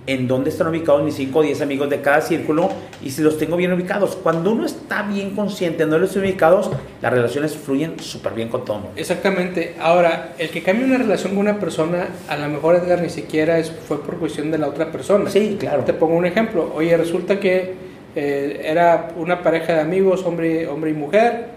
en 0.08 0.28
dónde 0.28 0.50
están 0.50 0.68
ubicados 0.68 1.04
mis 1.04 1.16
5 1.16 1.40
o 1.40 1.42
10 1.42 1.62
amigos 1.62 1.90
de 1.90 2.02
cada 2.02 2.22
círculo 2.22 2.70
y 3.04 3.10
si 3.10 3.22
los 3.22 3.38
tengo 3.38 3.58
bien 3.58 3.74
ubicados. 3.74 4.16
Cuando 4.16 4.52
uno 4.52 4.66
está 4.66 5.04
bien 5.04 5.32
consciente 5.32 5.86
de 5.86 5.92
dónde 5.92 6.08
están 6.08 6.24
ubicados, 6.24 6.72
las 7.02 7.12
relaciones 7.12 7.56
fluyen 7.56 8.00
súper 8.00 8.34
bien 8.34 8.50
con 8.50 8.64
todo. 8.64 8.90
Exactamente. 8.96 9.76
Ahora, 9.80 10.34
el 10.38 10.50
que 10.50 10.64
cambie 10.64 10.86
una 10.86 10.98
relación 10.98 11.34
con 11.34 11.40
una 11.40 11.60
persona, 11.60 12.08
a 12.30 12.38
lo 12.38 12.48
mejor 12.48 12.76
Edgar 12.76 13.02
ni 13.02 13.10
siquiera 13.10 13.60
es, 13.60 13.72
fue 13.72 14.02
por 14.02 14.18
cuestión 14.18 14.52
de 14.52 14.58
la 14.58 14.68
otra 14.68 14.92
persona. 14.92 15.30
Sí, 15.30 15.58
claro. 15.60 15.84
Te 15.84 15.94
pongo 15.94 16.16
un 16.16 16.26
ejemplo. 16.26 16.72
Oye, 16.74 16.96
resulta 16.96 17.40
que 17.40 17.74
eh, 18.16 18.62
era 18.64 19.10
una 19.18 19.44
pareja 19.44 19.74
de 19.74 19.82
amigos, 19.82 20.24
hombre, 20.24 20.68
hombre 20.68 20.92
y 20.92 20.94
mujer, 20.94 21.48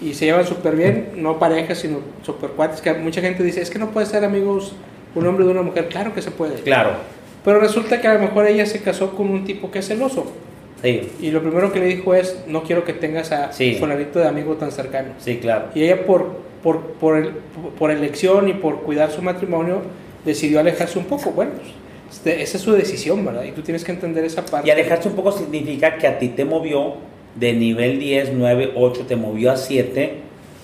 y 0.00 0.14
se 0.14 0.26
llevan 0.26 0.46
súper 0.46 0.76
bien, 0.76 1.08
no 1.16 1.38
parejas, 1.38 1.78
sino 1.78 2.00
súper 2.22 2.50
cuates, 2.50 2.80
que 2.80 2.92
mucha 2.94 3.20
gente 3.20 3.42
dice, 3.42 3.62
es 3.62 3.70
que 3.70 3.78
no 3.78 3.90
puede 3.90 4.06
ser 4.06 4.24
amigos 4.24 4.72
un 5.14 5.26
hombre 5.26 5.44
de 5.44 5.50
una 5.50 5.62
mujer. 5.62 5.88
Claro 5.88 6.14
que 6.14 6.22
se 6.22 6.30
puede. 6.30 6.56
Claro 6.56 7.15
pero 7.46 7.60
resulta 7.60 8.00
que 8.00 8.08
a 8.08 8.14
lo 8.14 8.18
mejor 8.18 8.44
ella 8.48 8.66
se 8.66 8.82
casó 8.82 9.12
con 9.12 9.30
un 9.30 9.44
tipo 9.44 9.70
que 9.70 9.78
es 9.78 9.86
celoso. 9.86 10.26
Sí. 10.82 11.08
Y 11.20 11.30
lo 11.30 11.40
primero 11.40 11.72
que 11.72 11.78
le 11.78 11.86
dijo 11.86 12.12
es, 12.12 12.42
no 12.48 12.64
quiero 12.64 12.84
que 12.84 12.92
tengas 12.92 13.30
a 13.30 13.52
sí. 13.52 13.76
fulanito 13.78 14.18
de 14.18 14.26
amigo 14.26 14.54
tan 14.56 14.72
cercano. 14.72 15.10
Sí, 15.18 15.36
claro. 15.36 15.66
Y 15.72 15.84
ella 15.84 16.04
por, 16.04 16.38
por, 16.60 16.80
por, 16.94 17.16
el, 17.16 17.30
por 17.78 17.92
elección 17.92 18.48
y 18.48 18.54
por 18.54 18.82
cuidar 18.82 19.12
su 19.12 19.22
matrimonio 19.22 19.82
decidió 20.24 20.58
alejarse 20.58 20.98
un 20.98 21.04
poco. 21.04 21.30
Bueno, 21.30 21.52
pues, 21.52 21.68
este, 22.16 22.42
esa 22.42 22.56
es 22.56 22.64
su 22.64 22.72
decisión, 22.72 23.24
¿verdad? 23.24 23.44
Y 23.44 23.52
tú 23.52 23.62
tienes 23.62 23.84
que 23.84 23.92
entender 23.92 24.24
esa 24.24 24.44
parte. 24.44 24.66
Y 24.66 24.72
alejarse 24.72 25.08
un 25.08 25.14
poco 25.14 25.30
significa 25.30 25.98
que 25.98 26.08
a 26.08 26.18
ti 26.18 26.30
te 26.30 26.44
movió 26.44 26.94
de 27.36 27.52
nivel 27.52 28.00
10, 28.00 28.32
9, 28.34 28.72
8, 28.74 29.04
te 29.06 29.14
movió 29.14 29.52
a 29.52 29.56
7 29.56 30.14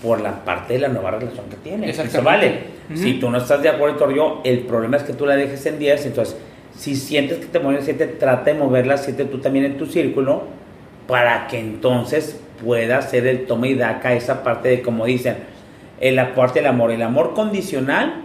por 0.02 0.20
la 0.20 0.44
parte 0.44 0.72
de 0.72 0.80
la 0.80 0.88
nueva 0.88 1.12
relación 1.12 1.46
que 1.48 1.56
tienes. 1.58 1.90
Exactamente. 1.90 2.24
vale. 2.24 3.00
Si 3.00 3.20
tú 3.20 3.30
no 3.30 3.38
estás 3.38 3.62
de 3.62 3.68
acuerdo 3.68 4.10
yo, 4.10 4.40
el 4.42 4.58
problema 4.62 4.96
es 4.96 5.04
que 5.04 5.12
tú 5.12 5.26
la 5.26 5.36
dejes 5.36 5.64
en 5.66 5.78
10, 5.78 6.06
entonces 6.06 6.36
si 6.76 6.96
sientes 6.96 7.38
que 7.38 7.46
te 7.46 7.58
mueves 7.58 7.84
7, 7.84 8.06
trata 8.18 8.44
de 8.44 8.54
mover 8.54 8.86
las 8.86 9.04
7 9.04 9.24
tú 9.26 9.38
también 9.38 9.64
en 9.64 9.78
tu 9.78 9.86
círculo 9.86 10.44
para 11.06 11.46
que 11.46 11.58
entonces 11.58 12.40
pueda 12.64 13.02
ser 13.02 13.26
el 13.26 13.46
toma 13.46 13.68
y 13.68 13.74
daca 13.74 14.14
esa 14.14 14.42
parte 14.42 14.68
de 14.68 14.82
como 14.82 15.04
dicen, 15.04 15.36
el 16.00 16.18
aporte 16.18 16.60
del 16.60 16.68
amor. 16.68 16.90
El 16.90 17.02
amor 17.02 17.34
condicional 17.34 18.24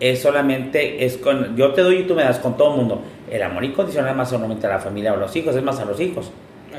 es 0.00 0.22
solamente, 0.22 1.04
es 1.04 1.16
con, 1.16 1.56
yo 1.56 1.72
te 1.72 1.82
doy 1.82 1.96
y 1.96 2.02
tú 2.04 2.14
me 2.14 2.22
das 2.22 2.38
con 2.38 2.56
todo 2.56 2.72
el 2.72 2.76
mundo. 2.76 3.02
El 3.30 3.42
amor 3.42 3.64
incondicional 3.64 4.10
es 4.10 4.16
más 4.16 4.30
solamente 4.30 4.66
a 4.66 4.70
la 4.70 4.78
familia 4.78 5.12
o 5.12 5.16
a 5.16 5.18
los 5.18 5.34
hijos, 5.36 5.54
es 5.56 5.62
más 5.62 5.78
a 5.80 5.84
los 5.84 6.00
hijos. 6.00 6.30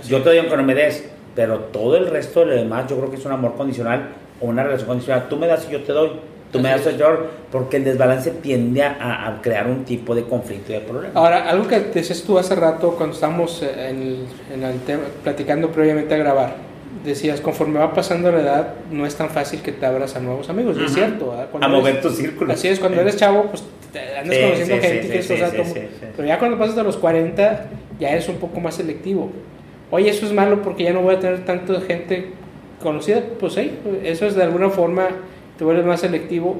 yo 0.08 0.22
te 0.22 0.30
doy 0.30 0.38
aunque 0.38 0.58
no 0.58 0.64
me 0.64 0.76
des, 0.76 1.10
pero 1.36 1.60
todo 1.60 1.98
el 1.98 2.08
resto 2.08 2.42
de 2.42 2.48
lo 2.48 2.56
demás 2.56 2.90
yo 2.90 2.98
creo 2.98 3.10
que 3.10 3.18
es 3.18 3.26
un 3.26 3.32
amor 3.32 3.56
condicional 3.56 4.10
o 4.40 4.46
una 4.48 4.64
relación 4.64 4.88
condicional. 4.88 5.28
Tú 5.30 5.38
me 5.38 5.48
das 5.48 5.68
y 5.70 5.74
yo 5.74 5.82
te 5.82 5.94
doy. 5.94 6.12
Tú 6.52 6.60
me 6.60 6.70
das 6.70 6.86
el 6.86 7.02
porque 7.52 7.78
el 7.78 7.84
desbalance 7.84 8.32
tiende 8.32 8.84
a, 8.84 9.40
crear 9.42 9.68
un 9.68 9.84
tipo 9.84 10.16
de 10.16 10.24
conflicto 10.24 10.72
y 10.72 10.76
de 10.76 10.82
problema. 10.82 11.14
Ahora, 11.14 11.50
algo 11.50 11.68
que 11.68 11.80
decías 11.80 12.24
tú 12.24 12.38
hace 12.38 12.56
rato 12.56 12.92
cuando 12.92 13.16
estábamos 13.16 13.62
en 13.62 14.64
el, 14.64 14.80
tema, 14.86 15.04
platicando 15.24 15.70
previamente 15.72 16.14
a 16.16 16.18
grabar, 16.18 16.56
decías, 17.04 17.42
conforme 17.42 17.80
va 17.80 17.94
pasando 17.94 18.32
la 18.32 18.42
edad, 18.42 18.74
no 18.92 19.06
es 19.06 19.16
tan 19.16 19.30
fácil 19.30 19.62
que 19.62 19.72
te 19.72 19.86
abras 19.86 20.16
a 20.16 20.20
nuevos 20.20 20.50
amigos, 20.50 20.78
es 20.78 20.94
cierto. 20.94 21.34
a 21.60 21.68
mover 21.68 22.02
tu 22.02 22.10
círculo. 22.10 22.54
Así 22.54 22.68
es, 22.68 22.80
cuando 22.80 23.02
eres 23.02 23.18
chavo, 23.18 23.44
pues 23.44 23.64
andas 24.20 24.38
conociendo 24.38 24.78
gente 24.78 25.08
que 25.08 25.20
es 25.20 25.34
Pero 26.16 26.28
ya 26.28 26.40
cuando 26.40 26.58
pasas 26.58 26.78
a 26.78 26.84
los 26.84 26.98
40, 26.98 27.66
ya 28.00 28.10
eres 28.10 28.28
un 28.30 28.38
poco 28.38 28.60
más 28.60 28.76
selectivo. 28.76 29.32
Oye, 29.92 30.10
eso 30.10 30.26
es 30.26 30.34
malo 30.34 30.62
porque 30.62 30.84
ya 30.84 30.94
no 30.94 31.02
voy 31.02 31.16
a 31.16 31.20
tener 31.20 31.46
tanta 31.46 31.80
gente 31.82 32.32
conocida. 32.82 33.22
Pues 33.40 33.54
sí, 33.54 33.72
eso 34.04 34.26
es 34.26 34.36
de 34.36 34.44
alguna 34.44 34.70
forma 34.70 35.08
te 35.58 35.64
vuelves 35.64 35.86
más 35.86 36.02
selectivo, 36.02 36.58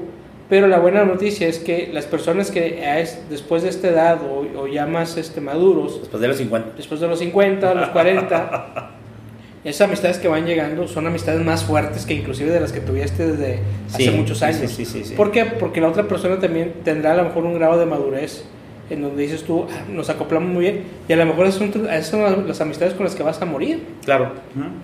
Pero 0.48 0.66
la 0.66 0.78
buena 0.78 1.04
noticia 1.04 1.46
es 1.46 1.58
que 1.58 1.90
las 1.92 2.06
personas 2.06 2.50
que 2.50 2.80
es, 3.00 3.18
después 3.28 3.62
de 3.62 3.68
esta 3.68 3.88
edad 3.88 4.18
o, 4.22 4.60
o, 4.60 4.66
ya 4.66 4.86
más 4.86 5.18
este, 5.18 5.42
maduros, 5.42 6.00
después 6.00 6.22
de 6.22 6.28
los 6.28 6.38
50, 6.38 6.72
después 6.74 7.00
de 7.00 7.06
los 7.06 7.18
50, 7.18 7.74
los 7.74 7.88
40, 7.90 8.90
esas 9.64 9.88
amistades 9.88 10.16
que 10.18 10.26
van 10.26 10.46
llegando 10.46 10.88
son 10.88 11.06
amistades 11.06 11.44
más 11.44 11.64
fuertes 11.64 12.06
que 12.06 12.14
inclusive 12.14 12.50
de 12.50 12.60
las 12.60 12.72
que 12.72 12.80
tuviste 12.80 13.26
desde 13.26 13.58
hace 13.92 14.10
muchos 14.12 14.42
años. 14.42 14.70
Sí, 14.70 14.86
sí, 14.86 15.04
sí, 15.04 15.14
¿Por 15.14 15.30
qué? 15.30 15.44
Porque 15.44 15.82
la 15.82 15.88
otra 15.88 16.04
persona 16.04 16.38
también 16.38 16.72
tendrá 16.82 17.12
a 17.12 17.16
lo 17.16 17.24
mejor 17.24 17.44
un 17.44 17.54
grado 17.54 17.78
de 17.78 17.84
madurez 17.84 18.44
en 18.90 19.02
donde 19.02 19.22
dices 19.22 19.44
tú, 19.44 19.66
ah, 19.70 19.84
nos 19.90 20.08
acoplamos 20.08 20.48
muy 20.50 20.62
bien, 20.62 20.84
y 21.08 21.12
a 21.12 21.16
lo 21.16 21.26
mejor 21.26 21.52
son, 21.52 21.72
son 22.02 22.48
las 22.48 22.60
amistades 22.60 22.94
con 22.94 23.04
las 23.04 23.14
que 23.14 23.22
vas 23.22 23.40
a 23.42 23.44
morir. 23.44 23.82
Claro. 24.04 24.32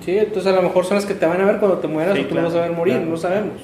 Sí, 0.04 0.18
entonces 0.18 0.52
a 0.52 0.56
lo 0.56 0.62
mejor 0.62 0.84
son 0.84 0.96
las 0.96 1.06
que 1.06 1.14
te 1.14 1.24
van 1.26 1.40
a 1.40 1.44
ver 1.44 1.58
cuando 1.58 1.78
te 1.78 1.88
mueras 1.88 2.18
o 2.18 2.22
tú 2.22 2.34
vas 2.34 2.54
a 2.54 2.60
ver 2.60 2.72
morir, 2.72 3.00
no 3.00 3.16
sabemos. 3.16 3.54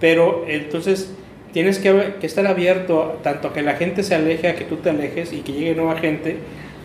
Pero 0.00 0.44
entonces 0.46 1.12
tienes 1.52 1.78
que, 1.78 2.14
que, 2.20 2.26
estar 2.26 2.46
abierto 2.46 3.18
tanto 3.22 3.48
a 3.48 3.52
que 3.52 3.62
la 3.62 3.74
gente 3.74 4.02
se 4.02 4.14
aleje, 4.14 4.48
a 4.48 4.54
que 4.54 4.64
tú 4.64 4.76
te 4.76 4.90
alejes 4.90 5.32
y 5.32 5.38
que 5.38 5.52
llegue 5.52 5.74
nueva 5.74 5.96
gente, 5.98 6.36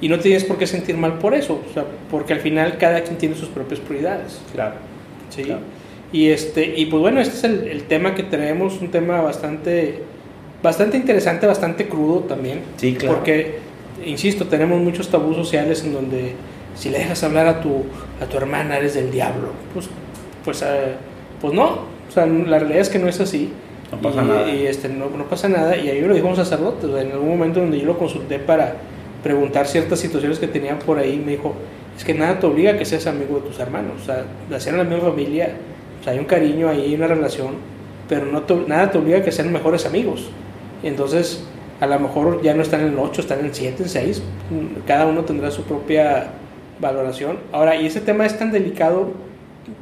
y 0.02 0.10
no 0.10 0.20
tienes 0.20 0.44
por 0.44 0.58
qué 0.58 0.68
sentir 0.68 0.98
mal 0.98 1.20
por 1.20 1.34
eso, 1.34 1.62
o 1.70 1.74
sea, 1.74 1.86
porque 2.10 2.34
al 2.34 2.40
final 2.40 2.78
cada 2.78 3.02
quien 3.02 3.18
tiene 3.18 3.36
sus 3.36 3.50
propias 3.50 3.80
prioridades. 3.80 4.42
Claro. 4.54 4.76
Sí. 5.30 5.46
Y, 6.12 6.30
este, 6.30 6.74
y 6.78 6.86
pues 6.88 7.02
bueno, 7.02 7.22
este 7.22 7.36
es 7.36 7.44
el, 7.44 7.68
el 7.68 7.84
tema 7.84 8.14
que 8.14 8.24
tenemos, 8.24 8.80
un 8.82 8.90
tema 8.90 9.22
bastante 9.22 10.02
bastante 10.64 10.98
interesante, 10.98 11.46
bastante 11.46 11.88
crudo 11.88 12.22
también. 12.22 12.62
Sí, 12.78 12.96
claro. 12.96 13.18
Porque, 13.18 13.60
insisto, 14.04 14.48
tenemos 14.48 14.82
muchos 14.82 15.10
tabús 15.10 15.36
sociales 15.36 15.84
en 15.84 15.94
donde 15.94 16.34
si 16.76 16.90
le 16.90 17.00
dejas 17.00 17.22
hablar 17.24 17.46
a 17.48 17.62
tu, 17.62 17.84
a 18.20 18.26
tu 18.26 18.38
hermana 18.38 18.78
eres 18.78 18.96
del 18.96 19.12
diablo. 19.12 19.50
Pues, 19.74 19.90
pues, 20.44 20.62
eh, 20.64 20.96
pues 21.40 21.54
no. 21.54 21.93
O 22.14 22.16
sea, 22.16 22.28
la 22.28 22.60
realidad 22.60 22.82
es 22.82 22.90
que 22.90 23.00
no 23.00 23.08
es 23.08 23.20
así. 23.20 23.52
No 23.92 23.98
pasa 24.00 24.22
y, 24.22 24.28
nada. 24.28 24.52
Y 24.52 24.68
este, 24.68 24.88
no, 24.88 25.10
no, 25.10 25.24
pasa 25.26 25.50
nada. 25.50 25.76
Y 25.76 25.90
ahí 25.90 26.00
lo 26.02 26.14
dijo 26.14 26.28
un 26.28 26.36
sacerdote. 26.36 26.86
en 27.02 27.12
algún 27.12 27.30
momento 27.30 27.60
donde 27.60 27.80
yo 27.80 27.88
lo 27.88 27.98
consulté 27.98 28.38
para 28.38 28.76
preguntar 29.24 29.66
ciertas 29.66 30.00
situaciones 30.00 30.38
que 30.38 30.48
tenían 30.48 30.78
por 30.78 31.00
ahí, 31.00 31.18
me 31.18 31.32
dijo, 31.32 31.56
es 31.98 32.04
que 32.04 32.14
nada 32.14 32.40
te 32.40 32.46
obliga 32.46 32.74
a 32.74 32.78
que 32.78 32.86
seas 32.86 33.08
amigo 33.08 33.40
de 33.40 33.48
tus 33.48 33.60
hermanos. 33.60 33.94
O 34.04 34.06
sea, 34.06 34.26
de 34.48 34.60
ser 34.60 34.76
la 34.76 34.84
misma 34.84 35.10
familia, 35.10 35.56
o 36.00 36.04
sea, 36.04 36.14
hay 36.14 36.20
un 36.20 36.26
cariño 36.26 36.70
ahí, 36.70 36.82
hay 36.82 36.94
una 36.94 37.08
relación, 37.08 37.56
pero 38.08 38.28
no 38.28 38.44
te, 38.44 38.54
nada 38.68 38.92
te 38.92 39.00
obliga 39.00 39.18
a 39.18 39.24
que 39.24 39.32
sean 39.32 39.52
mejores 39.52 39.88
amigos. 39.88 40.30
Entonces, 40.84 41.44
a 41.80 41.88
lo 41.88 42.00
mejor 42.00 42.44
ya 42.44 42.54
no 42.54 42.62
están 42.62 42.82
en 42.82 42.90
el 42.90 43.00
8, 43.00 43.22
están 43.22 43.40
en 43.40 43.46
el 43.46 43.56
7, 43.56 43.82
en 43.82 43.90
6. 43.90 44.22
Cada 44.86 45.08
uno 45.08 45.24
tendrá 45.24 45.50
su 45.50 45.64
propia 45.64 46.28
valoración. 46.80 47.40
Ahora, 47.52 47.76
y 47.76 47.88
ese 47.88 48.02
tema 48.02 48.28
es 48.28 48.38
tan 48.38 48.52
delicado 48.52 49.12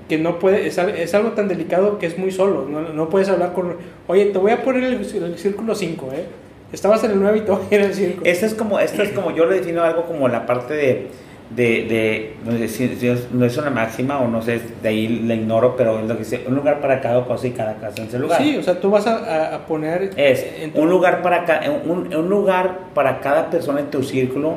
que 0.07 0.17
no 0.17 0.39
puede, 0.39 0.67
es, 0.67 0.77
es 0.77 1.13
algo 1.13 1.31
tan 1.31 1.47
delicado 1.47 1.97
que 1.99 2.05
es 2.05 2.17
muy 2.17 2.31
solo. 2.31 2.67
No, 2.69 2.81
no, 2.81 3.09
puedes 3.09 3.29
hablar 3.29 3.53
con, 3.53 3.75
oye, 4.07 4.25
te 4.25 4.37
voy 4.37 4.51
a 4.51 4.63
poner 4.63 4.83
el, 4.83 4.93
el 4.95 5.37
círculo 5.37 5.75
5, 5.75 6.09
¿eh? 6.13 6.25
Estabas 6.71 7.03
en 7.03 7.11
el 7.11 7.19
9 7.19 7.39
y 7.39 7.41
te 7.41 7.51
voy 7.51 7.61
a 7.69 7.75
ir 7.75 7.81
al 7.81 7.93
5. 7.93 8.21
Esto 8.23 8.45
es 8.45 8.53
como, 8.53 8.79
esto 8.79 9.01
es 9.01 9.09
como, 9.09 9.35
yo 9.35 9.45
lo 9.45 9.51
defino 9.51 9.83
algo 9.83 10.05
como 10.05 10.27
la 10.27 10.45
parte 10.45 10.73
de, 10.73 11.09
de, 11.55 12.67
si, 12.69 13.17
no 13.33 13.45
es 13.45 13.57
una 13.57 13.69
máxima 13.69 14.19
o 14.19 14.27
no 14.27 14.41
sé, 14.41 14.61
de 14.81 14.89
ahí 14.89 15.07
la 15.07 15.35
ignoro, 15.35 15.75
pero 15.75 15.99
es 15.99 16.07
lo 16.07 16.13
que 16.13 16.23
dice, 16.23 16.45
un 16.47 16.55
lugar 16.55 16.79
para 16.79 17.01
cada 17.01 17.25
cosa 17.25 17.47
y 17.47 17.51
cada 17.51 17.75
casa 17.75 18.01
en 18.01 18.07
ese 18.07 18.19
lugar. 18.19 18.41
Sí, 18.41 18.55
o 18.57 18.63
sea, 18.63 18.79
tú 18.79 18.89
vas 18.89 19.05
a, 19.07 19.55
a 19.55 19.65
poner... 19.65 20.11
Es 20.15 20.45
un, 20.73 20.89
lugar 20.89 21.21
para 21.21 21.45
ca, 21.45 21.61
un, 21.85 22.13
un, 22.13 22.29
lugar 22.29 22.79
para 22.93 23.19
cada 23.19 23.49
persona 23.49 23.81
en 23.81 23.91
tu 23.91 24.01
círculo 24.03 24.55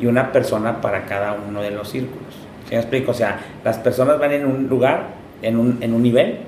y 0.00 0.06
una 0.06 0.32
persona 0.32 0.80
para 0.80 1.04
cada 1.04 1.36
uno 1.46 1.60
de 1.60 1.72
los 1.72 1.90
círculos. 1.90 2.29
¿Sí 2.70 2.76
me 2.76 2.80
explico? 2.80 3.10
O 3.10 3.14
sea, 3.14 3.38
las 3.64 3.78
personas 3.78 4.18
van 4.20 4.30
en 4.30 4.46
un 4.46 4.68
lugar, 4.68 5.08
en 5.42 5.58
un, 5.58 5.78
en 5.82 5.92
un 5.92 6.02
nivel, 6.02 6.38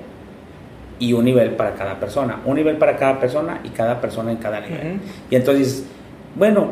y 0.97 1.11
un 1.11 1.25
nivel 1.25 1.51
para 1.51 1.73
cada 1.75 1.99
persona. 1.99 2.39
Un 2.45 2.55
nivel 2.55 2.77
para 2.77 2.95
cada 2.95 3.19
persona 3.19 3.59
y 3.65 3.69
cada 3.69 3.99
persona 3.99 4.31
en 4.31 4.37
cada 4.37 4.61
nivel. 4.61 4.79
Uh 4.79 4.95
-huh. 4.95 4.99
Y 5.31 5.35
entonces, 5.35 5.83
bueno, 6.35 6.69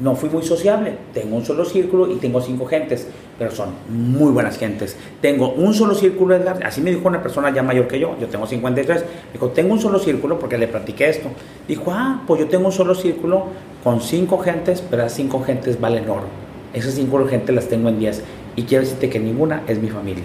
no 0.00 0.14
fui 0.14 0.28
muy 0.28 0.42
sociable. 0.42 0.92
Tengo 1.14 1.36
un 1.36 1.44
solo 1.46 1.64
círculo 1.64 2.10
y 2.12 2.16
tengo 2.16 2.42
cinco 2.42 2.66
gentes, 2.66 3.06
pero 3.38 3.50
son 3.50 3.70
muy 3.88 4.32
buenas 4.32 4.58
gentes. 4.58 4.98
Tengo 5.22 5.50
un 5.52 5.72
solo 5.72 5.94
círculo, 5.94 6.34
Edgar. 6.34 6.58
Así 6.62 6.82
me 6.82 6.90
dijo 6.90 7.08
una 7.08 7.22
persona 7.22 7.50
ya 7.54 7.62
mayor 7.62 7.88
que 7.88 7.98
yo. 7.98 8.16
Yo 8.20 8.26
tengo 8.26 8.46
53. 8.46 9.02
Dijo, 9.32 9.48
tengo 9.48 9.72
un 9.72 9.80
solo 9.80 9.98
círculo 9.98 10.38
porque 10.38 10.58
le 10.58 10.68
platiqué 10.68 11.08
esto. 11.08 11.30
Dijo, 11.66 11.90
ah, 11.90 12.22
pues 12.26 12.40
yo 12.40 12.48
tengo 12.48 12.66
un 12.66 12.72
solo 12.72 12.94
círculo 12.94 13.44
con 13.82 14.02
cinco 14.02 14.38
gentes, 14.38 14.82
pero 14.82 15.02
las 15.04 15.14
cinco 15.14 15.42
gentes 15.42 15.80
valen 15.80 16.08
oro. 16.10 16.26
Esas 16.72 16.94
cinco 16.94 17.26
gentes 17.26 17.54
las 17.54 17.66
tengo 17.66 17.88
en 17.88 17.98
10. 17.98 18.22
Y 18.56 18.64
quiero 18.64 18.84
decirte 18.84 19.08
que 19.08 19.18
ninguna 19.18 19.62
es 19.66 19.78
mi 19.78 19.88
familia. 19.88 20.24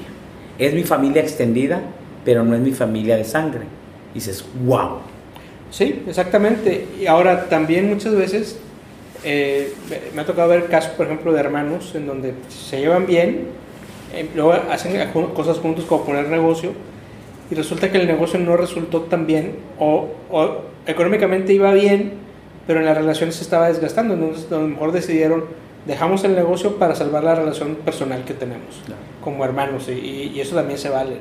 Es 0.57 0.73
mi 0.73 0.83
familia 0.83 1.21
extendida, 1.21 1.81
pero 2.23 2.43
no 2.43 2.55
es 2.55 2.61
mi 2.61 2.71
familia 2.71 3.15
de 3.17 3.23
sangre. 3.23 3.61
Y 4.11 4.15
dices, 4.15 4.45
wow. 4.65 4.99
Sí, 5.69 6.03
exactamente. 6.07 6.87
Y 6.99 7.05
ahora 7.07 7.49
también 7.49 7.89
muchas 7.89 8.15
veces 8.15 8.59
eh, 9.23 9.73
me 10.13 10.21
ha 10.21 10.25
tocado 10.25 10.49
ver 10.49 10.67
casos, 10.67 10.91
por 10.91 11.07
ejemplo, 11.07 11.33
de 11.33 11.39
hermanos 11.39 11.93
en 11.95 12.05
donde 12.05 12.33
se 12.47 12.79
llevan 12.79 13.07
bien, 13.07 13.47
eh, 14.13 14.29
luego 14.35 14.53
hacen 14.69 15.11
cosas 15.33 15.57
juntos 15.57 15.85
como 15.85 16.05
poner 16.05 16.27
negocio, 16.27 16.73
y 17.49 17.55
resulta 17.55 17.91
que 17.91 17.97
el 17.97 18.05
negocio 18.05 18.39
no 18.39 18.55
resultó 18.55 19.01
tan 19.01 19.25
bien, 19.25 19.55
o, 19.79 20.09
o 20.31 20.57
económicamente 20.85 21.53
iba 21.53 21.73
bien, 21.73 22.13
pero 22.67 22.79
en 22.79 22.85
la 22.85 22.93
relación 22.93 23.31
se 23.31 23.41
estaba 23.41 23.67
desgastando, 23.67 24.13
entonces 24.13 24.51
a 24.51 24.57
lo 24.57 24.67
mejor 24.67 24.91
decidieron, 24.91 25.45
dejamos 25.85 26.23
el 26.23 26.35
negocio 26.35 26.77
para 26.77 26.95
salvar 26.95 27.23
la 27.23 27.35
relación 27.35 27.75
personal 27.75 28.23
que 28.25 28.33
tenemos 28.33 28.81
No. 28.87 28.95
como 29.23 29.43
hermanos, 29.45 29.87
y, 29.89 30.31
y 30.33 30.39
eso 30.41 30.55
también 30.55 30.79
se 30.79 30.89
vale. 30.89 31.17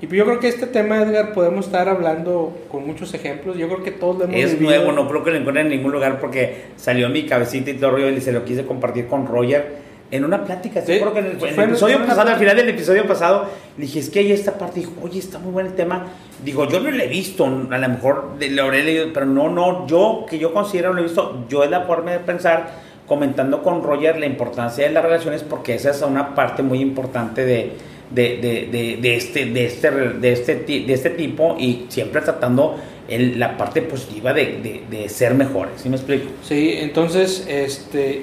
Y 0.00 0.06
yo 0.14 0.24
creo 0.26 0.38
que 0.40 0.48
este 0.48 0.66
tema, 0.66 1.00
Edgar, 1.00 1.32
podemos 1.32 1.66
estar 1.66 1.88
hablando 1.88 2.54
con 2.70 2.86
muchos 2.86 3.14
ejemplos. 3.14 3.56
Yo 3.56 3.66
creo 3.66 3.82
que 3.82 3.92
todos 3.92 4.18
lo 4.18 4.24
hemos 4.24 4.36
Es 4.36 4.52
vivido. 4.58 4.70
nuevo, 4.84 4.92
no 4.92 5.08
creo 5.08 5.24
que 5.24 5.30
lo 5.30 5.36
encuentren 5.38 5.66
en 5.66 5.72
ningún 5.72 5.90
lugar 5.92 6.20
porque 6.20 6.64
salió 6.76 7.06
en 7.06 7.12
mi 7.14 7.24
cabecita 7.24 7.70
y 7.70 7.74
todo 7.74 7.98
y 8.10 8.20
se 8.20 8.30
lo 8.30 8.44
quise 8.44 8.66
compartir 8.66 9.06
con 9.06 9.26
Roger 9.26 9.86
en 10.10 10.24
una 10.26 10.44
plática. 10.44 10.82
Sí, 10.82 10.98
creo 11.00 11.14
que 11.14 11.20
en 11.20 11.24
el, 11.26 11.42
en 11.42 11.58
el 11.60 11.68
episodio 11.70 12.04
pasado, 12.04 12.28
al 12.30 12.36
final 12.38 12.56
del 12.56 12.68
episodio 12.68 13.06
pasado, 13.06 13.46
dije, 13.78 13.98
es 14.00 14.10
que 14.10 14.18
hay 14.18 14.32
esta 14.32 14.58
parte. 14.58 14.80
Dijo, 14.80 14.92
oye, 15.02 15.18
está 15.18 15.38
muy 15.38 15.52
buen 15.52 15.66
el 15.66 15.72
tema. 15.74 16.04
Digo, 16.44 16.68
yo 16.68 16.78
no 16.80 16.90
lo 16.90 17.02
he 17.02 17.08
visto, 17.08 17.46
a 17.46 17.78
lo 17.78 17.88
mejor 17.88 18.32
lo 18.50 18.62
habré 18.64 18.82
leído, 18.84 19.06
pero 19.14 19.24
no, 19.24 19.48
no, 19.50 19.86
yo, 19.86 20.26
que 20.28 20.38
yo 20.38 20.52
considero 20.52 20.92
lo 20.92 21.00
he 21.00 21.04
visto, 21.04 21.46
yo 21.48 21.64
es 21.64 21.70
la 21.70 21.80
forma 21.84 22.10
de 22.12 22.18
pensar, 22.18 22.68
comentando 23.06 23.62
con 23.62 23.82
Roger 23.82 24.18
la 24.18 24.26
importancia 24.26 24.86
de 24.86 24.92
las 24.92 25.02
relaciones 25.04 25.42
porque 25.42 25.74
esa 25.74 25.90
es 25.90 26.02
una 26.02 26.34
parte 26.34 26.62
muy 26.62 26.80
importante 26.80 27.44
de 27.44 27.72
de, 28.08 28.36
de, 28.70 28.98
de, 29.02 29.16
este, 29.16 29.46
de, 29.46 29.64
este, 29.66 29.90
de, 29.90 30.32
este, 30.32 30.54
de 30.54 30.92
este 30.92 31.10
tipo 31.10 31.56
y 31.58 31.86
siempre 31.88 32.20
tratando 32.20 32.76
el- 33.08 33.36
la 33.40 33.56
parte 33.56 33.82
positiva 33.82 34.32
de, 34.32 35.06
ser 35.08 35.34
mejores. 35.34 35.72
¿Sí 35.82 35.88
me 35.88 35.96
explico? 35.96 36.30
Sí, 36.44 36.74
entonces, 36.78 37.44
este, 37.48 38.22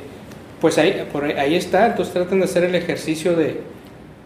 pues 0.61 0.77
ahí, 0.77 1.05
por 1.11 1.25
ahí, 1.25 1.33
ahí 1.33 1.55
está. 1.55 1.87
Entonces 1.87 2.13
traten 2.13 2.39
de 2.39 2.45
hacer 2.45 2.63
el 2.63 2.75
ejercicio 2.75 3.35
de, 3.35 3.59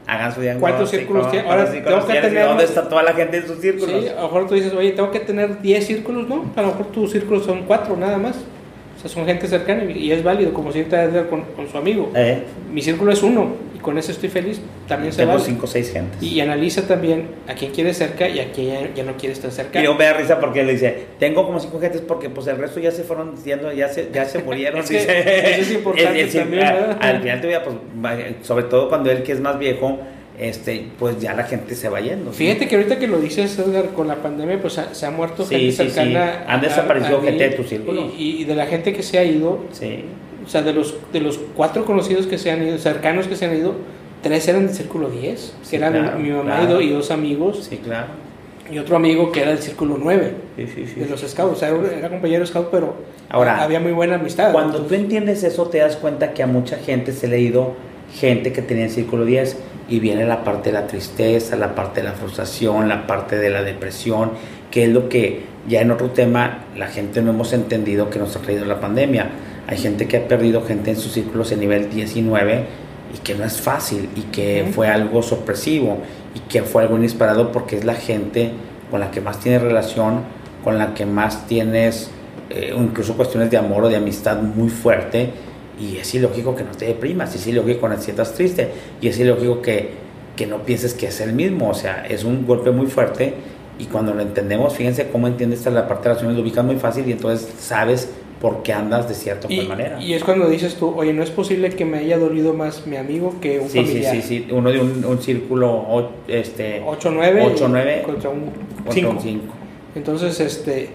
Hagan 0.06 0.34
su 0.36 0.42
diagnóstico. 0.42 0.60
¿Cuántos 0.62 0.90
círculos? 0.92 1.26
Ahora, 1.26 1.72
tengo 1.72 2.06
que 2.08 2.14
tener- 2.14 2.46
¿Dónde 2.46 2.64
está 2.64 2.88
toda 2.88 3.02
la 3.02 3.14
gente 3.14 3.38
en 3.38 3.48
sus 3.48 3.60
círculos? 3.60 4.04
Sí, 4.04 4.08
a 4.10 4.16
lo 4.16 4.22
mejor 4.22 4.48
tú 4.48 4.54
dices, 4.54 4.74
oye, 4.74 4.92
tengo 4.92 5.10
que 5.12 5.20
tener 5.22 5.60
10 5.60 5.88
círculos, 5.88 6.30
¿no? 6.30 6.46
A 6.56 6.62
lo 6.62 6.68
mejor 6.68 6.86
tus 6.92 7.12
círculos 7.12 7.46
son 7.46 7.64
4 7.64 7.98
nada 7.98 8.20
más. 8.20 8.36
O 8.98 9.00
sea, 9.00 9.10
son 9.12 9.28
gente 9.28 9.48
cercana 9.48 9.84
y 9.84 10.12
es 10.12 10.24
válido, 10.24 10.52
como 10.54 10.72
si 10.72 10.82
te 10.84 10.96
Edgar 10.96 11.28
con, 11.28 11.44
con 11.56 11.70
su 11.70 11.78
amigo. 11.78 12.12
Eh, 12.16 12.42
Mi 12.74 12.82
círculo 12.82 13.12
es 13.12 13.22
uno 13.22 13.52
y 13.76 13.78
con 13.78 13.96
ese 14.00 14.12
estoy 14.12 14.30
feliz, 14.30 14.60
también 14.88 15.14
se 15.14 15.20
tengo 15.20 15.34
vale. 15.34 15.44
cinco 15.46 15.66
o 15.66 15.68
seis 15.68 15.92
gentes. 15.94 16.22
Y, 16.22 16.30
y 16.34 16.42
analiza 16.42 16.82
también 16.88 17.28
a 17.48 17.54
quién 17.54 17.72
quiere 17.72 17.94
cerca 17.94 18.28
y 18.28 18.40
a 18.40 18.52
quién 18.52 18.68
ya, 18.70 18.94
ya 18.96 19.04
no 19.04 19.16
quiere 19.16 19.34
estar 19.34 19.52
cerca. 19.52 19.80
Y 19.80 19.84
yo 19.84 19.94
me 19.94 20.04
da 20.04 20.14
risa 20.14 20.40
porque 20.40 20.64
le 20.64 20.72
dice, 20.72 21.06
tengo 21.20 21.46
como 21.46 21.60
cinco 21.60 21.80
gentes 21.80 22.02
porque 22.02 22.30
pues 22.32 22.48
el 22.48 22.58
resto 22.58 22.80
ya 22.80 22.90
se 22.90 23.04
fueron 23.04 23.36
diciendo, 23.36 23.72
ya 23.72 23.88
se, 23.88 24.10
ya 24.12 24.26
se 24.26 24.40
murieron. 24.40 24.80
Es 24.84 24.90
que 24.90 24.98
dice. 24.98 25.52
eso 25.52 25.62
es 25.62 25.72
importante 25.74 26.14
decir, 26.24 26.42
también, 26.42 26.64
a-. 26.66 26.98
Al 27.00 27.22
final 27.22 27.42
te 27.42 27.48
voy 27.48 27.56
a, 27.56 27.64
pues, 27.64 27.76
sobre 28.42 28.64
todo 28.64 28.90
cuando 28.90 29.12
él 29.12 29.22
que 29.22 29.32
es 29.34 29.40
más 29.40 29.60
viejo, 29.60 30.00
este, 30.40 30.86
pues 31.00 31.20
ya 31.20 31.34
la 31.34 31.44
gente 31.44 31.74
se 31.76 31.90
va 31.90 32.00
yendo. 32.00 32.32
¿sí? 32.32 32.46
Fíjate 32.46 32.68
que 32.68 32.76
ahorita 32.76 33.00
que 33.00 33.08
lo 33.08 33.20
dices, 33.20 33.58
Edgar, 33.58 33.90
con 33.94 34.08
la 34.08 34.16
pandemia, 34.16 34.62
pues 34.62 34.78
ha- 34.78 34.94
se 34.94 35.06
ha 35.06 35.12
muerto 35.12 35.44
Sí, 35.46 35.56
gente 35.56 35.72
sí, 35.72 35.90
cercana. 35.92 36.46
Han 36.48 36.62
desaparecido 36.62 37.22
gente 37.22 37.50
de 37.50 37.56
tu 37.56 37.64
círculo. 37.64 38.12
Y, 38.18 38.42
y 38.42 38.44
de 38.46 38.56
la 38.56 38.66
gente 38.68 38.94
que 38.94 39.02
se 39.04 39.18
ha 39.18 39.24
ido, 39.24 39.60
Sí. 39.72 40.04
o 40.46 40.50
sea, 40.50 40.62
de 40.62 40.74
los, 40.74 40.96
de 41.12 41.20
los 41.22 41.40
cuatro 41.56 41.86
conocidos 41.86 42.28
que 42.28 42.38
se 42.38 42.52
han 42.52 42.62
ido, 42.66 42.78
cercanos 42.78 43.28
que 43.28 43.36
se 43.36 43.46
han 43.46 43.58
ido, 43.58 43.74
tres 44.22 44.48
eran 44.48 44.68
del 44.68 44.76
círculo 44.76 45.10
10, 45.10 45.54
que 45.70 45.76
eran 45.76 45.94
claro, 45.94 46.20
mi 46.20 46.30
mamá 46.30 46.58
claro. 46.58 46.64
y, 46.64 46.74
do- 46.74 46.82
y 46.82 46.90
dos 46.90 47.12
amigos, 47.12 47.66
Sí, 47.70 47.78
claro. 47.78 48.08
y 48.72 48.78
otro 48.78 48.96
amigo 48.96 49.32
que 49.32 49.42
era 49.42 49.50
del 49.52 49.60
círculo 49.60 49.98
9 50.00 50.34
Sí, 50.56 50.68
sí, 50.68 50.86
sí. 50.94 51.00
de 51.00 51.08
los 51.10 51.22
scouts. 51.22 51.54
O 51.54 51.56
sea, 51.56 51.70
era, 51.98 52.10
compañero 52.10 52.46
scout, 52.46 52.68
pero 52.72 52.96
Ahora, 53.30 53.62
había 53.64 53.80
muy 53.80 53.92
buena 53.92 54.16
amistad. 54.16 54.52
Cuando 54.52 54.74
tú 54.74 54.78
entonces- 54.84 55.00
entiendes 55.02 55.44
eso, 55.44 55.66
te 55.68 55.80
das 55.80 55.96
cuenta 55.98 56.34
que 56.34 56.44
a 56.44 56.48
mucha 56.48 56.78
gente 56.78 57.12
se 57.12 57.28
le 57.28 57.36
ha 57.38 57.40
ido 57.40 57.74
gente 58.14 58.54
que 58.54 58.62
tenía 58.62 58.86
el 58.86 58.92
círculo 58.92 59.26
10 59.26 59.58
y 59.90 60.00
viene 60.00 60.26
la 60.26 60.44
parte 60.44 60.72
de 60.72 60.74
la 60.74 60.88
tristeza, 60.88 61.56
la 61.56 61.76
parte 61.76 62.02
de 62.02 62.08
la 62.08 62.14
frustración, 62.14 62.90
la 62.90 63.08
parte 63.08 63.38
de 63.38 63.50
la 63.50 63.64
depresión, 63.64 64.32
que 64.72 64.84
es 64.86 64.90
lo 64.90 65.10
que 65.10 65.46
ya 65.68 65.82
en 65.82 65.92
otro 65.92 66.12
tema 66.12 66.66
la 66.76 66.88
gente 66.88 67.22
no 67.22 67.32
hemos 67.32 67.54
entendido 67.54 68.10
que 68.10 68.20
nos 68.20 68.36
ha 68.36 68.42
traído 68.42 68.66
la 68.66 68.80
pandemia. 68.80 69.30
Hay 69.68 69.78
gente 69.78 70.08
que 70.08 70.18
ha 70.18 70.28
perdido 70.28 70.64
gente 70.64 70.92
en 70.92 70.98
sus 70.98 71.12
círculos 71.12 71.52
en 71.52 71.60
nivel 71.60 71.90
19 71.90 72.66
y 73.14 73.18
que 73.20 73.36
no 73.36 73.44
es 73.44 73.60
fácil 73.60 74.10
y 74.16 74.22
que 74.24 74.70
fue 74.74 74.88
algo 74.88 75.22
sorpresivo 75.22 76.00
y 76.36 76.40
que 76.50 76.64
fue 76.64 76.84
algo 76.84 76.98
inesperado 76.98 77.52
porque 77.52 77.78
es 77.78 77.86
la 77.86 77.96
gente 77.96 78.52
con 78.90 79.00
la 79.00 79.12
que 79.12 79.22
más 79.22 79.40
tiene 79.40 79.60
relación 79.60 80.22
con 80.64 80.78
la 80.78 80.94
que 80.94 81.06
más 81.06 81.48
tienes, 81.48 82.10
eh, 82.50 82.74
incluso 82.76 83.16
cuestiones 83.16 83.50
de 83.50 83.56
amor 83.56 83.86
o 83.86 83.90
de 83.90 83.96
amistad 83.96 84.42
muy 84.42 84.68
fuerte, 84.68 85.32
y 85.80 85.98
es 85.98 86.14
ilógico 86.14 86.56
que 86.56 86.64
no 86.64 86.72
te 86.72 86.86
deprimas, 86.86 87.34
es 87.36 87.46
ilógico 87.48 87.82
que 87.82 87.90
no 87.90 87.96
te 87.96 88.02
sientas 88.02 88.34
triste, 88.34 88.70
y 89.02 89.08
es 89.08 89.20
ilógico 89.20 89.62
que, 89.62 89.90
que 90.36 90.48
no 90.48 90.64
pienses 90.64 90.94
que 90.94 91.08
es 91.08 91.22
el 91.22 91.34
mismo, 91.34 91.70
o 91.70 91.74
sea, 91.74 92.06
es 92.08 92.24
un 92.24 92.46
golpe 92.46 92.72
muy 92.72 92.88
fuerte, 92.88 93.34
y 93.80 93.86
cuando 93.86 94.14
lo 94.14 94.22
entendemos, 94.22 94.76
fíjense 94.76 95.08
cómo 95.10 95.28
entiendes 95.28 95.66
la 95.66 95.88
parte 95.88 96.04
de 96.04 96.10
relaciones, 96.10 96.38
lo 96.38 96.44
ubicas 96.44 96.66
muy 96.66 96.78
fácil 96.78 97.08
y 97.08 97.12
entonces 97.12 97.48
sabes 97.60 98.10
por 98.42 98.64
qué 98.64 98.74
andas 98.74 99.08
de 99.08 99.16
cierta 99.16 99.52
y, 99.52 99.62
manera. 99.68 100.02
Y 100.02 100.14
es 100.14 100.24
cuando 100.24 100.48
dices 100.50 100.76
tú, 100.76 100.94
oye, 100.96 101.14
no 101.14 101.24
es 101.24 101.32
posible 101.32 101.70
que 101.70 101.86
me 101.86 102.00
haya 102.00 102.18
dolido 102.18 102.54
más 102.54 102.86
mi 102.86 102.98
amigo 102.98 103.36
que 103.42 103.60
un 103.60 103.70
sí, 103.70 103.80
familiar. 103.80 104.16
Sí, 104.16 104.22
sí, 104.22 104.46
sí, 104.48 104.52
uno 104.52 104.72
de 104.72 104.80
un, 104.80 105.06
un 105.06 105.22
círculo 105.22 106.12
este, 106.28 106.84
8-9 106.84 107.56
8-9 107.56 108.02
contra 108.04 108.30
un 108.30 108.52
contra 108.84 108.94
5. 108.94 109.10
un 109.10 109.20
5. 109.20 109.44
Entonces, 109.96 110.40
este, 110.40 110.90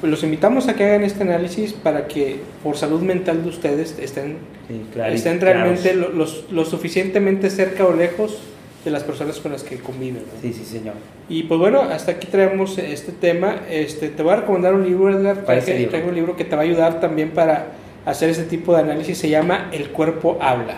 pues 0.00 0.10
los 0.10 0.22
invitamos 0.22 0.68
a 0.68 0.74
que 0.74 0.84
hagan 0.84 1.02
este 1.04 1.22
análisis 1.22 1.72
para 1.72 2.06
que 2.06 2.40
por 2.62 2.76
salud 2.76 3.00
mental 3.00 3.42
de 3.42 3.48
ustedes 3.48 3.98
estén, 3.98 4.36
Sí, 4.68 4.80
claro, 4.92 5.12
estén 5.14 5.38
claro. 5.38 5.60
realmente 5.60 5.94
lo, 5.94 6.10
los- 6.10 6.44
lo 6.50 6.64
suficientemente 6.64 7.50
cerca 7.50 7.84
o 7.86 7.92
lejos 7.94 8.38
de 8.84 8.90
las 8.90 9.02
personas 9.04 9.38
con 9.40 9.52
las 9.52 9.62
que 9.64 9.78
conviven. 9.78 10.22
¿no? 10.22 10.40
Sí, 10.42 10.52
sí, 10.52 10.64
señor. 10.64 10.94
Y 11.28 11.44
pues 11.44 11.58
bueno, 11.58 11.80
hasta 11.82 12.12
aquí 12.12 12.28
traemos 12.28 12.78
este 12.78 13.10
tema. 13.12 13.56
Este, 13.70 14.08
te 14.10 14.22
voy 14.22 14.32
a 14.32 14.36
recomendar 14.36 14.74
un 14.74 14.84
libro, 14.84 15.10
Edgar. 15.10 15.42
¿Cuál 15.44 15.58
es 15.58 15.64
el 15.64 15.70
Traje- 15.74 15.78
libro? 15.78 15.90
traigo 15.90 16.08
un 16.10 16.14
libro 16.14 16.36
que 16.36 16.44
te 16.44 16.54
va 16.54 16.62
a 16.62 16.64
ayudar 16.64 17.00
también 17.00 17.30
para 17.30 17.66
hacer 18.04 18.30
este 18.30 18.44
tipo 18.44 18.74
de 18.74 18.82
análisis. 18.82 19.18
Se 19.18 19.28
llama 19.28 19.68
El 19.72 19.88
cuerpo 19.88 20.38
habla. 20.40 20.76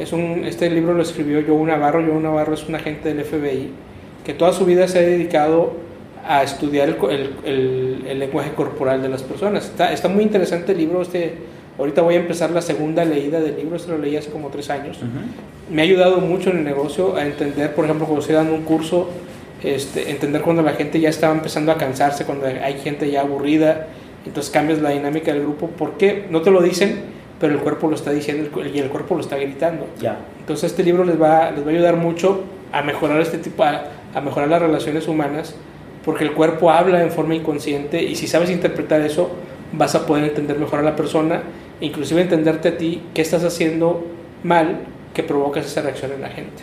Es 0.00 0.12
un, 0.12 0.44
este 0.44 0.68
libro 0.70 0.94
lo 0.94 1.02
escribió 1.02 1.40
Joe 1.46 1.62
Navarro. 1.66 2.02
Joe 2.04 2.20
Navarro 2.20 2.54
es 2.54 2.66
un 2.68 2.74
agente 2.74 3.14
del 3.14 3.24
FBI 3.24 3.70
que 4.24 4.34
toda 4.34 4.52
su 4.52 4.64
vida 4.64 4.88
se 4.88 4.98
ha 4.98 5.02
dedicado 5.02 5.72
a 6.26 6.42
estudiar 6.42 6.88
el, 6.88 6.96
el- 7.10 7.34
el- 7.44 8.04
el 8.08 8.18
lenguaje 8.18 8.52
corporal 8.52 9.02
de 9.02 9.08
las 9.08 9.22
personas. 9.22 9.64
Está, 9.66 9.92
está 9.92 10.08
muy 10.08 10.22
interesante 10.24 10.72
el 10.72 10.78
libro. 10.78 11.02
Este, 11.02 11.34
ahorita 11.78 12.02
voy 12.02 12.14
a 12.14 12.18
empezar 12.18 12.50
la 12.50 12.62
segunda 12.62 13.04
leída 13.04 13.40
del 13.40 13.56
libro. 13.56 13.76
Este 13.76 13.90
lo 13.90 13.98
leí 13.98 14.16
hace 14.16 14.30
como 14.30 14.48
tres 14.48 14.68
años 14.70 14.98
Ujú. 14.98 15.08
me 15.74 15.82
ha 15.82 15.84
ayudado 15.84 16.18
mucho 16.18 16.50
en 16.50 16.58
el 16.58 16.64
negocio 16.64 17.16
a 17.16 17.24
entender, 17.24 17.74
por 17.74 17.84
ejemplo, 17.84 18.06
cuando 18.06 18.20
estoy 18.20 18.36
dando 18.36 18.54
un 18.54 18.62
curso, 18.62 19.08
este, 19.62 20.10
entender 20.10 20.42
cuando 20.42 20.62
la 20.62 20.72
gente 20.72 21.00
ya 21.00 21.08
está 21.10 21.30
empezando 21.30 21.70
a 21.72 21.76
cansarse, 21.76 22.24
cuando 22.24 22.46
hay 22.46 22.78
gente 22.80 23.10
ya 23.10 23.20
aburrida, 23.22 23.88
entonces 24.26 24.50
cambias 24.52 24.80
la 24.80 24.90
dinámica 24.90 25.32
del 25.32 25.42
grupo. 25.42 25.68
¿Por 25.68 25.96
qué? 25.98 26.26
No 26.30 26.42
te 26.42 26.50
lo 26.50 26.60
dicen, 26.62 27.00
pero 27.40 27.54
el 27.54 27.60
cuerpo 27.60 27.88
lo 27.88 27.94
está 27.96 28.10
diciendo 28.10 28.48
y 28.72 28.78
el 28.78 28.88
cuerpo 28.90 29.14
lo 29.14 29.20
está 29.22 29.36
gritando. 29.36 29.86
Ya. 30.00 30.18
Entonces 30.40 30.70
este 30.70 30.82
libro 30.82 31.04
les 31.04 31.20
va, 31.20 31.50
les 31.50 31.62
va 31.64 31.68
a 31.70 31.74
ayudar 31.74 31.96
mucho 31.96 32.42
a 32.72 32.82
mejorar 32.82 33.20
este 33.20 33.38
tipo, 33.38 33.62
a, 33.64 33.84
a 34.14 34.20
mejorar 34.20 34.48
las 34.48 34.60
relaciones 34.62 35.08
humanas, 35.08 35.54
porque 36.04 36.24
el 36.24 36.32
cuerpo 36.32 36.70
habla 36.70 37.02
en 37.02 37.10
forma 37.10 37.34
inconsciente 37.34 38.02
y 38.02 38.14
si 38.14 38.26
sabes 38.26 38.50
interpretar 38.50 39.00
eso, 39.02 39.30
vas 39.72 39.94
a 39.94 40.06
poder 40.06 40.24
entender 40.24 40.58
mejor 40.58 40.80
a 40.80 40.82
la 40.82 40.96
persona, 40.96 41.42
inclusive 41.80 42.22
entenderte 42.22 42.68
a 42.68 42.78
ti 42.78 43.02
qué 43.14 43.22
estás 43.22 43.44
haciendo 43.44 44.04
mal 44.42 44.80
que 45.14 45.22
provocas 45.22 45.66
esa 45.66 45.82
reacción 45.82 46.12
en 46.12 46.22
la 46.22 46.28
gente. 46.28 46.62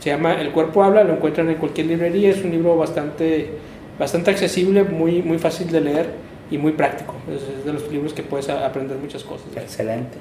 Se 0.00 0.10
llama 0.10 0.40
El 0.40 0.52
cuerpo 0.52 0.82
habla, 0.82 1.04
lo 1.04 1.14
encuentran 1.14 1.48
en 1.50 1.56
cualquier 1.56 1.86
librería, 1.86 2.30
es 2.30 2.42
un 2.44 2.50
libro 2.50 2.76
bastante, 2.76 3.50
bastante 3.98 4.30
accesible, 4.30 4.84
muy, 4.84 5.22
muy 5.22 5.38
fácil 5.38 5.70
de 5.70 5.80
leer 5.80 6.06
y 6.50 6.58
muy 6.58 6.72
práctico. 6.72 7.14
Es, 7.28 7.64
de 7.64 7.72
los 7.72 7.90
libros 7.90 8.12
que 8.12 8.22
puedes 8.22 8.48
aprender 8.48 8.96
muchas 8.98 9.24
cosas. 9.24 9.46
Excelente. 9.56 10.16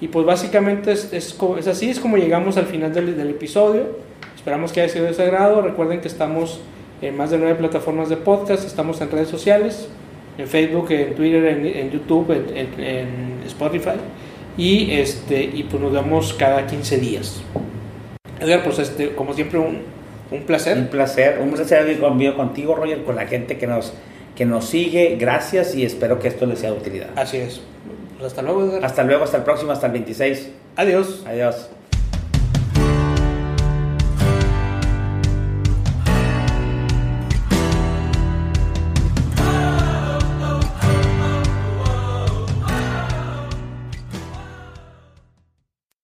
Y 0.00 0.08
pues 0.08 0.26
básicamente 0.26 0.92
es, 0.92 1.12
es, 1.12 1.66
así, 1.68 1.90
es 1.90 2.00
como 2.00 2.16
llegamos 2.16 2.56
al 2.56 2.66
final 2.66 2.92
del, 2.92 3.16
del 3.16 3.30
episodio. 3.30 3.98
Esperamos 4.34 4.72
que 4.72 4.80
haya 4.80 4.92
sido 4.92 5.06
de 5.06 5.14
su 5.14 5.22
agrado. 5.22 5.60
Recuerden 5.62 6.00
que 6.00 6.08
estamos 6.08 6.60
en 7.02 7.16
más 7.16 7.30
de 7.30 7.38
nueve 7.38 7.54
plataformas 7.56 8.08
de 8.08 8.16
podcast, 8.16 8.64
estamos 8.66 9.00
en 9.00 9.10
redes 9.10 9.28
sociales, 9.28 9.88
en 10.38 10.46
Facebook, 10.48 10.90
en 10.90 11.14
Twitter, 11.14 11.44
en, 11.46 11.66
en 11.66 11.90
YouTube, 11.90 12.30
en, 12.32 12.56
en- 12.56 12.80
en 12.80 13.40
Spotify. 13.46 13.96
Y, 14.56 14.92
este, 14.92 15.42
y 15.42 15.62
pues 15.64 15.82
nos 15.82 15.92
vemos 15.92 16.34
cada 16.34 16.66
15 16.66 16.98
días. 16.98 17.40
Edgar, 18.40 18.62
pues 18.64 18.78
este, 18.78 19.14
como 19.14 19.32
siempre 19.34 19.58
un, 19.58 19.82
un 20.30 20.38
Un 20.38 20.42
placer. 20.44 20.88
placer, 20.90 21.38
un 21.40 21.50
placer 21.50 21.80
haber 21.80 21.98
convivido 21.98 22.36
contigo, 22.36 22.74
Roger, 22.74 23.02
con 23.04 23.16
la 23.16 23.26
gente 23.26 23.56
que 23.58 23.66
nos, 23.66 23.92
que 24.36 24.44
nos 24.44 24.66
sigue. 24.66 25.16
Gracias 25.18 25.74
y 25.74 25.84
espero 25.84 26.18
que 26.18 26.28
esto 26.28 26.46
les 26.46 26.58
sea 26.58 26.70
de 26.72 26.76
utilidad. 26.78 27.08
Así 27.16 27.38
es. 27.38 27.60
Pues 28.18 28.26
hasta 28.32 28.42
luego, 28.42 28.64
Edgar. 28.64 28.84
Hasta 28.84 29.02
luego, 29.04 29.24
hasta 29.24 29.38
el 29.38 29.44
próximo, 29.44 29.72
hasta 29.72 29.86
el 29.86 29.92
26. 29.92 30.50
Adiós. 30.76 31.22
Adiós. 31.26 31.70